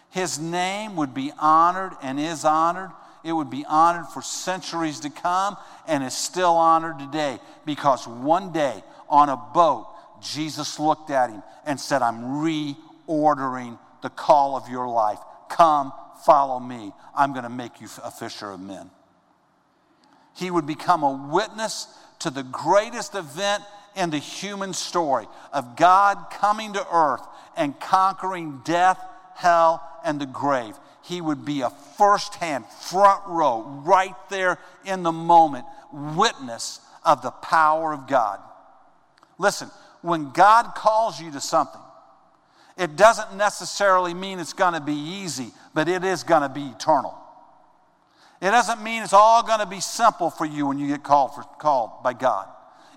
His 0.10 0.40
name 0.40 0.96
would 0.98 1.14
be 1.14 1.32
honored 1.40 1.94
and 2.02 2.20
is 2.20 2.46
honored. 2.46 2.92
It 3.24 3.32
would 3.32 3.50
be 3.50 3.66
honored 3.68 4.08
for 4.08 4.22
centuries 4.22 5.00
to 5.02 5.10
come 5.10 5.58
and 5.88 6.04
is 6.04 6.14
still 6.14 6.54
honored 6.54 7.00
today 7.00 7.40
because 7.66 8.08
one 8.08 8.52
day 8.52 8.84
on 9.10 9.30
a 9.30 9.38
boat, 9.38 9.88
Jesus 10.22 10.80
looked 10.80 11.10
at 11.12 11.30
him 11.30 11.44
and 11.66 11.80
said, 11.80 12.02
I'm 12.02 12.22
reordering 12.24 13.80
the 14.02 14.10
call 14.10 14.56
of 14.56 14.70
your 14.70 14.88
life. 14.88 15.20
Come, 15.50 15.94
follow 16.26 16.60
me. 16.60 16.92
I'm 17.16 17.32
going 17.32 17.44
to 17.44 17.50
make 17.50 17.82
you 17.82 17.88
a 18.04 18.12
fisher 18.12 18.52
of 18.52 18.60
men. 18.60 18.90
He 20.36 20.50
would 20.50 20.66
become 20.66 21.04
a 21.04 21.30
witness 21.32 21.88
to 22.20 22.30
the 22.30 22.44
greatest 22.44 23.16
event 23.16 23.64
in 23.96 24.10
the 24.10 24.18
human 24.18 24.74
story 24.74 25.28
of 25.52 25.76
God 25.76 26.28
coming 26.32 26.74
to 26.74 26.88
earth 26.92 27.26
and 27.58 27.78
conquering 27.80 28.62
death 28.64 28.98
hell, 29.42 29.82
and 30.04 30.22
the 30.22 30.26
grave. 30.26 30.76
he 31.04 31.20
would 31.20 31.44
be 31.44 31.62
a 31.62 31.70
firsthand, 31.70 32.66
front 32.66 33.22
row, 33.28 33.82
right 33.84 34.16
there 34.30 34.60
in 34.86 35.02
the 35.02 35.12
moment, 35.12 35.66
witness 35.92 36.80
of 37.04 37.24
the 37.24 37.32
power 37.32 37.92
of 37.92 38.08
God. 38.08 38.40
Listen, 39.40 39.70
when 40.02 40.32
God 40.32 40.76
calls 40.76 41.20
you 41.20 41.32
to 41.32 41.42
something, 41.42 41.82
it 42.82 42.96
doesn't 42.96 43.38
necessarily 43.38 44.16
mean 44.16 44.40
it's 44.40 44.54
going 44.54 44.74
to 44.74 44.82
be 44.82 44.96
easy, 44.96 45.52
but 45.76 45.88
it 45.88 46.04
is 46.04 46.24
going 46.24 46.42
to 46.42 46.50
be 46.50 46.64
eternal. 46.64 47.16
It 48.42 48.50
doesn't 48.50 48.82
mean 48.82 49.04
it's 49.04 49.14
all 49.14 49.44
going 49.44 49.60
to 49.60 49.68
be 49.68 49.80
simple 49.80 50.32
for 50.32 50.46
you 50.46 50.66
when 50.66 50.80
you 50.80 50.88
get 50.88 51.04
called, 51.04 51.36
for, 51.36 51.44
called 51.60 52.02
by 52.02 52.14
God. 52.14 52.48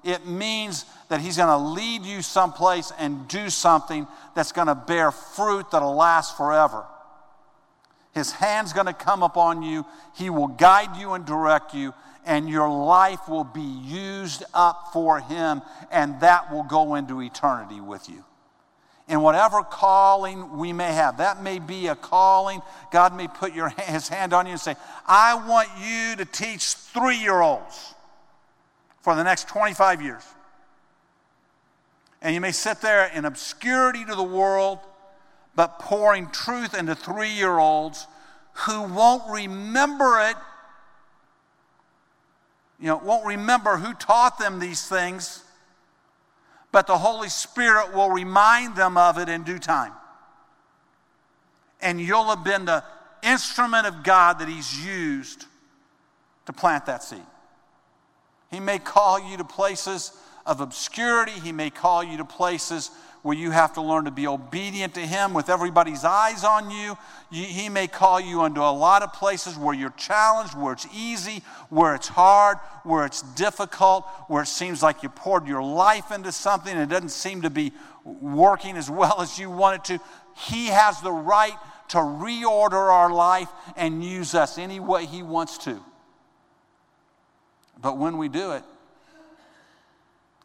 It 0.03 0.27
means 0.27 0.87
that 1.11 1.21
He's 1.21 1.37
going 1.37 1.51
to 1.51 1.59
lead 1.59 2.07
you 2.07 2.23
someplace 2.23 2.95
and 2.99 3.29
do 3.29 3.51
something 3.51 4.07
that's 4.35 4.53
going 4.53 4.69
to 4.69 4.75
bear 4.75 5.11
fruit 5.11 5.71
that'll 5.71 5.95
last 5.95 6.35
forever. 6.39 6.87
His 8.15 8.33
hand's 8.33 8.73
going 8.73 8.87
to 8.87 8.95
come 8.95 9.23
upon 9.23 9.63
you, 9.63 9.85
He 10.17 10.31
will 10.31 10.49
guide 10.49 10.97
you 10.97 11.13
and 11.13 11.27
direct 11.27 11.75
you, 11.75 11.93
and 12.25 12.49
your 12.49 12.71
life 12.71 13.29
will 13.29 13.45
be 13.45 13.61
used 13.61 14.45
up 14.55 14.95
for 14.95 15.21
Him, 15.21 15.61
and 15.91 16.19
that 16.23 16.51
will 16.51 16.63
go 16.63 16.95
into 16.95 17.21
eternity 17.21 17.83
with 17.83 18.09
you 18.09 18.25
in 19.09 19.21
whatever 19.21 19.63
calling 19.63 20.57
we 20.57 20.73
may 20.73 20.93
have. 20.93 21.19
That 21.19 21.43
may 21.43 21.59
be 21.59 21.89
a 21.89 21.95
calling. 21.95 22.63
God 22.91 23.15
may 23.15 23.29
put 23.29 23.55
your, 23.55 23.69
his 23.79 24.09
hand 24.09 24.33
on 24.33 24.47
you 24.47 24.53
and 24.53 24.61
say, 24.61 24.77
I 25.07 25.35
want 25.47 25.69
you 25.81 26.17
to 26.17 26.25
teach 26.25 26.75
three 26.75 27.19
year 27.19 27.41
olds 27.41 27.95
for 29.03 29.15
the 29.15 29.23
next 29.23 29.49
25 29.49 30.01
years. 30.01 30.23
And 32.23 32.35
you 32.35 32.41
may 32.41 32.53
sit 32.53 32.81
there 32.81 33.11
in 33.15 33.27
obscurity 33.27 34.05
to 34.07 34.15
the 34.15 34.23
world, 34.23 34.79
but 35.55 35.79
pouring 35.79 36.31
truth 36.31 36.75
into 36.75 36.95
three 36.95 37.29
year 37.29 37.59
olds 37.59 38.07
who 38.67 38.83
won't 38.85 39.31
remember 39.31 40.21
it. 40.21 40.37
You 42.81 42.87
know, 42.87 42.97
won't 42.97 43.27
remember 43.27 43.77
who 43.77 43.93
taught 43.93 44.39
them 44.39 44.59
these 44.59 44.89
things 44.89 45.44
but 46.75 46.89
the 46.89 46.99
Holy 46.99 47.29
Spirit 47.29 47.95
will 47.95 48.11
remind 48.11 48.75
them 48.75 48.97
of 48.97 49.17
it 49.17 49.29
in 49.29 49.45
due 49.45 49.61
time. 49.61 49.93
And 51.81 52.01
you'll 52.01 52.25
have 52.25 52.43
been 52.43 52.65
the 52.65 52.83
instrument 53.23 53.87
of 53.87 54.03
God 54.03 54.41
that 54.41 54.49
He's 54.49 54.85
used 54.85 55.47
to 56.47 56.53
plant 56.53 56.87
that 56.87 57.05
seed. 57.05 57.23
He 58.51 58.59
may 58.59 58.81
call 58.81 59.21
you 59.21 59.37
to 59.37 59.45
places 59.45 60.19
of 60.45 60.61
obscurity, 60.61 61.31
He 61.31 61.53
may 61.53 61.71
call 61.71 62.03
you 62.03 62.17
to 62.17 62.25
places 62.25 62.91
where 63.25 63.35
you 63.35 63.51
have 63.51 63.73
to 63.73 63.81
learn 63.81 64.05
to 64.05 64.11
be 64.11 64.27
obedient 64.27 64.93
to 64.93 65.01
Him 65.01 65.33
with 65.33 65.49
everybody's 65.49 66.05
eyes 66.05 66.45
on 66.45 66.71
you. 66.71 66.95
He 67.31 67.71
may 67.71 67.87
call 67.87 68.21
you 68.21 68.45
into 68.45 68.61
a 68.61 68.69
lot 68.71 69.03
of 69.03 69.15
places 69.15 69.57
where 69.57 69.75
you're 69.75 69.95
challenged, 69.97 70.55
where 70.55 70.75
it's 70.75 70.87
easy, 70.95 71.43
where 71.71 71.95
it's 71.95 72.09
hard, 72.09 72.59
where 72.83 73.07
it's 73.07 73.23
difficult, 73.23 74.05
where 74.29 74.43
it 74.43 74.47
seems 74.47 74.83
like 74.83 75.03
you 75.03 75.09
poured 75.09 75.49
your 75.49 75.63
life 75.63 76.13
into 76.13 76.33
something 76.33 76.71
and 76.71 76.83
it 76.83 76.91
doesn't 76.95 77.09
seem 77.09 77.41
to 77.41 77.49
be 77.49 77.73
working 78.05 78.77
as 78.77 78.91
well 78.91 79.19
as 79.23 79.39
you 79.39 79.51
want 79.51 79.77
it 79.77 79.85
to. 79.97 80.05
He 80.37 80.67
has 80.67 81.01
the 81.01 81.11
right 81.11 81.57
to 81.89 81.97
reorder 81.97 82.93
our 82.93 83.11
life 83.11 83.49
and 83.75 84.05
use 84.05 84.35
us 84.35 84.59
any 84.59 84.81
way 84.81 85.07
He 85.07 85.23
wants 85.23 85.57
to. 85.65 85.83
But 87.81 87.97
when 87.97 88.19
we 88.19 88.29
do 88.29 88.53
it, 88.53 88.65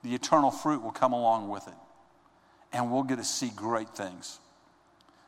the 0.02 0.16
eternal 0.16 0.50
fruit 0.50 0.82
will 0.82 0.92
come 0.92 1.12
along 1.12 1.50
with 1.50 1.68
it 1.68 1.74
and 2.72 2.92
we'll 2.92 3.04
get 3.04 3.18
to 3.18 3.24
see 3.24 3.52
great 3.56 3.90
things. 3.90 4.40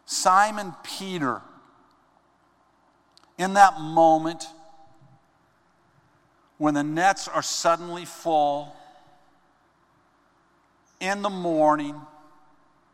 Simon 0.06 0.73
Peter, 0.84 1.41
in 3.38 3.54
that 3.54 3.80
moment 3.80 4.47
when 6.58 6.73
the 6.73 6.84
nets 6.84 7.27
are 7.27 7.41
suddenly 7.41 8.06
full, 8.06 8.75
in 10.99 11.23
the 11.23 11.30
morning, 11.30 11.99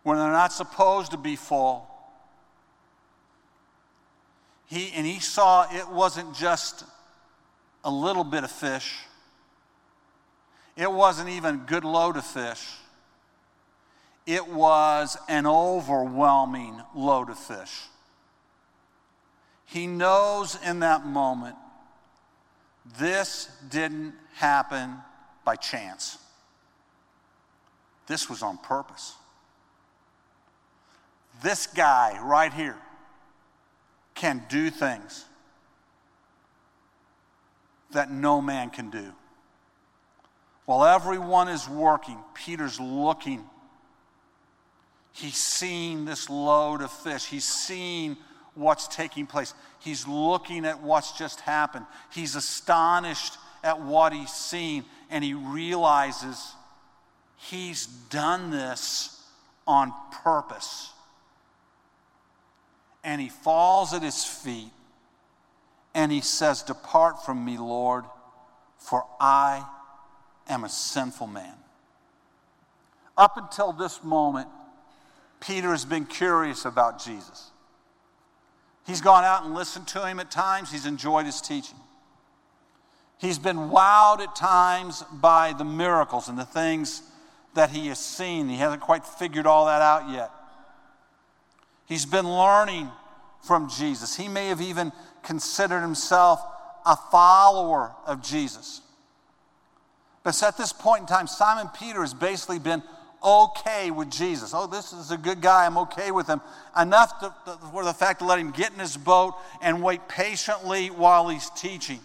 when 0.03 0.17
they're 0.17 0.31
not 0.31 0.53
supposed 0.53 1.11
to 1.11 1.17
be 1.17 1.35
full, 1.35 1.85
he, 4.67 4.91
and 4.95 5.05
he 5.05 5.19
saw 5.19 5.65
it 5.73 5.89
wasn't 5.89 6.33
just 6.33 6.85
a 7.83 7.91
little 7.91 8.23
bit 8.23 8.43
of 8.43 8.51
fish. 8.51 8.95
It 10.77 10.91
wasn't 10.91 11.29
even 11.29 11.55
a 11.55 11.57
good 11.57 11.83
load 11.83 12.15
of 12.15 12.25
fish 12.25 12.65
it 14.27 14.45
was 14.49 15.17
an 15.29 15.47
overwhelming 15.47 16.81
load 16.93 17.29
of 17.29 17.39
fish. 17.39 17.83
He 19.65 19.87
knows 19.87 20.57
in 20.65 20.81
that 20.81 21.05
moment 21.05 21.55
this 22.99 23.49
didn't 23.69 24.13
happen 24.35 24.95
by 25.45 25.55
chance. 25.55 26.17
This 28.07 28.29
was 28.29 28.43
on 28.43 28.57
purpose. 28.57 29.15
This 31.41 31.67
guy 31.67 32.19
right 32.21 32.51
here 32.51 32.77
can 34.13 34.43
do 34.49 34.69
things 34.69 35.25
that 37.91 38.11
no 38.11 38.41
man 38.41 38.71
can 38.71 38.89
do. 38.89 39.13
While 40.65 40.83
everyone 40.83 41.47
is 41.47 41.69
working, 41.69 42.17
Peter's 42.33 42.79
looking 42.79 43.49
He's 45.17 45.37
seen 45.37 46.05
this 46.05 46.29
load 46.29 46.83
of 46.83 46.91
fish. 46.91 47.25
He's 47.25 47.43
seen 47.43 48.17
what's 48.53 48.87
taking 48.87 49.25
place. 49.25 49.55
He's 49.79 50.07
looking 50.07 50.63
at 50.63 50.81
what's 50.83 51.17
just 51.17 51.39
happened. 51.41 51.87
He's 52.13 52.35
astonished 52.35 53.33
at 53.63 53.81
what 53.81 54.13
he's 54.13 54.31
seen, 54.31 54.85
and 55.09 55.23
he 55.23 55.33
realizes 55.33 56.53
he's 57.35 57.87
done 57.87 58.51
this 58.51 59.23
on 59.65 59.91
purpose. 60.23 60.91
And 63.03 63.19
he 63.19 63.29
falls 63.29 63.95
at 63.95 64.03
his 64.03 64.23
feet 64.23 64.71
and 65.95 66.11
he 66.11 66.21
says, 66.21 66.61
Depart 66.61 67.25
from 67.25 67.43
me, 67.43 67.57
Lord, 67.57 68.05
for 68.77 69.03
I 69.19 69.65
am 70.47 70.63
a 70.63 70.69
sinful 70.69 71.25
man. 71.25 71.55
Up 73.17 73.35
until 73.37 73.73
this 73.73 74.03
moment, 74.03 74.47
Peter 75.39 75.69
has 75.69 75.85
been 75.85 76.05
curious 76.05 76.65
about 76.65 77.03
Jesus. 77.03 77.51
He's 78.85 79.01
gone 79.01 79.23
out 79.23 79.43
and 79.43 79.53
listened 79.53 79.87
to 79.89 80.07
him 80.07 80.19
at 80.19 80.31
times, 80.31 80.71
he's 80.71 80.85
enjoyed 80.85 81.25
his 81.25 81.41
teaching. 81.41 81.77
He's 83.19 83.39
been 83.39 83.69
wowed 83.69 84.19
at 84.19 84.35
times 84.35 85.03
by 85.11 85.53
the 85.53 85.65
miracles 85.65 86.29
and 86.29 86.37
the 86.37 86.45
things 86.45 87.01
that 87.55 87.71
he 87.71 87.87
has 87.87 87.99
seen. 87.99 88.47
He 88.47 88.57
hasn't 88.57 88.81
quite 88.81 89.05
figured 89.05 89.47
all 89.47 89.65
that 89.65 89.81
out 89.81 90.09
yet. 90.09 90.31
He's 91.87 92.05
been 92.05 92.29
learning 92.29 92.89
from 93.41 93.69
Jesus. 93.69 94.15
He 94.15 94.27
may 94.27 94.49
have 94.49 94.61
even 94.61 94.91
considered 95.23 95.81
himself 95.81 96.41
a 96.85 96.95
follower 96.95 97.93
of 98.05 98.21
Jesus. 98.21 98.81
But 100.23 100.41
at 100.43 100.57
this 100.57 100.73
point 100.73 101.01
in 101.01 101.07
time, 101.07 101.27
Simon 101.27 101.69
Peter 101.77 102.01
has 102.01 102.13
basically 102.13 102.59
been 102.59 102.83
okay 103.23 103.91
with 103.91 104.09
Jesus. 104.09 104.53
Oh, 104.53 104.67
this 104.67 104.93
is 104.93 105.11
a 105.11 105.17
good 105.17 105.41
guy. 105.41 105.65
I'm 105.65 105.77
okay 105.79 106.11
with 106.11 106.27
him. 106.27 106.41
Enough 106.79 107.19
to, 107.19 107.33
to, 107.45 107.57
for 107.71 107.83
the 107.83 107.93
fact 107.93 108.19
to 108.19 108.25
let 108.25 108.39
him 108.39 108.51
get 108.51 108.73
in 108.73 108.79
his 108.79 108.97
boat 108.97 109.35
and 109.61 109.81
wait 109.81 110.07
patiently 110.07 110.87
while 110.87 111.29
he's 111.29 111.49
teaching. 111.51 111.99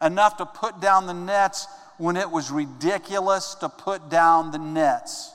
Enough 0.00 0.36
to 0.38 0.46
put 0.46 0.80
down 0.80 1.06
the 1.06 1.14
nets 1.14 1.66
when 1.98 2.16
it 2.16 2.30
was 2.30 2.50
ridiculous 2.50 3.54
to 3.56 3.68
put 3.68 4.08
down 4.08 4.50
the 4.52 4.58
nets. 4.58 5.32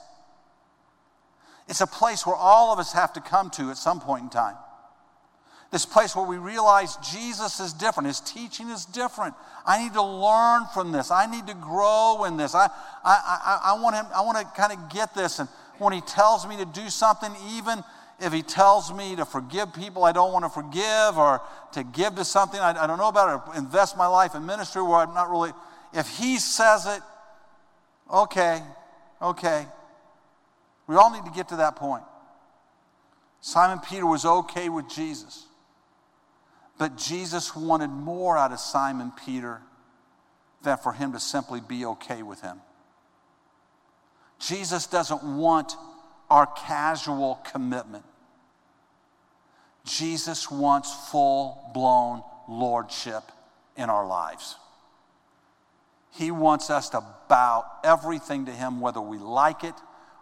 It's 1.67 1.82
a 1.82 1.88
place 1.88 2.26
where 2.26 2.36
all 2.36 2.74
of 2.74 2.80
us 2.80 2.93
have 2.93 3.13
to 3.13 3.22
come 3.22 3.50
to 3.52 3.69
at 3.69 3.78
some 3.78 4.00
point 4.00 4.24
in 4.24 4.30
time. 4.30 4.56
This 5.73 5.88
place 5.88 6.15
where 6.15 6.23
we 6.23 6.38
realize 6.38 6.97
Jesus 6.97 7.59
is 7.59 7.73
different, 7.73 8.05
his 8.05 8.19
teaching 8.19 8.69
is 8.69 8.86
different. 8.86 9.33
I 9.65 9.83
need 9.83 9.93
to 9.93 10.03
learn 10.03 10.67
from 10.71 10.91
this. 10.91 11.09
I 11.09 11.25
need 11.25 11.47
to 11.47 11.55
grow 11.55 12.25
in 12.25 12.38
this. 12.38 12.53
I, 12.53 12.65
I, 12.65 12.69
I, 13.03 13.62
I 13.71 13.81
want 13.81 13.95
him, 13.95 14.05
I 14.15 14.21
want 14.21 14.38
to 14.38 14.45
kind 14.55 14.71
of 14.71 14.93
get 14.93 15.15
this. 15.15 15.39
And 15.39 15.49
when 15.79 15.91
he 15.91 16.01
tells 16.01 16.45
me 16.47 16.57
to 16.57 16.65
do 16.65 16.91
something, 16.91 17.31
even 17.55 17.83
if 18.19 18.31
he 18.31 18.43
tells 18.43 18.93
me 18.93 19.15
to 19.15 19.25
forgive 19.25 19.73
people 19.73 20.03
I 20.03 20.12
don't 20.12 20.31
want 20.31 20.45
to 20.45 20.49
forgive 20.49 21.17
or 21.17 21.41
to 21.71 21.83
give 21.83 22.13
to 22.17 22.23
something 22.23 22.59
I, 22.59 22.83
I 22.83 22.86
don't 22.86 22.99
know 22.99 23.07
about 23.07 23.47
or 23.47 23.55
invest 23.55 23.97
my 23.97 24.05
life 24.05 24.36
in 24.36 24.45
ministry 24.45 24.83
where 24.83 24.97
I'm 24.97 25.15
not 25.15 25.31
really, 25.31 25.53
if 25.91 26.07
he 26.07 26.38
says 26.38 26.86
it, 26.86 27.01
okay, 28.13 28.62
okay. 29.19 29.65
We 30.86 30.97
all 30.97 31.12
need 31.12 31.25
to 31.25 31.31
get 31.31 31.47
to 31.47 31.55
that 31.55 31.77
point. 31.77 32.03
Simon 33.41 33.79
Peter 33.79 34.05
was 34.05 34.23
okay 34.23 34.69
with 34.69 34.88
Jesus. 34.88 35.47
But 36.77 36.97
Jesus 36.97 37.55
wanted 37.55 37.89
more 37.89 38.38
out 38.38 38.51
of 38.51 38.59
Simon 38.59 39.12
Peter 39.25 39.62
than 40.63 40.77
for 40.77 40.93
him 40.93 41.12
to 41.13 41.19
simply 41.19 41.62
be 41.62 41.86
okay 41.86 42.23
with 42.23 42.41
him. 42.41 42.62
Jesus 44.39 44.88
doesn't 44.88 45.23
want 45.23 45.75
our 46.29 46.47
casual 46.47 47.39
commitment. 47.51 48.03
Jesus 49.86 50.49
wants 50.49 50.93
full 51.12 51.69
blown 51.73 52.23
lordship 52.47 53.23
in 53.77 53.89
our 53.89 54.05
lives. 54.05 54.55
He 56.12 56.31
wants 56.31 56.69
us 56.69 56.89
to 56.89 57.03
bow 57.27 57.65
everything 57.83 58.45
to 58.45 58.51
Him, 58.51 58.79
whether 58.79 59.01
we 59.01 59.17
like 59.17 59.63
it 59.63 59.73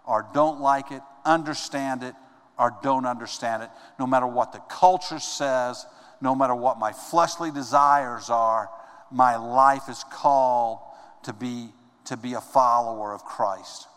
or 0.05 0.25
don't 0.33 0.61
like 0.61 0.91
it, 0.91 1.01
understand 1.25 2.03
it 2.03 2.15
or 2.57 2.75
don't 2.81 3.05
understand 3.05 3.63
it, 3.63 3.69
no 3.99 4.07
matter 4.07 4.27
what 4.27 4.53
the 4.53 4.59
culture 4.59 5.19
says, 5.19 5.85
no 6.21 6.36
matter 6.36 6.55
what 6.55 6.79
my 6.79 6.91
fleshly 6.91 7.51
desires 7.51 8.29
are, 8.29 8.69
my 9.12 9.36
life 9.36 9.89
is 9.89 10.03
called 10.12 10.79
to 11.23 11.34
be, 11.34 11.69
to 12.05 12.15
be 12.15 12.34
a 12.34 12.41
follower 12.41 13.13
of 13.13 13.25
Christ. 13.25 13.88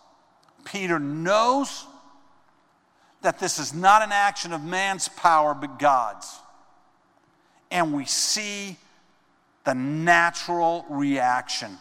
Peter 0.65 0.99
knows 0.99 1.87
that 3.23 3.39
this 3.39 3.59
is 3.59 3.73
not 3.73 4.03
an 4.03 4.13
action 4.13 4.53
of 4.53 4.63
man's 4.63 5.09
power 5.09 5.55
but 5.55 5.79
God's. 5.79 6.39
And 7.71 7.93
we 7.93 8.05
see 8.05 8.77
the 9.65 9.75
natural 9.75 10.85
reaction 10.91 11.79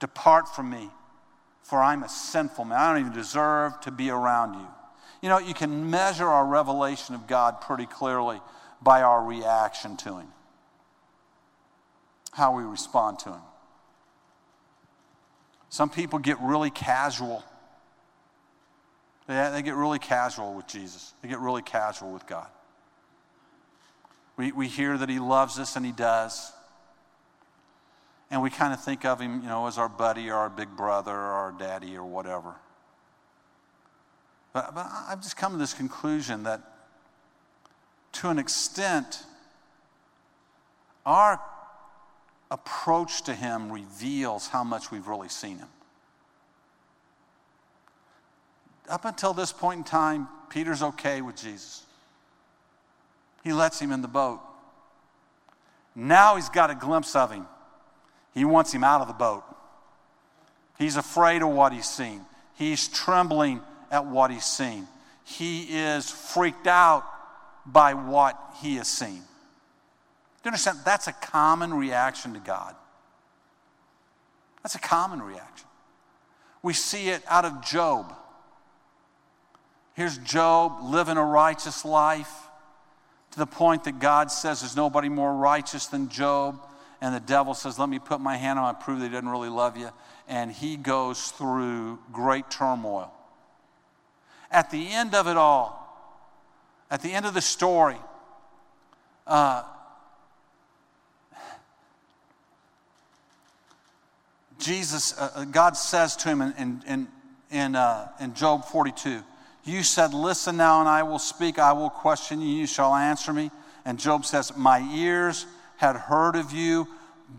Depart 0.00 0.54
from 0.54 0.70
me, 0.70 0.90
for 1.62 1.82
I'm 1.82 2.02
a 2.02 2.08
sinful 2.08 2.64
man. 2.64 2.78
I 2.78 2.92
don't 2.92 3.00
even 3.00 3.12
deserve 3.12 3.80
to 3.80 3.90
be 3.90 4.10
around 4.10 4.54
you. 4.54 4.66
You 5.20 5.28
know, 5.28 5.38
you 5.38 5.54
can 5.54 5.90
measure 5.90 6.26
our 6.26 6.46
revelation 6.46 7.14
of 7.14 7.26
God 7.26 7.60
pretty 7.60 7.86
clearly 7.86 8.40
by 8.80 9.02
our 9.02 9.22
reaction 9.22 9.96
to 9.98 10.18
Him, 10.18 10.28
how 12.32 12.56
we 12.56 12.62
respond 12.62 13.18
to 13.20 13.30
Him. 13.30 13.40
Some 15.70 15.90
people 15.90 16.18
get 16.18 16.38
really 16.40 16.70
casual. 16.70 17.44
They, 19.26 19.62
get 19.62 19.74
really 19.74 19.98
casual 19.98 20.54
with 20.54 20.66
Jesus, 20.66 21.12
they 21.20 21.28
get 21.28 21.40
really 21.40 21.62
casual 21.62 22.12
with 22.12 22.26
God. 22.26 22.46
We, 24.36 24.52
we 24.52 24.68
hear 24.68 24.96
that 24.96 25.08
He 25.08 25.18
loves 25.18 25.58
us, 25.58 25.74
and 25.74 25.84
He 25.84 25.92
does. 25.92 26.52
And 28.30 28.40
we 28.40 28.50
kind 28.50 28.72
of 28.72 28.82
think 28.82 29.04
of 29.04 29.20
Him, 29.20 29.42
you 29.42 29.48
know, 29.48 29.66
as 29.66 29.78
our 29.78 29.88
buddy 29.88 30.30
or 30.30 30.36
our 30.36 30.48
big 30.48 30.68
brother 30.76 31.10
or 31.10 31.32
our 31.32 31.52
daddy 31.52 31.96
or 31.96 32.04
whatever. 32.04 32.54
But, 34.52 34.74
but 34.74 34.86
I've 35.08 35.22
just 35.22 35.36
come 35.36 35.52
to 35.52 35.58
this 35.58 35.74
conclusion 35.74 36.44
that 36.44 36.60
to 38.12 38.30
an 38.30 38.38
extent, 38.38 39.24
our 41.04 41.40
approach 42.50 43.22
to 43.24 43.34
Him 43.34 43.70
reveals 43.70 44.48
how 44.48 44.64
much 44.64 44.90
we've 44.90 45.06
really 45.06 45.28
seen 45.28 45.58
Him. 45.58 45.68
Up 48.88 49.04
until 49.04 49.34
this 49.34 49.52
point 49.52 49.78
in 49.78 49.84
time, 49.84 50.28
Peter's 50.48 50.82
okay 50.82 51.20
with 51.20 51.36
Jesus. 51.36 51.84
He 53.44 53.52
lets 53.52 53.80
him 53.80 53.92
in 53.92 54.02
the 54.02 54.08
boat. 54.08 54.40
Now 55.94 56.36
he's 56.36 56.48
got 56.48 56.70
a 56.70 56.74
glimpse 56.74 57.14
of 57.14 57.30
him. 57.30 57.46
He 58.34 58.44
wants 58.44 58.72
him 58.72 58.84
out 58.84 59.00
of 59.00 59.08
the 59.08 59.14
boat. 59.14 59.44
He's 60.78 60.96
afraid 60.96 61.42
of 61.42 61.48
what 61.48 61.72
he's 61.72 61.88
seen. 61.88 62.24
He's 62.54 62.88
trembling 62.88 63.62
at 63.90 64.06
what 64.06 64.30
he's 64.30 64.44
seen. 64.44 64.86
He 65.24 65.64
is 65.64 66.10
freaked 66.10 66.66
out 66.66 67.04
by 67.66 67.94
what 67.94 68.38
he 68.60 68.76
has 68.76 68.88
seen. 68.88 69.18
Do 69.18 70.44
you 70.44 70.48
understand? 70.50 70.78
That's 70.84 71.06
a 71.06 71.12
common 71.12 71.74
reaction 71.74 72.34
to 72.34 72.40
God. 72.40 72.74
That's 74.62 74.74
a 74.74 74.80
common 74.80 75.20
reaction. 75.22 75.66
We 76.62 76.72
see 76.72 77.08
it 77.08 77.22
out 77.28 77.44
of 77.44 77.64
Job. 77.64 78.14
Here's 79.94 80.18
Job 80.18 80.82
living 80.82 81.16
a 81.16 81.24
righteous 81.24 81.84
life 81.84 82.32
to 83.32 83.38
the 83.38 83.46
point 83.46 83.84
that 83.84 83.98
God 83.98 84.30
says 84.30 84.60
there's 84.60 84.76
nobody 84.76 85.08
more 85.08 85.34
righteous 85.34 85.86
than 85.86 86.08
Job. 86.08 86.60
And 87.00 87.14
the 87.14 87.20
devil 87.20 87.54
says, 87.54 87.78
Let 87.78 87.88
me 87.88 87.98
put 87.98 88.20
my 88.20 88.36
hand 88.36 88.58
on 88.58 88.74
him, 88.74 88.80
prove 88.80 89.00
that 89.00 89.06
he 89.06 89.12
doesn't 89.12 89.28
really 89.28 89.48
love 89.48 89.76
you. 89.76 89.90
And 90.26 90.50
he 90.50 90.76
goes 90.76 91.30
through 91.30 91.98
great 92.12 92.50
turmoil. 92.50 93.12
At 94.50 94.70
the 94.70 94.88
end 94.88 95.14
of 95.14 95.28
it 95.28 95.36
all, 95.36 95.74
at 96.90 97.02
the 97.02 97.12
end 97.12 97.26
of 97.26 97.34
the 97.34 97.40
story, 97.40 97.98
uh, 99.26 99.62
Jesus, 104.58 105.16
uh, 105.18 105.30
uh, 105.34 105.44
God 105.44 105.76
says 105.76 106.16
to 106.16 106.28
him 106.28 106.42
in, 106.42 106.82
in, 106.86 107.08
in, 107.50 107.76
uh, 107.76 108.08
in 108.20 108.34
Job 108.34 108.64
42, 108.64 109.22
You 109.64 109.82
said, 109.82 110.12
Listen 110.12 110.56
now, 110.56 110.80
and 110.80 110.88
I 110.88 111.02
will 111.02 111.18
speak. 111.18 111.58
I 111.58 111.72
will 111.72 111.90
question 111.90 112.40
you. 112.40 112.48
You 112.48 112.66
shall 112.66 112.94
answer 112.94 113.32
me. 113.32 113.50
And 113.84 113.98
Job 113.98 114.24
says, 114.24 114.56
My 114.56 114.80
ears 114.94 115.46
had 115.76 115.96
heard 115.96 116.36
of 116.36 116.52
you, 116.52 116.88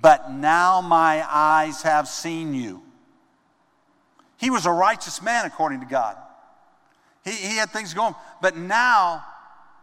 but 0.01 0.31
now 0.31 0.81
my 0.81 1.25
eyes 1.29 1.81
have 1.81 2.07
seen 2.07 2.53
you. 2.53 2.81
He 4.37 4.49
was 4.49 4.65
a 4.65 4.71
righteous 4.71 5.21
man 5.21 5.45
according 5.45 5.81
to 5.81 5.85
God. 5.85 6.15
He, 7.23 7.31
he 7.31 7.57
had 7.57 7.69
things 7.69 7.93
going, 7.93 8.15
but 8.41 8.55
now 8.55 9.23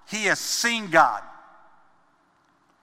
he 0.09 0.25
has 0.25 0.39
seen 0.39 0.91
God. 0.91 1.23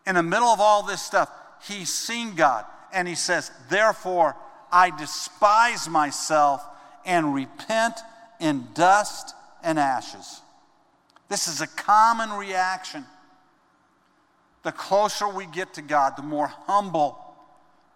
In 0.06 0.16
the 0.16 0.24
middle 0.24 0.50
of 0.50 0.60
all 0.60 0.84
this 0.84 1.02
stuff, 1.02 1.30
he's 1.68 1.92
seen 1.92 2.36
God. 2.36 2.66
And 2.92 3.08
he 3.08 3.16
says, 3.16 3.52
Therefore, 3.70 4.36
I 4.72 4.96
despise 4.96 5.88
myself 5.88 6.64
and 7.06 7.34
repent 7.34 8.00
in 8.40 8.68
dust 8.74 9.34
and 9.64 9.80
ashes. 9.80 10.42
This 11.30 11.48
is 11.48 11.62
a 11.62 11.68
common 11.68 12.32
reaction. 12.32 13.06
The 14.64 14.72
closer 14.72 15.28
we 15.28 15.46
get 15.46 15.74
to 15.76 15.82
God, 15.82 16.16
the 16.18 16.24
more 16.24 16.48
humble 16.48 17.23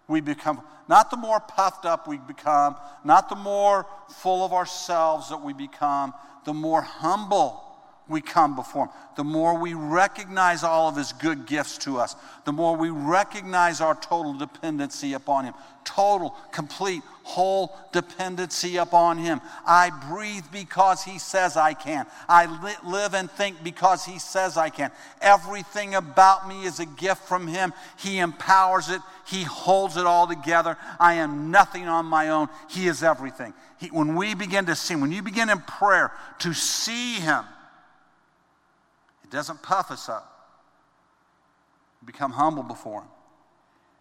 we 0.08 0.20
become. 0.20 0.62
Not 0.88 1.10
the 1.10 1.16
more 1.16 1.38
puffed 1.38 1.84
up 1.84 2.08
we 2.08 2.16
become, 2.16 2.76
not 3.04 3.28
the 3.28 3.36
more 3.36 3.86
full 4.08 4.44
of 4.44 4.52
ourselves 4.52 5.28
that 5.28 5.42
we 5.42 5.52
become, 5.52 6.14
the 6.44 6.54
more 6.54 6.80
humble 6.80 7.67
we 8.08 8.20
come 8.20 8.56
before 8.56 8.86
Him, 8.86 8.92
the 9.16 9.24
more 9.24 9.58
we 9.58 9.74
recognize 9.74 10.62
all 10.62 10.88
of 10.88 10.96
His 10.96 11.12
good 11.12 11.46
gifts 11.46 11.78
to 11.78 11.98
us, 11.98 12.16
the 12.44 12.52
more 12.52 12.76
we 12.76 12.90
recognize 12.90 13.80
our 13.80 13.94
total 13.94 14.32
dependency 14.34 15.12
upon 15.12 15.44
Him. 15.44 15.54
Total, 15.84 16.30
complete, 16.52 17.02
whole 17.22 17.76
dependency 17.92 18.76
upon 18.76 19.18
Him. 19.18 19.40
I 19.66 19.90
breathe 20.08 20.44
because 20.52 21.02
He 21.02 21.18
says 21.18 21.56
I 21.56 21.74
can. 21.74 22.06
I 22.28 22.46
li- 22.62 22.90
live 22.90 23.14
and 23.14 23.30
think 23.30 23.62
because 23.62 24.04
He 24.04 24.18
says 24.18 24.56
I 24.56 24.70
can. 24.70 24.90
Everything 25.20 25.94
about 25.94 26.48
me 26.48 26.64
is 26.64 26.80
a 26.80 26.86
gift 26.86 27.22
from 27.22 27.46
Him. 27.46 27.72
He 27.98 28.18
empowers 28.18 28.88
it, 28.88 29.02
He 29.26 29.42
holds 29.42 29.96
it 29.96 30.06
all 30.06 30.26
together. 30.26 30.76
I 30.98 31.14
am 31.14 31.50
nothing 31.50 31.88
on 31.88 32.06
my 32.06 32.28
own. 32.30 32.48
He 32.68 32.86
is 32.86 33.02
everything. 33.02 33.52
He, 33.78 33.88
when 33.88 34.16
we 34.16 34.34
begin 34.34 34.66
to 34.66 34.74
see, 34.74 34.96
when 34.96 35.12
you 35.12 35.22
begin 35.22 35.50
in 35.50 35.60
prayer 35.60 36.12
to 36.40 36.52
see 36.52 37.14
Him, 37.14 37.44
it 39.28 39.32
doesn't 39.32 39.62
puff 39.62 39.90
us 39.90 40.08
up. 40.08 40.56
We 42.00 42.06
become 42.06 42.32
humble 42.32 42.62
before 42.62 43.02
Him. 43.02 43.08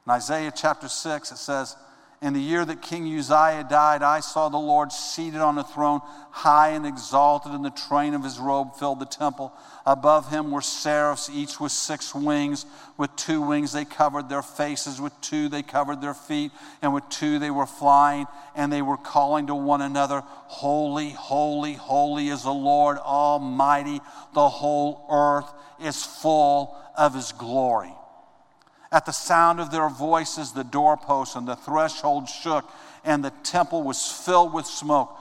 In 0.05 0.11
Isaiah 0.13 0.53
chapter 0.55 0.87
6, 0.87 1.33
it 1.33 1.37
says, 1.37 1.75
In 2.19 2.33
the 2.33 2.41
year 2.41 2.65
that 2.65 2.81
King 2.81 3.05
Uzziah 3.15 3.67
died, 3.69 4.01
I 4.01 4.21
saw 4.21 4.49
the 4.49 4.57
Lord 4.57 4.91
seated 4.91 5.39
on 5.39 5.59
a 5.59 5.63
throne, 5.63 6.01
high 6.31 6.69
and 6.69 6.83
exalted, 6.83 7.51
and 7.51 7.63
the 7.63 7.69
train 7.69 8.15
of 8.15 8.23
his 8.23 8.39
robe 8.39 8.75
filled 8.75 8.99
the 8.99 9.05
temple. 9.05 9.53
Above 9.85 10.31
him 10.31 10.49
were 10.49 10.61
seraphs, 10.61 11.29
each 11.29 11.59
with 11.59 11.71
six 11.71 12.15
wings. 12.15 12.65
With 12.97 13.15
two 13.15 13.43
wings 13.43 13.71
they 13.71 13.85
covered 13.85 14.29
their 14.29 14.41
faces, 14.41 14.99
with 14.99 15.13
two 15.21 15.47
they 15.47 15.61
covered 15.61 16.01
their 16.01 16.15
feet, 16.15 16.51
and 16.81 16.91
with 16.91 17.07
two 17.09 17.37
they 17.37 17.51
were 17.51 17.67
flying, 17.67 18.25
and 18.55 18.73
they 18.73 18.81
were 18.81 18.97
calling 18.97 19.45
to 19.47 19.55
one 19.55 19.83
another, 19.83 20.23
Holy, 20.47 21.11
holy, 21.11 21.73
holy 21.73 22.29
is 22.29 22.41
the 22.41 22.51
Lord 22.51 22.97
Almighty. 22.97 24.01
The 24.33 24.49
whole 24.49 25.05
earth 25.11 25.53
is 25.79 26.03
full 26.03 26.75
of 26.97 27.13
his 27.13 27.31
glory. 27.31 27.93
At 28.91 29.05
the 29.05 29.11
sound 29.11 29.59
of 29.59 29.71
their 29.71 29.89
voices, 29.89 30.51
the 30.51 30.63
doorposts 30.63 31.35
and 31.35 31.47
the 31.47 31.55
threshold 31.55 32.29
shook, 32.29 32.69
and 33.03 33.23
the 33.23 33.33
temple 33.43 33.83
was 33.83 34.11
filled 34.11 34.53
with 34.53 34.65
smoke. 34.65 35.17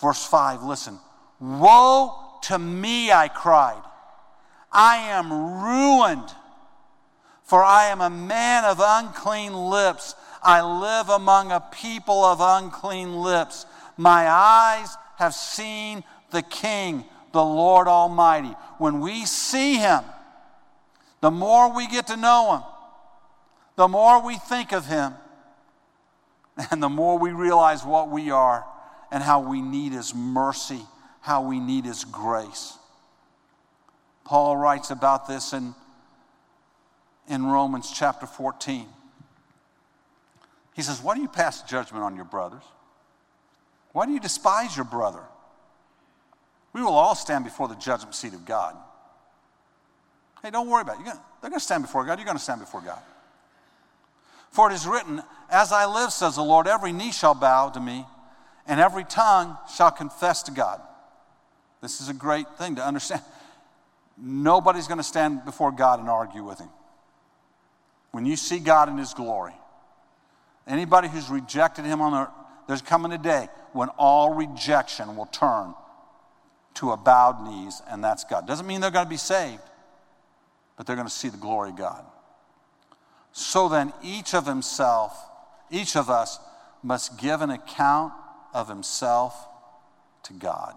Verse 0.00 0.24
5, 0.24 0.62
listen. 0.62 0.98
Woe 1.40 2.12
to 2.42 2.58
me, 2.58 3.10
I 3.10 3.28
cried. 3.28 3.82
I 4.70 4.96
am 4.96 5.32
ruined, 5.32 6.32
for 7.42 7.64
I 7.64 7.86
am 7.86 8.00
a 8.00 8.10
man 8.10 8.64
of 8.64 8.80
unclean 8.80 9.54
lips. 9.54 10.14
I 10.42 10.60
live 10.60 11.08
among 11.08 11.50
a 11.50 11.60
people 11.60 12.24
of 12.24 12.38
unclean 12.40 13.16
lips. 13.16 13.66
My 13.96 14.28
eyes 14.28 14.96
have 15.16 15.34
seen 15.34 16.04
the 16.30 16.42
King, 16.42 17.04
the 17.32 17.44
Lord 17.44 17.88
Almighty. 17.88 18.54
When 18.78 19.00
we 19.00 19.24
see 19.24 19.76
him, 19.76 20.04
the 21.20 21.30
more 21.30 21.74
we 21.74 21.88
get 21.88 22.06
to 22.08 22.16
know 22.16 22.56
Him, 22.56 22.62
the 23.76 23.88
more 23.88 24.24
we 24.24 24.36
think 24.36 24.72
of 24.72 24.86
Him, 24.86 25.14
and 26.70 26.82
the 26.82 26.88
more 26.88 27.18
we 27.18 27.30
realize 27.30 27.84
what 27.84 28.10
we 28.10 28.30
are 28.30 28.64
and 29.10 29.22
how 29.22 29.40
we 29.40 29.60
need 29.60 29.92
His 29.92 30.14
mercy, 30.14 30.82
how 31.20 31.42
we 31.42 31.60
need 31.60 31.84
His 31.84 32.04
grace. 32.04 32.78
Paul 34.24 34.56
writes 34.56 34.90
about 34.90 35.26
this 35.26 35.52
in, 35.52 35.74
in 37.28 37.46
Romans 37.46 37.90
chapter 37.94 38.26
14. 38.26 38.86
He 40.74 40.82
says, 40.82 41.02
Why 41.02 41.14
do 41.14 41.22
you 41.22 41.28
pass 41.28 41.62
judgment 41.62 42.04
on 42.04 42.14
your 42.14 42.26
brothers? 42.26 42.62
Why 43.92 44.06
do 44.06 44.12
you 44.12 44.20
despise 44.20 44.76
your 44.76 44.84
brother? 44.84 45.22
We 46.72 46.82
will 46.82 46.94
all 46.94 47.14
stand 47.14 47.44
before 47.44 47.68
the 47.68 47.74
judgment 47.74 48.14
seat 48.14 48.34
of 48.34 48.44
God. 48.44 48.76
Hey, 50.42 50.50
don't 50.50 50.68
worry 50.68 50.82
about 50.82 51.00
it. 51.00 51.04
Gonna, 51.04 51.20
they're 51.40 51.50
going 51.50 51.60
to 51.60 51.64
stand 51.64 51.82
before 51.82 52.04
God. 52.04 52.18
You're 52.18 52.24
going 52.24 52.36
to 52.36 52.42
stand 52.42 52.60
before 52.60 52.80
God. 52.80 53.00
For 54.50 54.70
it 54.70 54.74
is 54.74 54.86
written, 54.86 55.22
As 55.50 55.72
I 55.72 55.86
live, 55.86 56.12
says 56.12 56.36
the 56.36 56.42
Lord, 56.42 56.66
every 56.66 56.92
knee 56.92 57.12
shall 57.12 57.34
bow 57.34 57.70
to 57.70 57.80
me, 57.80 58.04
and 58.66 58.80
every 58.80 59.04
tongue 59.04 59.56
shall 59.74 59.90
confess 59.90 60.42
to 60.44 60.52
God. 60.52 60.80
This 61.80 62.00
is 62.00 62.08
a 62.08 62.14
great 62.14 62.48
thing 62.56 62.76
to 62.76 62.84
understand. 62.84 63.22
Nobody's 64.16 64.88
going 64.88 64.98
to 64.98 65.04
stand 65.04 65.44
before 65.44 65.70
God 65.70 66.00
and 66.00 66.08
argue 66.08 66.42
with 66.42 66.58
him. 66.58 66.70
When 68.10 68.26
you 68.26 68.36
see 68.36 68.58
God 68.58 68.88
in 68.88 68.98
his 68.98 69.14
glory, 69.14 69.54
anybody 70.66 71.08
who's 71.08 71.28
rejected 71.30 71.84
him 71.84 72.00
on 72.00 72.14
earth, 72.14 72.32
there's 72.66 72.82
coming 72.82 73.12
a 73.12 73.18
day 73.18 73.48
when 73.72 73.88
all 73.90 74.34
rejection 74.34 75.16
will 75.16 75.26
turn 75.26 75.74
to 76.74 76.92
a 76.92 76.96
bowed 76.96 77.44
knees, 77.46 77.82
and 77.88 78.02
that's 78.02 78.24
God. 78.24 78.46
Doesn't 78.46 78.66
mean 78.66 78.80
they're 78.80 78.90
going 78.90 79.06
to 79.06 79.10
be 79.10 79.16
saved, 79.16 79.62
but 80.78 80.86
they're 80.86 80.96
going 80.96 81.08
to 81.08 81.12
see 81.12 81.28
the 81.28 81.36
glory 81.36 81.70
of 81.70 81.76
God. 81.76 82.04
So 83.32 83.68
then, 83.68 83.92
each 84.02 84.32
of 84.32 84.46
himself, 84.46 85.12
each 85.70 85.96
of 85.96 86.08
us, 86.08 86.38
must 86.82 87.18
give 87.18 87.42
an 87.42 87.50
account 87.50 88.12
of 88.54 88.68
himself 88.68 89.48
to 90.22 90.32
God. 90.32 90.74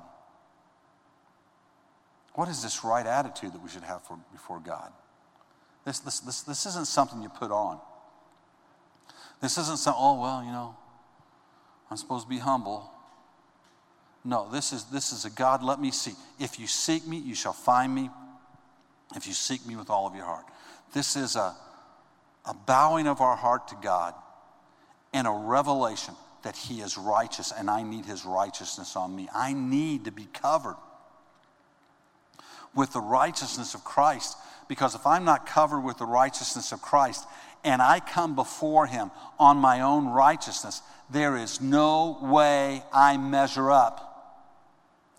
What 2.34 2.50
is 2.50 2.64
this 2.64 2.84
right 2.84 3.06
attitude 3.06 3.54
that 3.54 3.62
we 3.62 3.70
should 3.70 3.84
have 3.84 4.02
for, 4.04 4.18
before 4.32 4.60
God? 4.60 4.92
This, 5.86 6.00
this, 6.00 6.20
this, 6.20 6.42
this 6.42 6.66
isn't 6.66 6.88
something 6.88 7.22
you 7.22 7.30
put 7.30 7.52
on. 7.52 7.80
This 9.40 9.58
isn't 9.60 9.78
something, 9.78 10.02
oh, 10.02 10.20
well, 10.20 10.44
you 10.44 10.52
know, 10.52 10.76
I'm 11.90 11.98
supposed 11.98 12.26
to 12.26 12.30
be 12.30 12.40
humble. 12.40 12.92
No, 14.24 14.50
this 14.52 14.74
is, 14.74 14.86
this 14.86 15.12
is 15.12 15.26
a 15.26 15.30
God, 15.30 15.64
let 15.64 15.80
me 15.80 15.92
see. 15.92 16.14
If 16.40 16.60
you 16.60 16.68
seek 16.68 17.06
me, 17.06 17.18
you 17.18 17.36
shall 17.36 17.54
find 17.54 17.94
me. 17.94 18.10
If 19.16 19.28
you 19.28 19.34
seek 19.34 19.66
me 19.66 19.76
with 19.76 19.90
all 19.90 20.08
of 20.08 20.16
your 20.16 20.26
heart. 20.26 20.46
This 20.94 21.16
is 21.16 21.36
a, 21.36 21.56
a 22.46 22.54
bowing 22.54 23.08
of 23.08 23.22
our 23.22 23.36
heart 23.36 23.68
to 23.70 23.76
God 23.82 24.14
and 25.14 25.28
a 25.28 25.32
revelation 25.32 26.16
that 26.44 26.56
He 26.56 26.82
is 26.82 26.98
righteous 26.98 27.52
and 27.56 27.70
I 27.70 27.84
need 27.84 28.06
His 28.06 28.26
righteousness 28.26 28.96
on 28.96 29.16
me. 29.16 29.30
I 29.34 29.54
need 29.54 30.06
to 30.06 30.12
be 30.12 30.26
covered 30.34 30.78
with 32.74 32.94
the 32.94 33.02
righteousness 33.02 33.74
of 33.74 33.84
Christ 33.84 34.38
because 34.68 34.96
if 34.96 35.06
I'm 35.06 35.26
not 35.26 35.46
covered 35.46 35.82
with 35.82 35.98
the 35.98 36.06
righteousness 36.06 36.72
of 36.72 36.82
Christ 36.82 37.26
and 37.64 37.82
I 37.82 38.00
come 38.00 38.36
before 38.36 38.88
Him 38.88 39.12
on 39.40 39.58
my 39.58 39.82
own 39.82 40.08
righteousness, 40.08 40.82
there 41.10 41.38
is 41.38 41.62
no 41.62 42.18
way 42.22 42.84
I 42.94 43.18
measure 43.18 43.72
up. 43.72 44.11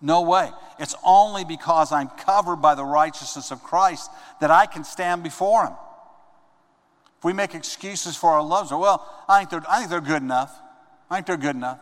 No 0.03 0.21
way. 0.21 0.51
It's 0.79 0.95
only 1.05 1.45
because 1.45 1.93
I'm 1.93 2.09
covered 2.09 2.57
by 2.57 2.75
the 2.75 2.83
righteousness 2.83 3.51
of 3.51 3.63
Christ 3.63 4.11
that 4.41 4.51
I 4.51 4.65
can 4.65 4.83
stand 4.83 5.23
before 5.23 5.65
Him. 5.65 5.73
If 7.19 7.23
we 7.23 7.31
make 7.31 7.55
excuses 7.55 8.17
for 8.17 8.31
our 8.31 8.43
loves, 8.43 8.69
well, 8.71 9.09
I 9.29 9.39
think, 9.39 9.49
they're, 9.49 9.63
I 9.71 9.77
think 9.79 9.89
they're 9.89 10.01
good 10.01 10.21
enough. 10.21 10.53
I 11.09 11.15
think 11.15 11.27
they're 11.27 11.37
good 11.37 11.55
enough. 11.55 11.79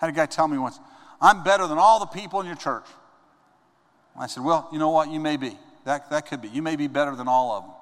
I 0.00 0.06
had 0.06 0.14
a 0.14 0.16
guy 0.16 0.24
tell 0.24 0.48
me 0.48 0.56
once, 0.56 0.80
I'm 1.20 1.44
better 1.44 1.66
than 1.66 1.76
all 1.76 2.00
the 2.00 2.06
people 2.06 2.40
in 2.40 2.46
your 2.46 2.56
church. 2.56 2.86
I 4.18 4.26
said, 4.26 4.42
Well, 4.42 4.66
you 4.72 4.78
know 4.78 4.88
what? 4.88 5.10
You 5.10 5.20
may 5.20 5.36
be. 5.36 5.58
That, 5.84 6.08
that 6.08 6.28
could 6.28 6.40
be. 6.40 6.48
You 6.48 6.62
may 6.62 6.76
be 6.76 6.86
better 6.86 7.14
than 7.14 7.28
all 7.28 7.52
of 7.52 7.64
them. 7.64 7.72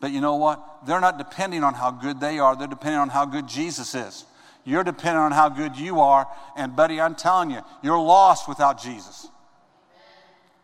But 0.00 0.12
you 0.12 0.22
know 0.22 0.36
what? 0.36 0.86
They're 0.86 1.00
not 1.00 1.18
depending 1.18 1.62
on 1.62 1.74
how 1.74 1.90
good 1.90 2.18
they 2.18 2.38
are, 2.38 2.56
they're 2.56 2.66
depending 2.66 3.00
on 3.00 3.10
how 3.10 3.26
good 3.26 3.46
Jesus 3.46 3.94
is. 3.94 4.24
You're 4.66 4.84
dependent 4.84 5.18
on 5.18 5.32
how 5.32 5.48
good 5.48 5.78
you 5.78 6.00
are. 6.00 6.28
And, 6.56 6.74
buddy, 6.74 7.00
I'm 7.00 7.14
telling 7.14 7.52
you, 7.52 7.60
you're 7.82 7.98
lost 7.98 8.48
without 8.48 8.82
Jesus. 8.82 9.28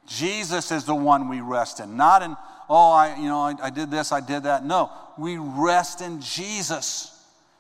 Jesus 0.08 0.72
is 0.72 0.84
the 0.84 0.94
one 0.94 1.28
we 1.28 1.40
rest 1.40 1.78
in, 1.78 1.96
not 1.96 2.22
in, 2.22 2.36
oh, 2.68 2.90
I, 2.90 3.16
you 3.16 3.28
know, 3.28 3.38
I, 3.38 3.54
I 3.62 3.70
did 3.70 3.92
this, 3.92 4.10
I 4.10 4.20
did 4.20 4.42
that. 4.42 4.64
No, 4.64 4.90
we 5.16 5.36
rest 5.38 6.00
in 6.00 6.20
Jesus. 6.20 7.16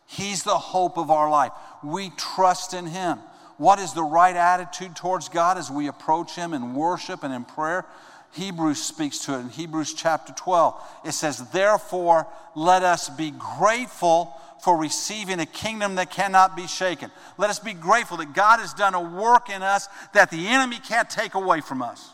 He's 0.08 0.42
the 0.42 0.58
hope 0.58 0.98
of 0.98 1.12
our 1.12 1.30
life. 1.30 1.52
We 1.84 2.10
trust 2.10 2.74
in 2.74 2.86
Him. 2.86 3.20
What 3.56 3.78
is 3.78 3.92
the 3.92 4.02
right 4.02 4.34
attitude 4.34 4.96
towards 4.96 5.28
God 5.28 5.56
as 5.56 5.70
we 5.70 5.86
approach 5.86 6.34
Him 6.34 6.52
in 6.52 6.74
worship 6.74 7.22
and 7.22 7.32
in 7.32 7.44
prayer? 7.44 7.86
Hebrews 8.32 8.82
speaks 8.82 9.18
to 9.26 9.34
it 9.34 9.40
in 9.40 9.48
Hebrews 9.50 9.94
chapter 9.94 10.32
12. 10.32 10.82
It 11.04 11.12
says, 11.12 11.50
Therefore, 11.50 12.26
let 12.56 12.82
us 12.82 13.08
be 13.08 13.30
grateful 13.30 14.34
for 14.62 14.76
receiving 14.76 15.40
a 15.40 15.46
kingdom 15.46 15.96
that 15.96 16.10
cannot 16.10 16.56
be 16.56 16.68
shaken. 16.68 17.10
Let 17.36 17.50
us 17.50 17.58
be 17.58 17.74
grateful 17.74 18.16
that 18.18 18.32
God 18.32 18.60
has 18.60 18.72
done 18.72 18.94
a 18.94 19.00
work 19.00 19.50
in 19.50 19.60
us 19.60 19.88
that 20.14 20.30
the 20.30 20.46
enemy 20.46 20.78
can't 20.78 21.10
take 21.10 21.34
away 21.34 21.60
from 21.60 21.82
us, 21.82 22.10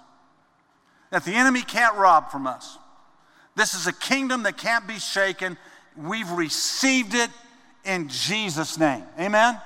that 1.11 1.25
the 1.25 1.35
enemy 1.35 1.61
can't 1.61 1.95
rob 1.97 2.31
from 2.31 2.47
us. 2.47 2.79
This 3.55 3.75
is 3.75 3.87
a 3.87 3.93
kingdom 3.93 4.45
that 4.45 4.57
can't 4.57 4.87
be 4.89 4.99
shaken. 4.99 5.59
We've 5.95 6.31
received 6.31 7.15
it 7.15 7.29
in 7.85 8.09
Jesus' 8.09 8.79
name. 8.79 9.05
Amen? 9.21 9.61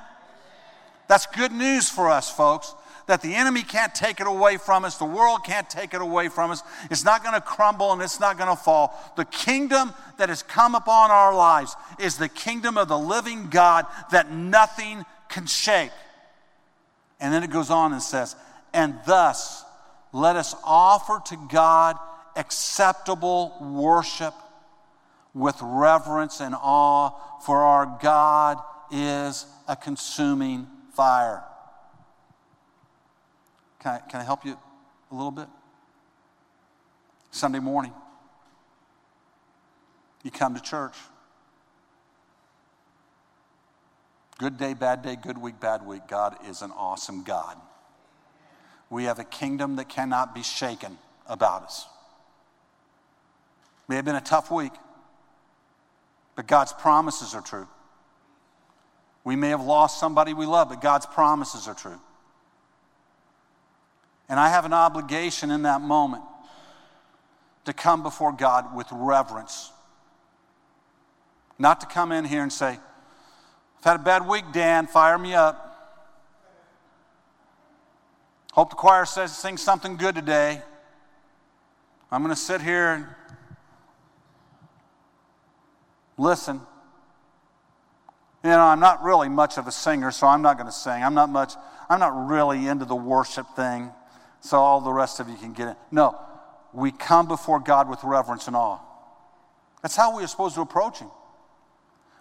That's 1.06 1.26
good 1.26 1.52
news 1.52 1.88
for 1.88 2.10
us, 2.10 2.30
folks. 2.30 2.74
That 3.07 3.20
the 3.20 3.34
enemy 3.34 3.62
can't 3.62 3.94
take 3.94 4.20
it 4.20 4.26
away 4.26 4.57
from 4.57 4.84
us, 4.84 4.96
the 4.96 5.05
world 5.05 5.44
can't 5.44 5.68
take 5.68 5.92
it 5.92 6.00
away 6.00 6.28
from 6.28 6.50
us. 6.50 6.62
It's 6.90 7.05
not 7.05 7.22
going 7.22 7.34
to 7.34 7.40
crumble 7.40 7.92
and 7.92 8.00
it's 8.00 8.20
not 8.20 8.38
going 8.38 8.50
to 8.50 8.62
fall. 8.62 8.98
The 9.16 9.24
kingdom 9.24 9.92
that 10.18 10.28
has 10.28 10.42
come 10.42 10.74
upon 10.74 11.11
our 11.11 11.34
lives 11.34 11.74
is 11.98 12.16
the 12.16 12.28
kingdom 12.28 12.78
of 12.78 12.88
the 12.88 12.98
living 12.98 13.48
God 13.48 13.86
that 14.12 14.30
nothing 14.30 15.05
can 15.28 15.46
shake. 15.46 15.90
And 17.20 17.32
then 17.32 17.42
it 17.42 17.50
goes 17.50 17.70
on 17.70 17.92
and 17.92 18.03
says, 18.03 18.36
and 18.72 18.94
thus 19.07 19.64
let 20.12 20.36
us 20.36 20.55
offer 20.64 21.20
to 21.26 21.48
God 21.50 21.96
acceptable 22.36 23.57
worship 23.61 24.34
with 25.34 25.57
reverence 25.62 26.40
and 26.40 26.55
awe, 26.55 27.11
for 27.40 27.62
our 27.62 27.98
God 28.03 28.59
is 28.90 29.46
a 29.66 29.74
consuming 29.74 30.66
fire. 30.94 31.42
Can 33.82 33.94
I, 33.94 33.98
can 34.10 34.20
I 34.20 34.24
help 34.24 34.44
you 34.44 34.56
a 35.10 35.14
little 35.14 35.32
bit? 35.32 35.48
Sunday 37.32 37.58
morning, 37.58 37.92
you 40.22 40.30
come 40.30 40.54
to 40.54 40.60
church. 40.60 40.94
Good 44.38 44.56
day, 44.56 44.74
bad 44.74 45.02
day, 45.02 45.16
good 45.16 45.38
week, 45.38 45.58
bad 45.60 45.84
week. 45.84 46.02
God 46.08 46.36
is 46.48 46.62
an 46.62 46.70
awesome 46.76 47.22
God. 47.24 47.56
We 48.90 49.04
have 49.04 49.18
a 49.18 49.24
kingdom 49.24 49.76
that 49.76 49.88
cannot 49.88 50.34
be 50.34 50.42
shaken 50.42 50.98
about 51.26 51.64
us. 51.64 51.86
May 53.88 53.96
have 53.96 54.04
been 54.04 54.16
a 54.16 54.20
tough 54.20 54.50
week, 54.50 54.72
but 56.36 56.46
God's 56.46 56.72
promises 56.72 57.34
are 57.34 57.42
true. 57.42 57.66
We 59.24 59.34
may 59.36 59.48
have 59.48 59.62
lost 59.62 59.98
somebody 59.98 60.34
we 60.34 60.46
love, 60.46 60.68
but 60.68 60.80
God's 60.80 61.06
promises 61.06 61.66
are 61.66 61.74
true. 61.74 62.00
And 64.32 64.40
I 64.40 64.48
have 64.48 64.64
an 64.64 64.72
obligation 64.72 65.50
in 65.50 65.64
that 65.64 65.82
moment 65.82 66.22
to 67.66 67.74
come 67.74 68.02
before 68.02 68.32
God 68.32 68.74
with 68.74 68.86
reverence. 68.90 69.70
Not 71.58 71.82
to 71.82 71.86
come 71.86 72.12
in 72.12 72.24
here 72.24 72.42
and 72.42 72.50
say, 72.50 72.68
I've 72.68 73.84
had 73.84 73.96
a 73.96 74.02
bad 74.02 74.26
week, 74.26 74.44
Dan, 74.54 74.86
fire 74.86 75.18
me 75.18 75.34
up. 75.34 75.68
Hope 78.54 78.70
the 78.70 78.76
choir 78.76 79.04
says 79.04 79.36
sing 79.36 79.58
something 79.58 79.98
good 79.98 80.14
today. 80.14 80.62
I'm 82.10 82.22
going 82.22 82.34
to 82.34 82.40
sit 82.40 82.62
here 82.62 82.94
and 82.94 83.06
listen. 86.16 86.58
You 88.42 88.48
know, 88.48 88.60
I'm 88.60 88.80
not 88.80 89.04
really 89.04 89.28
much 89.28 89.58
of 89.58 89.66
a 89.66 89.72
singer, 89.72 90.10
so 90.10 90.26
I'm 90.26 90.40
not 90.40 90.56
going 90.56 90.68
to 90.68 90.72
sing. 90.72 91.04
I'm 91.04 91.12
not 91.12 91.28
much, 91.28 91.52
I'm 91.90 92.00
not 92.00 92.28
really 92.28 92.66
into 92.66 92.86
the 92.86 92.96
worship 92.96 93.46
thing, 93.54 93.90
so 94.43 94.59
all 94.59 94.80
the 94.80 94.93
rest 94.93 95.20
of 95.20 95.28
you 95.28 95.36
can 95.36 95.53
get 95.53 95.68
it. 95.68 95.76
No, 95.90 96.18
we 96.72 96.90
come 96.90 97.26
before 97.28 97.61
God 97.61 97.88
with 97.88 98.03
reverence 98.05 98.49
and 98.49 98.57
awe. 98.57 98.80
That's 99.80 99.97
how 99.97 100.16
we 100.16 100.24
are 100.24 100.26
supposed 100.26 100.57
to 100.57 100.61
approach 100.61 100.99
Him. 100.99 101.09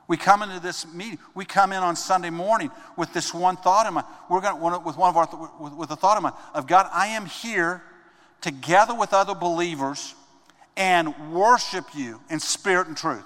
We 0.07 0.17
come 0.17 0.41
into 0.41 0.59
this 0.59 0.85
meeting. 0.93 1.19
We 1.33 1.45
come 1.45 1.71
in 1.73 1.79
on 1.79 1.95
Sunday 1.95 2.29
morning 2.29 2.69
with 2.97 3.13
this 3.13 3.33
one 3.33 3.57
thought 3.57 3.87
in 3.87 3.93
mind. 3.93 4.07
We're 4.29 4.41
going 4.41 4.59
to, 4.59 4.79
with 4.79 4.97
one 4.97 5.09
of 5.09 5.17
our 5.17 5.27
with, 5.59 5.73
with 5.73 5.91
a 5.91 5.95
thought 5.95 6.17
in 6.17 6.23
mind 6.23 6.35
of 6.53 6.67
God. 6.67 6.89
I 6.91 7.07
am 7.07 7.25
here 7.25 7.81
together 8.41 8.93
with 8.93 9.13
other 9.13 9.35
believers 9.35 10.13
and 10.77 11.33
worship 11.33 11.85
you 11.95 12.21
in 12.29 12.39
spirit 12.39 12.87
and 12.87 12.97
truth. 12.97 13.25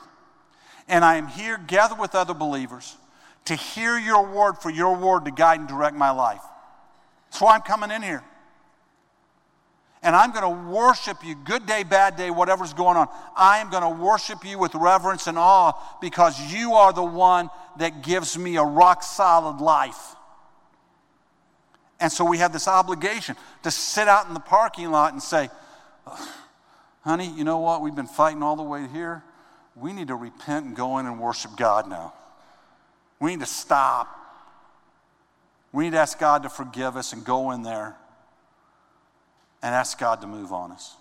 And 0.88 1.04
I 1.04 1.16
am 1.16 1.28
here 1.28 1.58
gathered 1.58 2.00
with 2.00 2.16
other 2.16 2.34
believers 2.34 2.96
to 3.46 3.56
hear 3.56 3.98
your 3.98 4.26
word 4.28 4.54
for 4.54 4.70
your 4.70 4.96
word 4.96 5.26
to 5.26 5.32
guide 5.32 5.60
and 5.60 5.68
direct 5.68 5.96
my 5.96 6.12
life. 6.12 6.42
That's 7.32 7.42
why 7.42 7.56
I'm 7.56 7.62
coming 7.62 7.92
in 7.92 8.02
here. 8.02 8.24
And 10.06 10.16
I'm 10.16 10.32
going 10.32 10.44
to 10.44 10.70
worship 10.70 11.26
you, 11.26 11.34
good 11.34 11.66
day, 11.66 11.82
bad 11.82 12.16
day, 12.16 12.30
whatever's 12.30 12.76
going 12.76 12.96
on. 12.96 13.08
I 13.36 13.58
am 13.58 13.72
going 13.72 13.82
to 13.82 13.90
worship 13.90 14.46
you 14.46 14.60
with 14.60 14.76
reverence 14.76 15.26
and 15.26 15.36
awe 15.36 15.74
because 16.00 16.54
you 16.54 16.74
are 16.74 16.94
the 16.94 17.04
one 17.04 17.50
that 17.80 18.04
gives 18.04 18.38
me 18.38 18.58
a 18.58 18.64
rock 18.64 19.02
solid 19.02 19.60
life. 19.62 20.16
And 22.00 22.12
so 22.12 22.24
we 22.24 22.38
have 22.38 22.54
this 22.54 22.68
obligation 22.68 23.36
to 23.64 23.72
sit 23.72 24.08
out 24.08 24.28
in 24.28 24.36
the 24.36 24.40
parking 24.40 24.92
lot 24.92 25.12
and 25.14 25.24
say, 25.24 25.50
honey, 27.02 27.34
you 27.36 27.44
know 27.44 27.58
what? 27.58 27.82
We've 27.82 27.96
been 27.96 28.06
fighting 28.06 28.44
all 28.44 28.56
the 28.56 28.62
way 28.62 28.88
here. 28.88 29.24
We 29.76 29.92
need 29.92 30.10
to 30.10 30.16
repent 30.16 30.68
and 30.68 30.76
go 30.76 31.00
in 31.00 31.08
and 31.08 31.20
worship 31.20 31.58
God 31.58 31.90
now. 31.90 32.14
We 33.20 33.32
need 33.32 33.40
to 33.40 33.48
stop. 33.48 34.08
We 35.72 35.86
need 35.86 35.94
to 35.94 36.00
ask 36.00 36.20
God 36.20 36.44
to 36.44 36.50
forgive 36.50 36.96
us 36.96 37.12
and 37.12 37.26
go 37.26 37.50
in 37.50 37.64
there 37.64 37.96
and 39.62 39.74
ask 39.74 40.00
God 40.00 40.22
to 40.22 40.28
move 40.28 40.52
on 40.54 40.72
us. 40.72 40.96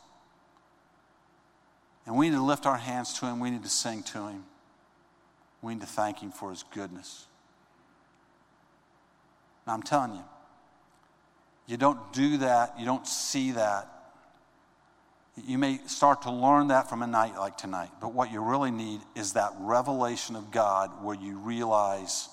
And 2.07 2.17
we 2.17 2.29
need 2.29 2.37
to 2.37 2.43
lift 2.43 2.67
our 2.67 2.77
hands 2.77 3.19
to 3.21 3.27
Him. 3.27 3.41
We 3.41 3.51
need 3.51 3.63
to 3.63 3.69
sing 3.69 4.03
to 4.05 4.29
Him. 4.29 4.45
We 5.63 5.75
need 5.75 5.81
to 5.81 5.87
thank 5.87 6.21
Him 6.21 6.31
for 6.31 6.51
His 6.51 6.65
goodness. 6.75 7.27
Now, 9.67 9.73
I'm 9.73 9.83
telling 9.83 10.13
you, 10.13 10.25
you 11.67 11.77
don't 11.79 12.13
do 12.13 12.39
that, 12.39 12.79
you 12.79 12.85
don't 12.85 13.07
see 13.07 13.53
that. 13.53 13.89
You 15.47 15.59
may 15.59 15.81
start 15.87 16.23
to 16.23 16.31
learn 16.31 16.69
that 16.69 16.89
from 16.89 17.03
a 17.03 17.07
night 17.07 17.35
like 17.37 17.57
tonight, 17.57 17.91
but 18.01 18.13
what 18.13 18.31
you 18.31 18.43
really 18.43 18.71
need 18.71 19.01
is 19.17 19.33
that 19.33 19.53
revelation 19.59 20.37
of 20.37 20.51
God 20.51 21.03
where 21.03 21.17
you 21.17 21.39
realize 21.39 22.29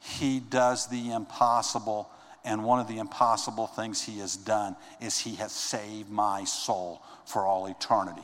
He 0.00 0.40
does 0.40 0.88
the 0.88 1.12
impossible, 1.12 2.10
and 2.46 2.64
one 2.64 2.80
of 2.80 2.88
the 2.88 2.98
impossible 2.98 3.66
things 3.66 4.02
He 4.02 4.20
has 4.20 4.36
done 4.36 4.76
is 5.00 5.18
He 5.18 5.34
has 5.34 5.52
saved 5.52 6.08
my 6.08 6.44
soul 6.44 7.02
for 7.26 7.44
all 7.44 7.66
eternity. 7.66 8.22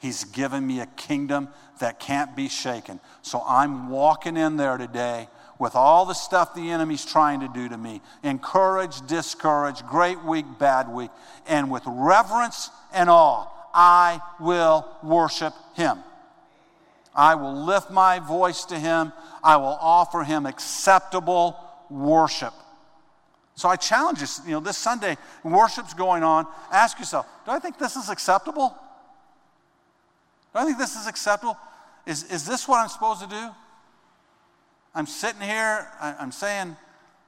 He's 0.00 0.24
given 0.24 0.64
me 0.64 0.80
a 0.80 0.86
kingdom 0.86 1.48
that 1.80 1.98
can't 1.98 2.36
be 2.36 2.48
shaken. 2.48 3.00
So 3.22 3.42
I'm 3.44 3.88
walking 3.88 4.36
in 4.36 4.56
there 4.56 4.76
today 4.76 5.28
with 5.58 5.74
all 5.74 6.06
the 6.06 6.14
stuff 6.14 6.54
the 6.54 6.70
enemy's 6.70 7.04
trying 7.04 7.40
to 7.40 7.48
do 7.48 7.68
to 7.68 7.76
me 7.76 8.00
encourage, 8.22 9.04
discourage, 9.08 9.84
great 9.86 10.22
week, 10.22 10.46
bad 10.58 10.88
week. 10.88 11.10
And 11.48 11.70
with 11.70 11.82
reverence 11.86 12.70
and 12.92 13.10
awe, 13.10 13.48
I 13.74 14.20
will 14.38 14.86
worship 15.02 15.54
him. 15.74 15.98
I 17.14 17.34
will 17.34 17.64
lift 17.64 17.90
my 17.90 18.20
voice 18.20 18.64
to 18.66 18.78
him. 18.78 19.12
I 19.42 19.56
will 19.56 19.76
offer 19.80 20.22
him 20.22 20.46
acceptable 20.46 21.56
worship. 21.90 22.54
So 23.58 23.68
I 23.68 23.74
challenge 23.74 24.20
you, 24.20 24.26
you 24.46 24.52
know, 24.52 24.60
this 24.60 24.78
Sunday, 24.78 25.16
worship's 25.42 25.92
going 25.92 26.22
on. 26.22 26.46
Ask 26.70 26.96
yourself, 27.00 27.26
do 27.44 27.50
I 27.50 27.58
think 27.58 27.76
this 27.76 27.96
is 27.96 28.08
acceptable? 28.08 28.68
Do 30.52 30.60
I 30.60 30.64
think 30.64 30.78
this 30.78 30.94
is 30.94 31.08
acceptable? 31.08 31.58
Is, 32.06 32.22
is 32.30 32.46
this 32.46 32.68
what 32.68 32.78
I'm 32.78 32.88
supposed 32.88 33.20
to 33.20 33.26
do? 33.26 33.50
I'm 34.94 35.06
sitting 35.06 35.40
here, 35.40 35.88
I, 36.00 36.14
am 36.20 36.30
saying, 36.30 36.76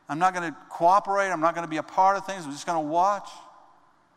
I'm 0.08 0.20
not 0.20 0.32
going 0.32 0.48
to 0.48 0.56
cooperate, 0.68 1.30
I'm 1.30 1.40
not 1.40 1.56
going 1.56 1.64
to 1.64 1.70
be 1.70 1.78
a 1.78 1.82
part 1.82 2.16
of 2.16 2.24
things, 2.24 2.44
I'm 2.44 2.52
just 2.52 2.64
going 2.64 2.80
to 2.80 2.88
watch. 2.88 3.28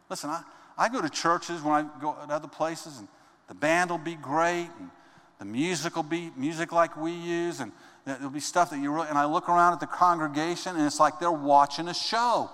Listen, 0.07 0.29
I, 0.29 0.43
I 0.77 0.89
go 0.89 1.01
to 1.01 1.09
churches 1.09 1.63
when 1.63 1.73
I 1.73 1.89
go 1.99 2.13
to 2.13 2.31
other 2.31 2.47
places, 2.47 2.99
and 2.99 3.07
the 3.47 3.55
band 3.55 3.89
will 3.89 3.97
be 3.97 4.13
great, 4.13 4.69
and 4.79 4.91
the 5.39 5.45
music 5.45 5.95
will 5.95 6.03
be 6.03 6.31
music 6.37 6.71
like 6.71 6.95
we 6.95 7.11
use, 7.11 7.59
and 7.59 7.71
there'll 8.05 8.29
be 8.29 8.39
stuff 8.39 8.69
that 8.69 8.79
you 8.79 8.91
really, 8.91 9.07
and 9.09 9.17
I 9.17 9.25
look 9.25 9.49
around 9.49 9.73
at 9.73 9.79
the 9.79 9.87
congregation, 9.87 10.75
and 10.75 10.85
it's 10.85 10.99
like 10.99 11.19
they're 11.19 11.31
watching 11.31 11.87
a 11.87 11.93
show. 11.93 12.49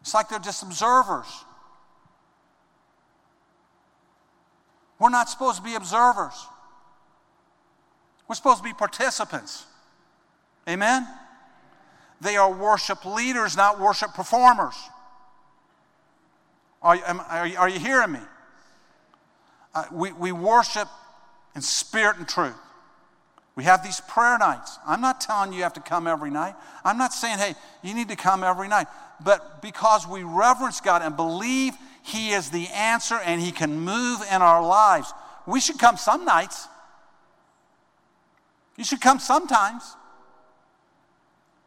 It's 0.00 0.14
like 0.14 0.28
they're 0.28 0.38
just 0.38 0.62
observers. 0.62 1.26
We're 4.98 5.10
not 5.10 5.28
supposed 5.28 5.58
to 5.58 5.62
be 5.62 5.74
observers. 5.74 6.46
We're 8.28 8.36
supposed 8.36 8.58
to 8.58 8.64
be 8.64 8.72
participants. 8.72 9.66
Amen? 10.68 11.06
They 12.20 12.36
are 12.36 12.52
worship 12.52 13.04
leaders, 13.04 13.56
not 13.56 13.80
worship 13.80 14.14
performers. 14.14 14.76
Are, 16.80 16.96
are, 16.96 17.48
are 17.58 17.68
you 17.68 17.78
hearing 17.78 18.12
me? 18.12 18.20
Uh, 19.74 19.84
we, 19.90 20.12
we 20.12 20.32
worship 20.32 20.88
in 21.54 21.62
spirit 21.62 22.18
and 22.18 22.28
truth. 22.28 22.56
We 23.54 23.64
have 23.64 23.82
these 23.82 24.00
prayer 24.00 24.38
nights. 24.38 24.78
I'm 24.86 25.00
not 25.00 25.20
telling 25.20 25.52
you 25.52 25.58
you 25.58 25.62
have 25.64 25.74
to 25.74 25.80
come 25.80 26.06
every 26.06 26.30
night. 26.30 26.54
I'm 26.84 26.96
not 26.96 27.12
saying, 27.12 27.38
hey, 27.38 27.54
you 27.82 27.94
need 27.94 28.08
to 28.08 28.16
come 28.16 28.42
every 28.42 28.68
night. 28.68 28.86
But 29.22 29.60
because 29.60 30.06
we 30.06 30.22
reverence 30.22 30.80
God 30.80 31.02
and 31.02 31.16
believe 31.16 31.74
He 32.02 32.30
is 32.30 32.50
the 32.50 32.66
answer 32.68 33.16
and 33.16 33.40
He 33.40 33.52
can 33.52 33.80
move 33.80 34.20
in 34.30 34.40
our 34.40 34.66
lives, 34.66 35.12
we 35.46 35.60
should 35.60 35.78
come 35.78 35.96
some 35.96 36.24
nights. 36.24 36.66
You 38.76 38.84
should 38.84 39.02
come 39.02 39.18
sometimes. 39.18 39.96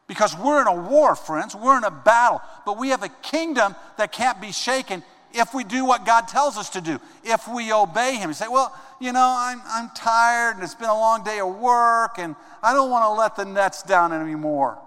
Because 0.07 0.37
we're 0.37 0.61
in 0.61 0.67
a 0.67 0.75
war, 0.75 1.15
friends. 1.15 1.55
We're 1.55 1.77
in 1.77 1.83
a 1.83 1.91
battle. 1.91 2.41
But 2.65 2.77
we 2.77 2.89
have 2.89 3.03
a 3.03 3.09
kingdom 3.09 3.75
that 3.97 4.11
can't 4.11 4.39
be 4.41 4.51
shaken 4.51 5.03
if 5.35 5.53
we 5.53 5.63
do 5.63 5.85
what 5.85 6.05
God 6.05 6.27
tells 6.27 6.57
us 6.57 6.69
to 6.71 6.81
do, 6.81 6.99
if 7.23 7.47
we 7.47 7.73
obey 7.73 8.15
Him. 8.15 8.29
You 8.29 8.33
say, 8.33 8.47
well, 8.47 8.73
you 8.99 9.11
know, 9.11 9.35
I'm, 9.37 9.61
I'm 9.67 9.89
tired 9.95 10.55
and 10.55 10.63
it's 10.63 10.75
been 10.75 10.89
a 10.89 10.97
long 10.97 11.23
day 11.23 11.39
of 11.39 11.55
work 11.59 12.17
and 12.17 12.35
I 12.63 12.73
don't 12.73 12.89
want 12.89 13.03
to 13.03 13.09
let 13.09 13.35
the 13.35 13.45
nets 13.45 13.83
down 13.83 14.13
anymore. 14.13 14.79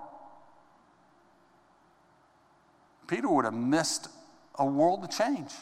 Peter 3.07 3.29
would 3.29 3.45
have 3.45 3.55
missed 3.55 4.09
a 4.59 4.65
world 4.65 5.05
of 5.05 5.11
change. 5.11 5.53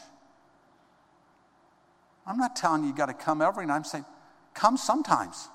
I'm 2.25 2.37
not 2.37 2.55
telling 2.55 2.83
you 2.83 2.89
you 2.89 2.95
got 2.95 3.05
to 3.07 3.13
come 3.13 3.41
every 3.41 3.65
night. 3.65 3.75
I'm 3.75 3.83
saying, 3.83 4.05
come 4.53 4.77
sometimes. 4.77 5.47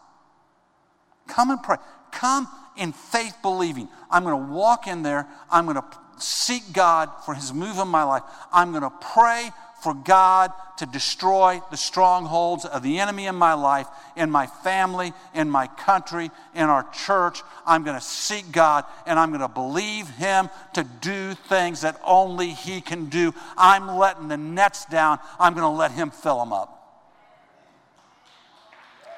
Come 1.26 1.50
and 1.50 1.62
pray. 1.62 1.76
Come 2.10 2.48
in 2.76 2.92
faith 2.92 3.36
believing. 3.42 3.88
I'm 4.10 4.24
going 4.24 4.46
to 4.46 4.52
walk 4.52 4.86
in 4.86 5.02
there. 5.02 5.26
I'm 5.50 5.64
going 5.64 5.76
to 5.76 5.84
seek 6.22 6.72
God 6.72 7.10
for 7.24 7.34
his 7.34 7.52
move 7.52 7.78
in 7.78 7.88
my 7.88 8.04
life. 8.04 8.22
I'm 8.52 8.70
going 8.70 8.82
to 8.82 8.92
pray 9.00 9.50
for 9.82 9.94
God 9.94 10.52
to 10.76 10.86
destroy 10.86 11.60
the 11.72 11.76
strongholds 11.76 12.64
of 12.64 12.84
the 12.84 13.00
enemy 13.00 13.26
in 13.26 13.34
my 13.34 13.54
life, 13.54 13.88
in 14.16 14.30
my 14.30 14.46
family, 14.46 15.12
in 15.34 15.50
my 15.50 15.66
country, 15.66 16.30
in 16.54 16.64
our 16.64 16.88
church. 16.90 17.42
I'm 17.66 17.82
going 17.82 17.98
to 17.98 18.04
seek 18.04 18.52
God 18.52 18.84
and 19.06 19.18
I'm 19.18 19.30
going 19.30 19.40
to 19.40 19.48
believe 19.48 20.08
Him 20.08 20.50
to 20.74 20.84
do 21.00 21.34
things 21.34 21.80
that 21.80 22.00
only 22.04 22.50
He 22.50 22.80
can 22.80 23.06
do. 23.06 23.34
I'm 23.56 23.98
letting 23.98 24.28
the 24.28 24.36
nets 24.36 24.84
down. 24.84 25.18
I'm 25.40 25.52
going 25.54 25.64
to 25.64 25.68
let 25.68 25.90
Him 25.90 26.10
fill 26.10 26.38
them 26.38 26.52
up. 26.52 26.78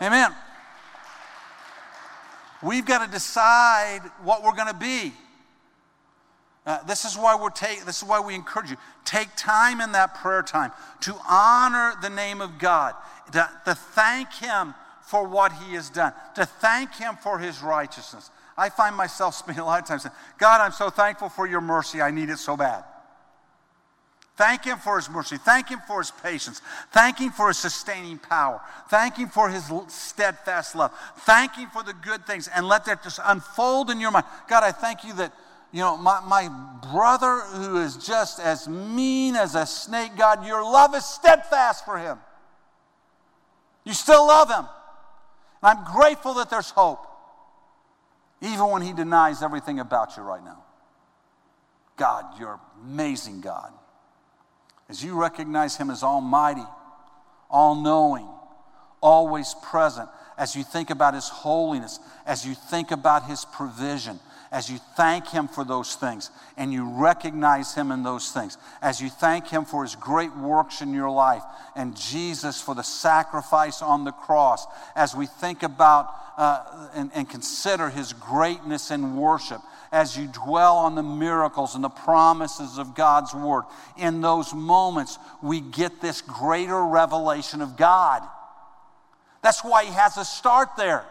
Amen. 0.00 0.34
We've 2.62 2.86
got 2.86 3.04
to 3.04 3.12
decide 3.12 4.00
what 4.22 4.42
we're 4.42 4.54
going 4.54 4.68
to 4.68 4.74
be. 4.74 5.12
Uh, 6.66 6.82
this 6.84 7.04
is 7.04 7.16
why 7.16 7.36
we're 7.36 7.50
take, 7.50 7.84
this 7.84 7.98
is 7.98 8.08
why 8.08 8.20
we 8.20 8.34
encourage 8.34 8.70
you 8.70 8.76
take 9.04 9.28
time 9.36 9.80
in 9.80 9.92
that 9.92 10.14
prayer 10.14 10.42
time 10.42 10.72
to 11.00 11.14
honor 11.28 11.92
the 12.00 12.08
name 12.08 12.40
of 12.40 12.58
God, 12.58 12.94
to, 13.32 13.48
to 13.66 13.74
thank 13.74 14.32
Him 14.32 14.74
for 15.02 15.26
what 15.26 15.52
He 15.52 15.74
has 15.74 15.90
done, 15.90 16.14
to 16.36 16.46
thank 16.46 16.94
Him 16.94 17.16
for 17.16 17.38
His 17.38 17.62
righteousness. 17.62 18.30
I 18.56 18.70
find 18.70 18.96
myself 18.96 19.34
spending 19.34 19.62
a 19.62 19.66
lot 19.66 19.82
of 19.82 19.88
time 19.88 19.98
saying, 19.98 20.14
God, 20.38 20.60
I'm 20.60 20.72
so 20.72 20.90
thankful 20.90 21.28
for 21.28 21.46
your 21.46 21.60
mercy. 21.60 22.00
I 22.00 22.10
need 22.10 22.30
it 22.30 22.38
so 22.38 22.56
bad. 22.56 22.84
Thank 24.36 24.64
Him 24.64 24.78
for 24.78 24.96
His 24.96 25.08
mercy. 25.08 25.36
Thank 25.36 25.68
Him 25.68 25.80
for 25.86 26.00
His 26.00 26.10
patience. 26.10 26.60
Thank 26.90 27.18
Him 27.18 27.30
for 27.30 27.48
His 27.48 27.58
sustaining 27.58 28.18
power. 28.18 28.60
Thank 28.88 29.16
Him 29.16 29.28
for 29.28 29.48
His 29.48 29.70
steadfast 29.88 30.74
love. 30.74 30.92
Thank 31.18 31.54
Him 31.56 31.70
for 31.70 31.84
the 31.84 31.92
good 31.92 32.26
things 32.26 32.48
and 32.48 32.66
let 32.66 32.84
that 32.86 33.04
just 33.04 33.20
unfold 33.24 33.90
in 33.90 34.00
your 34.00 34.10
mind. 34.10 34.26
God, 34.48 34.64
I 34.64 34.72
thank 34.72 35.04
you 35.04 35.12
that, 35.14 35.32
you 35.74 35.80
know, 35.80 35.98
my, 35.98 36.20
my 36.20 36.48
brother 36.90 37.40
who 37.40 37.82
is 37.82 37.96
just 37.96 38.40
as 38.40 38.66
mean 38.66 39.36
as 39.36 39.54
a 39.54 39.66
snake, 39.66 40.12
God, 40.16 40.46
your 40.46 40.62
love 40.62 40.94
is 40.94 41.04
steadfast 41.04 41.84
for 41.84 41.98
him. 41.98 42.18
You 43.84 43.92
still 43.92 44.26
love 44.26 44.48
him. 44.48 44.66
And 45.62 45.78
I'm 45.78 45.92
grateful 45.92 46.34
that 46.34 46.48
there's 46.48 46.70
hope, 46.70 47.04
even 48.40 48.70
when 48.70 48.80
he 48.80 48.94
denies 48.94 49.42
everything 49.42 49.80
about 49.80 50.16
you 50.16 50.22
right 50.22 50.42
now. 50.42 50.62
God, 51.96 52.24
you're 52.38 52.58
amazing, 52.82 53.42
God 53.42 53.70
as 54.88 55.02
you 55.02 55.20
recognize 55.20 55.76
Him 55.76 55.90
as 55.90 56.02
Almighty, 56.02 56.64
all 57.50 57.74
knowing, 57.74 58.28
always 59.00 59.54
present, 59.62 60.08
as 60.36 60.54
you 60.54 60.62
think 60.62 60.90
about 60.90 61.14
His 61.14 61.28
holiness, 61.28 61.98
as 62.26 62.46
you 62.46 62.54
think 62.54 62.90
about 62.90 63.24
His 63.24 63.44
provision, 63.44 64.18
as 64.54 64.70
you 64.70 64.78
thank 64.96 65.26
Him 65.28 65.48
for 65.48 65.64
those 65.64 65.96
things 65.96 66.30
and 66.56 66.72
you 66.72 66.88
recognize 66.88 67.74
Him 67.74 67.90
in 67.90 68.04
those 68.04 68.30
things, 68.30 68.56
as 68.80 69.00
you 69.00 69.10
thank 69.10 69.48
Him 69.48 69.64
for 69.64 69.82
His 69.82 69.96
great 69.96 70.34
works 70.36 70.80
in 70.80 70.94
your 70.94 71.10
life 71.10 71.42
and 71.74 71.96
Jesus 71.96 72.60
for 72.60 72.72
the 72.72 72.84
sacrifice 72.84 73.82
on 73.82 74.04
the 74.04 74.12
cross, 74.12 74.64
as 74.94 75.12
we 75.12 75.26
think 75.26 75.64
about 75.64 76.14
uh, 76.38 76.88
and, 76.94 77.10
and 77.14 77.28
consider 77.28 77.90
His 77.90 78.12
greatness 78.12 78.92
in 78.92 79.16
worship 79.16 79.60
as 79.90 80.16
you 80.16 80.28
dwell 80.28 80.76
on 80.76 80.94
the 80.94 81.02
miracles 81.02 81.74
and 81.74 81.82
the 81.82 81.88
promises 81.88 82.78
of 82.78 82.94
God's 82.94 83.34
Word. 83.34 83.64
In 83.96 84.20
those 84.20 84.54
moments, 84.54 85.18
we 85.42 85.60
get 85.60 86.00
this 86.00 86.20
greater 86.20 86.84
revelation 86.84 87.60
of 87.60 87.76
God. 87.76 88.22
That's 89.42 89.64
why 89.64 89.84
He 89.84 89.92
has 89.92 90.16
us 90.16 90.32
start 90.32 90.76
there. 90.76 91.04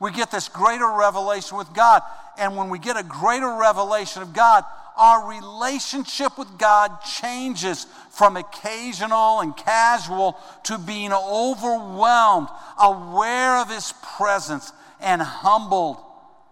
We 0.00 0.12
get 0.12 0.30
this 0.30 0.48
greater 0.48 0.88
revelation 0.88 1.58
with 1.58 1.72
God. 1.74 2.02
And 2.38 2.56
when 2.56 2.68
we 2.68 2.78
get 2.78 2.96
a 2.96 3.02
greater 3.02 3.52
revelation 3.52 4.22
of 4.22 4.32
God, 4.32 4.64
our 4.96 5.28
relationship 5.28 6.38
with 6.38 6.58
God 6.58 7.02
changes 7.02 7.86
from 8.10 8.36
occasional 8.36 9.40
and 9.40 9.56
casual 9.56 10.36
to 10.64 10.78
being 10.78 11.12
overwhelmed, 11.12 12.48
aware 12.80 13.58
of 13.58 13.70
His 13.70 13.92
presence, 14.16 14.72
and 15.00 15.22
humbled 15.22 15.98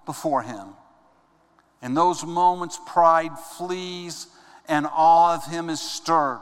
before 0.07 0.43
Him. 0.43 0.69
In 1.83 1.95
those 1.95 2.25
moments, 2.25 2.79
pride 2.87 3.39
flees 3.39 4.29
and 4.69 4.87
awe 4.91 5.35
of 5.35 5.47
Him 5.47 5.69
is 5.69 5.81
stirred. 5.81 6.41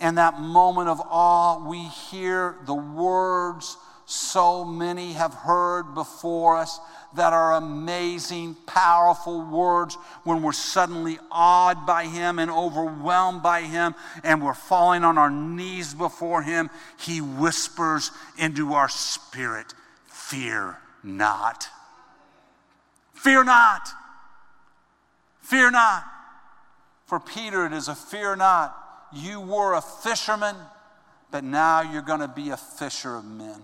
In 0.00 0.16
that 0.16 0.40
moment 0.40 0.88
of 0.88 1.00
awe, 1.00 1.66
we 1.68 1.82
hear 1.82 2.56
the 2.66 2.74
words 2.74 3.76
so 4.06 4.64
many 4.64 5.12
have 5.14 5.32
heard 5.32 5.94
before 5.94 6.56
us 6.56 6.78
that 7.14 7.32
are 7.32 7.54
amazing, 7.54 8.56
powerful 8.66 9.40
words 9.40 9.96
when 10.24 10.42
we're 10.42 10.52
suddenly 10.52 11.18
awed 11.30 11.86
by 11.86 12.04
Him 12.06 12.38
and 12.38 12.50
overwhelmed 12.50 13.42
by 13.42 13.62
Him 13.62 13.94
and 14.22 14.42
we're 14.42 14.54
falling 14.54 15.04
on 15.04 15.16
our 15.16 15.30
knees 15.30 15.94
before 15.94 16.42
Him. 16.42 16.70
He 16.98 17.20
whispers 17.20 18.10
into 18.38 18.74
our 18.74 18.88
spirit, 18.88 19.72
Fear 20.08 20.78
not. 21.02 21.68
Fear 23.14 23.44
not. 23.44 23.88
Fear 25.42 25.70
not. 25.70 26.04
For 27.06 27.20
Peter, 27.20 27.66
it 27.66 27.72
is 27.72 27.88
a 27.88 27.94
fear 27.94 28.34
not. 28.34 28.76
You 29.12 29.40
were 29.40 29.74
a 29.74 29.80
fisherman, 29.80 30.56
but 31.30 31.44
now 31.44 31.82
you're 31.82 32.02
going 32.02 32.20
to 32.20 32.28
be 32.28 32.50
a 32.50 32.56
fisher 32.56 33.16
of 33.16 33.24
men. 33.24 33.62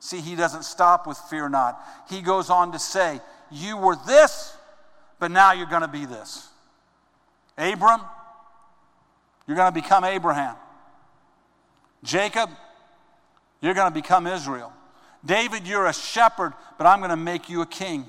See, 0.00 0.20
he 0.20 0.36
doesn't 0.36 0.64
stop 0.64 1.06
with 1.06 1.18
fear 1.18 1.48
not. 1.48 1.80
He 2.08 2.20
goes 2.20 2.50
on 2.50 2.72
to 2.72 2.78
say, 2.78 3.20
You 3.50 3.76
were 3.76 3.96
this, 4.06 4.56
but 5.18 5.30
now 5.30 5.52
you're 5.52 5.66
going 5.66 5.82
to 5.82 5.88
be 5.88 6.06
this. 6.06 6.48
Abram, 7.56 8.00
you're 9.46 9.56
going 9.56 9.72
to 9.72 9.80
become 9.80 10.04
Abraham. 10.04 10.54
Jacob, 12.04 12.50
you're 13.60 13.74
going 13.74 13.90
to 13.90 13.94
become 13.94 14.26
Israel. 14.26 14.72
David, 15.24 15.66
you're 15.66 15.86
a 15.86 15.92
shepherd, 15.92 16.52
but 16.76 16.86
I'm 16.86 17.00
going 17.00 17.10
to 17.10 17.16
make 17.16 17.48
you 17.48 17.62
a 17.62 17.66
king. 17.66 18.06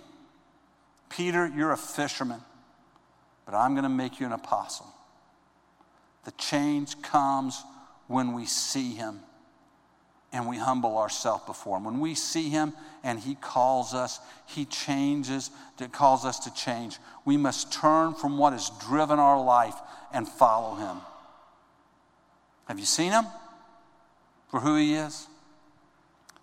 Peter, 1.10 1.48
you're 1.48 1.72
a 1.72 1.78
fisherman, 1.78 2.42
but 3.48 3.56
I'm 3.56 3.74
going 3.74 3.84
to 3.84 3.90
make 3.90 4.20
you 4.20 4.28
an 4.28 4.32
apostle. 4.32 4.86
The 6.26 6.32
change 6.32 7.02
comes 7.02 7.64
when 8.06 8.34
we 8.34 8.46
see 8.46 8.94
him 8.94 9.22
and 10.32 10.48
we 10.48 10.58
humble 10.58 10.98
ourselves 10.98 11.44
before 11.46 11.78
him. 11.78 11.86
When 11.86 12.00
we 12.00 12.14
see 12.14 12.50
him 12.50 12.74
and 13.04 13.20
he 13.20 13.36
calls 13.36 13.94
us, 13.94 14.20
he 14.46 14.66
changes, 14.66 15.50
calls 15.92 16.26
us 16.26 16.40
to 16.40 16.54
change. 16.54 17.00
We 17.26 17.38
must 17.38 17.74
turn 17.74 18.14
from 18.14 18.38
what 18.38 18.54
has 18.54 18.70
driven 18.88 19.20
our 19.20 19.44
life 19.44 19.76
and 20.14 20.28
follow 20.28 20.76
him. 20.76 20.98
Have 22.68 22.80
you 22.80 22.86
seen 22.86 23.12
him 23.12 23.26
for 24.50 24.60
who 24.60 24.76
he 24.76 24.94
is? 24.94 25.28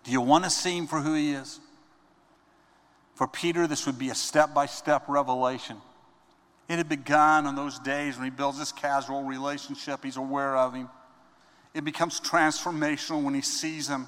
Do 0.03 0.11
you 0.11 0.21
want 0.21 0.43
to 0.43 0.49
see 0.49 0.77
him 0.77 0.87
for 0.87 0.99
who 0.99 1.13
he 1.13 1.31
is? 1.31 1.59
For 3.15 3.27
Peter, 3.27 3.67
this 3.67 3.85
would 3.85 3.97
be 3.97 4.09
a 4.09 4.15
step 4.15 4.53
by 4.53 4.65
step 4.65 5.03
revelation. 5.07 5.77
It 6.67 6.77
had 6.77 6.89
begun 6.89 7.47
in 7.47 7.55
those 7.55 7.79
days 7.79 8.17
when 8.17 8.25
he 8.25 8.29
builds 8.29 8.59
this 8.59 8.71
casual 8.71 9.23
relationship, 9.23 10.03
he's 10.03 10.17
aware 10.17 10.57
of 10.57 10.73
him. 10.73 10.89
It 11.77 11.83
becomes 11.83 12.19
transformational 12.19 13.21
when 13.21 13.35
he 13.35 13.41
sees 13.41 13.87
him 13.87 14.07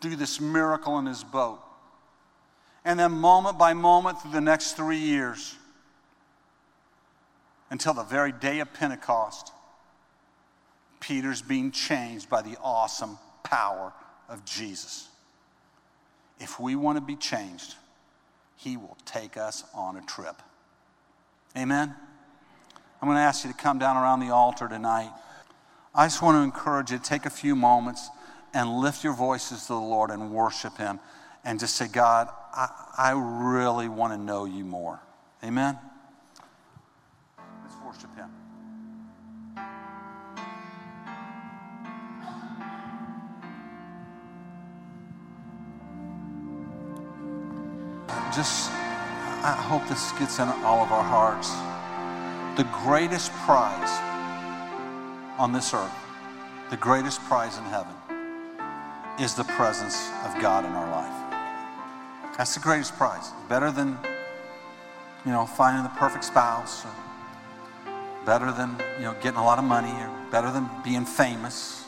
do 0.00 0.16
this 0.16 0.38
miracle 0.38 0.98
in 0.98 1.06
his 1.06 1.24
boat. 1.24 1.60
And 2.84 3.00
then, 3.00 3.12
moment 3.12 3.56
by 3.56 3.72
moment, 3.72 4.20
through 4.20 4.32
the 4.32 4.42
next 4.42 4.72
three 4.72 4.98
years, 4.98 5.54
until 7.70 7.94
the 7.94 8.02
very 8.02 8.32
day 8.32 8.60
of 8.60 8.70
Pentecost, 8.74 9.50
Peter's 11.00 11.40
being 11.40 11.70
changed 11.70 12.28
by 12.28 12.42
the 12.42 12.58
awesome 12.62 13.18
power 13.42 13.90
of 14.28 14.44
Jesus. 14.44 15.08
If 16.38 16.60
we 16.60 16.76
want 16.76 16.98
to 16.98 17.02
be 17.02 17.16
changed, 17.16 17.76
he 18.58 18.76
will 18.76 18.98
take 19.06 19.38
us 19.38 19.64
on 19.72 19.96
a 19.96 20.02
trip. 20.02 20.42
Amen? 21.56 21.94
I'm 23.00 23.08
going 23.08 23.16
to 23.16 23.22
ask 23.22 23.42
you 23.42 23.50
to 23.50 23.56
come 23.56 23.78
down 23.78 23.96
around 23.96 24.20
the 24.20 24.34
altar 24.34 24.68
tonight. 24.68 25.10
I 25.96 26.06
just 26.06 26.22
want 26.22 26.36
to 26.36 26.42
encourage 26.42 26.90
you 26.90 26.98
take 26.98 27.24
a 27.24 27.30
few 27.30 27.54
moments 27.54 28.08
and 28.52 28.78
lift 28.80 29.04
your 29.04 29.14
voices 29.14 29.62
to 29.62 29.68
the 29.68 29.78
Lord 29.78 30.10
and 30.10 30.32
worship 30.32 30.76
Him 30.76 30.98
and 31.44 31.60
just 31.60 31.76
say, 31.76 31.86
God, 31.86 32.28
I, 32.52 32.68
I 32.98 33.10
really 33.12 33.88
want 33.88 34.12
to 34.12 34.18
know 34.18 34.44
you 34.44 34.64
more. 34.64 34.98
Amen? 35.44 35.78
Let's 37.62 37.76
worship 37.86 38.10
Him. 38.16 38.30
Just, 48.34 48.68
I 48.72 49.54
hope 49.56 49.86
this 49.88 50.10
gets 50.18 50.40
in 50.40 50.48
all 50.48 50.82
of 50.82 50.90
our 50.90 51.04
hearts. 51.04 51.52
The 52.56 52.64
greatest 52.82 53.30
prize 53.30 54.13
on 55.38 55.52
this 55.52 55.74
earth, 55.74 55.92
the 56.70 56.76
greatest 56.76 57.20
prize 57.22 57.58
in 57.58 57.64
heaven, 57.64 57.94
is 59.20 59.34
the 59.34 59.44
presence 59.44 60.10
of 60.24 60.40
God 60.40 60.64
in 60.64 60.72
our 60.72 60.90
life. 60.90 62.36
That's 62.36 62.54
the 62.54 62.60
greatest 62.60 62.96
prize. 62.96 63.30
Better 63.48 63.70
than, 63.70 63.96
you 65.24 65.32
know, 65.32 65.46
finding 65.46 65.82
the 65.84 65.98
perfect 66.00 66.24
spouse, 66.24 66.84
better 68.26 68.50
than, 68.50 68.76
you 68.98 69.04
know, 69.04 69.14
getting 69.22 69.38
a 69.38 69.44
lot 69.44 69.58
of 69.58 69.64
money, 69.64 69.90
or 69.90 70.10
better 70.30 70.50
than 70.50 70.68
being 70.82 71.04
famous. 71.04 71.84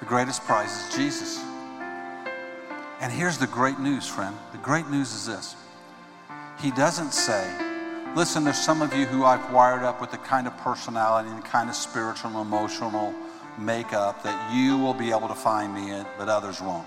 The 0.00 0.06
greatest 0.06 0.42
prize 0.42 0.70
is 0.70 0.96
Jesus. 0.96 1.42
And 3.00 3.12
here's 3.12 3.36
the 3.36 3.46
great 3.48 3.78
news, 3.78 4.06
friend. 4.06 4.36
The 4.52 4.58
great 4.58 4.88
news 4.88 5.12
is 5.12 5.26
this 5.26 5.56
He 6.60 6.70
doesn't 6.70 7.12
say, 7.12 7.71
Listen, 8.14 8.44
there's 8.44 8.58
some 8.58 8.82
of 8.82 8.92
you 8.92 9.06
who 9.06 9.24
I've 9.24 9.50
wired 9.50 9.84
up 9.84 9.98
with 9.98 10.10
the 10.10 10.18
kind 10.18 10.46
of 10.46 10.54
personality 10.58 11.30
and 11.30 11.38
the 11.38 11.48
kind 11.48 11.70
of 11.70 11.74
spiritual 11.74 12.30
and 12.30 12.40
emotional 12.46 13.14
makeup 13.58 14.22
that 14.22 14.54
you 14.54 14.76
will 14.76 14.92
be 14.92 15.10
able 15.10 15.28
to 15.28 15.34
find 15.34 15.74
me 15.74 15.92
in, 15.92 16.04
but 16.18 16.28
others 16.28 16.60
won't. 16.60 16.86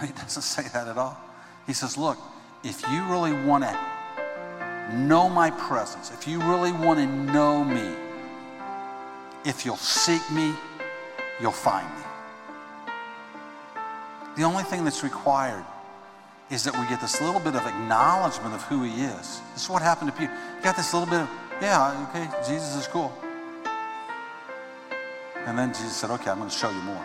He 0.00 0.12
doesn't 0.12 0.42
say 0.42 0.62
that 0.72 0.86
at 0.86 0.96
all. 0.96 1.20
He 1.66 1.72
says, 1.72 1.98
Look, 1.98 2.18
if 2.62 2.82
you 2.88 3.02
really 3.04 3.32
want 3.32 3.64
to 3.64 4.96
know 4.96 5.28
my 5.28 5.50
presence, 5.50 6.12
if 6.12 6.28
you 6.28 6.40
really 6.40 6.70
want 6.70 7.00
to 7.00 7.06
know 7.06 7.64
me, 7.64 7.96
if 9.44 9.66
you'll 9.66 9.76
seek 9.76 10.22
me, 10.30 10.54
you'll 11.40 11.50
find 11.50 11.88
me. 11.96 12.04
The 14.36 14.44
only 14.44 14.62
thing 14.62 14.84
that's 14.84 15.02
required 15.02 15.64
is 16.52 16.64
that 16.64 16.78
we 16.78 16.86
get 16.86 17.00
this 17.00 17.18
little 17.22 17.40
bit 17.40 17.56
of 17.56 17.66
acknowledgement 17.66 18.54
of 18.54 18.62
who 18.64 18.82
he 18.84 18.92
is. 19.04 19.40
This 19.54 19.64
is 19.64 19.70
what 19.70 19.80
happened 19.80 20.12
to 20.12 20.16
Peter. 20.16 20.30
You 20.30 20.62
got 20.62 20.76
this 20.76 20.92
little 20.92 21.08
bit 21.08 21.20
of, 21.20 21.30
yeah, 21.62 22.06
okay, 22.10 22.28
Jesus 22.46 22.76
is 22.76 22.86
cool. 22.86 23.10
And 25.46 25.58
then 25.58 25.70
Jesus 25.70 25.96
said, 25.96 26.10
okay, 26.10 26.30
I'm 26.30 26.38
going 26.38 26.50
to 26.50 26.54
show 26.54 26.68
you 26.68 26.82
more. 26.82 27.02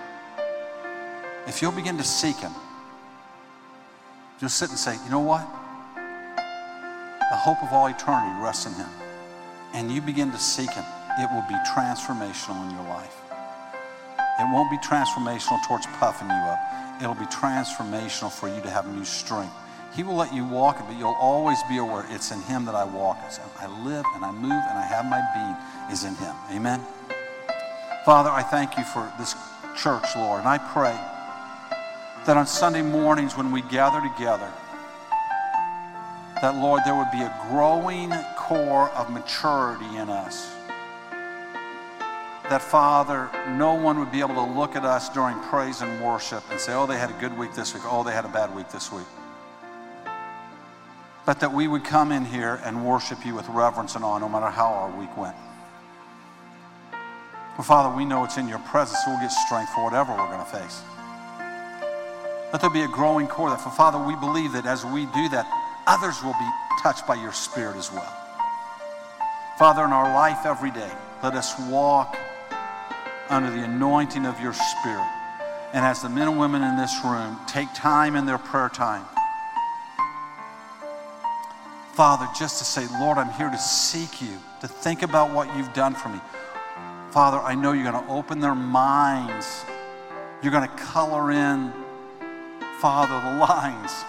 If 1.48 1.62
you'll 1.62 1.72
begin 1.72 1.98
to 1.98 2.04
seek 2.04 2.36
him, 2.36 2.52
you'll 4.41 4.50
sit 4.50 4.70
and 4.70 4.78
say, 4.78 4.98
you 5.06 5.10
know 5.10 5.22
what? 5.22 5.48
The 5.95 7.38
hope 7.38 7.64
of 7.64 7.72
all 7.72 7.88
eternity 7.88 8.36
rests 8.43 8.66
in 8.66 8.74
him. 8.74 8.89
And 9.74 9.89
you 9.89 10.02
begin 10.02 10.30
to 10.32 10.38
seek 10.38 10.72
him, 10.72 10.84
it 11.20 11.30
will 11.32 11.45
be 11.48 11.56
transformational 11.72 12.68
in 12.68 12.76
your 12.76 12.84
life. 12.89 13.16
It 14.39 14.48
won't 14.52 14.70
be 14.70 14.78
transformational 14.78 15.66
towards 15.66 15.88
puffing 16.00 16.28
you 16.28 16.36
up 16.36 16.76
it'll 17.02 17.16
be 17.16 17.26
transformational 17.26 18.32
for 18.32 18.48
you 18.48 18.62
to 18.62 18.70
have 18.70 18.88
new 18.88 19.06
strength. 19.06 19.54
He 19.95 20.04
will 20.04 20.16
let 20.16 20.34
you 20.34 20.45
walk, 20.45 20.80
it, 20.80 20.86
but 20.88 20.98
you'll 20.98 21.18
always 21.20 21.58
be 21.70 21.78
aware 21.78 22.06
it's 22.10 22.32
in 22.32 22.41
Him 22.41 22.66
that 22.66 22.76
I 22.76 22.84
walk. 22.84 23.18
I 23.60 23.68
live 23.84 24.06
and 24.16 24.24
I 24.24 24.32
move 24.32 24.52
and 24.52 24.78
I 24.78 24.86
have 24.86 25.06
my 25.06 25.22
being 25.34 25.91
is 25.91 26.04
in 26.04 26.16
Him. 26.16 26.36
Amen. 26.52 26.86
Father, 28.06 28.30
I 28.30 28.43
thank 28.43 28.78
you 28.78 28.84
for 28.84 29.12
this 29.18 29.36
church, 29.76 30.06
Lord, 30.16 30.39
and 30.39 30.48
I 30.48 30.58
pray 30.58 30.98
that 32.26 32.38
on 32.38 32.45
Sunday 32.45 32.82
mornings 32.82 33.38
when 33.38 33.52
we 33.52 33.62
gather 33.64 34.02
together, 34.02 34.52
that, 36.41 36.56
Lord, 36.56 36.84
there 36.86 36.95
would 36.95 37.12
be 37.12 37.22
a 37.22 37.36
growing 37.50 38.12
core 38.36 38.89
of 38.91 39.10
maturity 39.10 39.98
in 39.98 40.10
us. 40.10 40.57
That, 42.50 42.62
Father, 42.62 43.30
no 43.58 43.74
one 43.74 44.00
would 44.00 44.12
be 44.12 44.22
able 44.22 44.36
to 44.36 44.54
look 44.54 44.76
at 44.76 44.86
us 44.86 45.10
during 45.10 45.38
praise 45.41 45.82
and 45.82 46.02
worship 46.02 46.43
and 46.50 46.60
say, 46.60 46.74
oh, 46.74 46.86
they 46.86 46.98
had 46.98 47.10
a 47.10 47.20
good 47.20 47.38
week 47.38 47.54
this 47.54 47.74
week, 47.74 47.84
oh, 47.86 48.04
they 48.04 48.14
had 48.14 48.26
a 48.26 48.30
bad 48.30 48.56
week 48.56 48.70
this 48.70 48.91
week. 48.91 49.06
But 51.26 51.41
that 51.41 51.52
we 51.52 51.68
would 51.68 51.84
come 51.84 52.14
in 52.14 52.24
here 52.24 52.62
and 52.64 52.86
worship 52.86 53.26
you 53.26 53.36
with 53.36 53.48
reverence 53.50 53.95
and 53.95 54.06
awe 54.06 54.18
no 54.18 54.30
matter 54.30 54.50
how 54.50 54.68
our 54.68 54.98
week 54.98 55.16
went. 55.18 55.36
Well, 57.58 57.66
Father, 57.66 57.93
we 57.93 58.06
know 58.06 58.24
it's 58.24 58.38
in 58.38 58.48
your 58.48 58.60
presence, 58.60 59.00
so 59.04 59.12
we'll 59.12 59.20
get 59.20 59.32
strength 59.32 59.74
for 59.74 59.84
whatever 59.84 60.14
we're 60.14 60.28
going 60.28 60.39
to 60.39 60.45
face. 60.45 60.82
Let 62.54 62.62
there 62.62 62.70
be 62.70 62.84
a 62.84 62.88
growing 62.88 63.28
core 63.28 63.50
that, 63.50 63.60
for 63.60 63.72
Father, 63.72 64.00
we 64.00 64.16
believe 64.16 64.54
that 64.54 64.66
as 64.66 64.86
we 64.86 65.06
do 65.08 65.28
that, 65.30 65.45
others 65.86 66.24
will 66.24 66.36
be 66.39 66.50
touched 66.82 67.06
by 67.06 67.16
your 67.16 67.34
Spirit 67.34 67.76
as 67.76 67.91
well. 67.91 68.14
Father, 69.60 69.84
in 69.84 69.91
our 69.91 70.14
life 70.14 70.45
every 70.45 70.72
day, 70.72 70.91
let 71.24 71.34
us 71.34 71.60
walk 71.68 72.16
under 73.30 73.49
the 73.49 73.63
anointing 73.63 74.25
of 74.25 74.39
your 74.39 74.53
Spirit. 74.53 75.07
And 75.73 75.86
as 75.86 76.01
the 76.01 76.09
men 76.09 76.28
and 76.28 76.39
women 76.39 76.63
in 76.63 76.78
this 76.78 76.93
room 77.03 77.38
take 77.47 77.67
time 77.73 78.15
in 78.15 78.25
their 78.25 78.38
prayer 78.38 78.69
time, 78.69 79.05
Father, 81.93 82.28
just 82.38 82.59
to 82.59 82.63
say, 82.63 82.86
Lord, 82.99 83.17
I'm 83.17 83.32
here 83.32 83.49
to 83.49 83.57
seek 83.57 84.21
you, 84.21 84.38
to 84.61 84.67
think 84.67 85.01
about 85.01 85.34
what 85.34 85.55
you've 85.57 85.73
done 85.73 85.95
for 85.95 86.09
me. 86.09 86.19
Father, 87.09 87.39
I 87.39 87.55
know 87.55 87.71
you're 87.71 87.91
going 87.91 88.05
to 88.05 88.11
open 88.11 88.39
their 88.39 88.53
minds. 88.53 89.65
You're 90.43 90.51
going 90.51 90.69
to 90.69 90.75
color 90.75 91.32
in, 91.32 91.73
Father, 92.80 93.19
the 93.19 93.38
lines. 93.39 94.05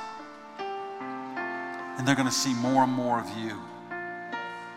And 1.96 2.06
they're 2.06 2.14
going 2.14 2.28
to 2.28 2.34
see 2.34 2.52
more 2.54 2.84
and 2.84 2.92
more 2.92 3.18
of 3.18 3.28
you 3.38 3.58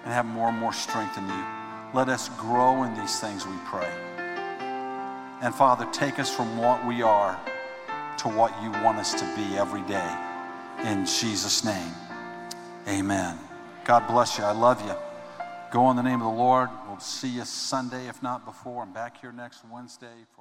and 0.03 0.13
have 0.13 0.25
more 0.25 0.47
and 0.47 0.57
more 0.57 0.73
strength 0.73 1.17
in 1.17 1.27
you. 1.27 1.45
Let 1.93 2.07
us 2.07 2.29
grow 2.29 2.83
in 2.83 2.95
these 2.95 3.19
things, 3.19 3.45
we 3.45 3.55
pray. 3.65 4.10
And 5.41 5.55
Father, 5.55 5.87
take 5.91 6.19
us 6.19 6.29
from 6.29 6.57
what 6.57 6.85
we 6.85 7.01
are 7.01 7.39
to 8.19 8.27
what 8.27 8.53
you 8.61 8.69
want 8.83 8.99
us 8.99 9.13
to 9.15 9.25
be 9.35 9.57
every 9.57 9.81
day. 9.83 10.15
In 10.83 11.05
Jesus' 11.05 11.63
name, 11.63 11.93
amen. 12.87 13.39
God 13.83 14.07
bless 14.07 14.37
you. 14.37 14.43
I 14.43 14.51
love 14.51 14.85
you. 14.85 14.93
Go 15.71 15.89
in 15.89 15.95
the 15.95 16.03
name 16.03 16.21
of 16.21 16.31
the 16.31 16.37
Lord. 16.37 16.69
We'll 16.87 16.99
see 16.99 17.29
you 17.29 17.45
Sunday, 17.45 18.07
if 18.07 18.21
not 18.21 18.45
before. 18.45 18.83
I'm 18.83 18.93
back 18.93 19.19
here 19.19 19.31
next 19.31 19.63
Wednesday 19.71 20.07
for. 20.35 20.40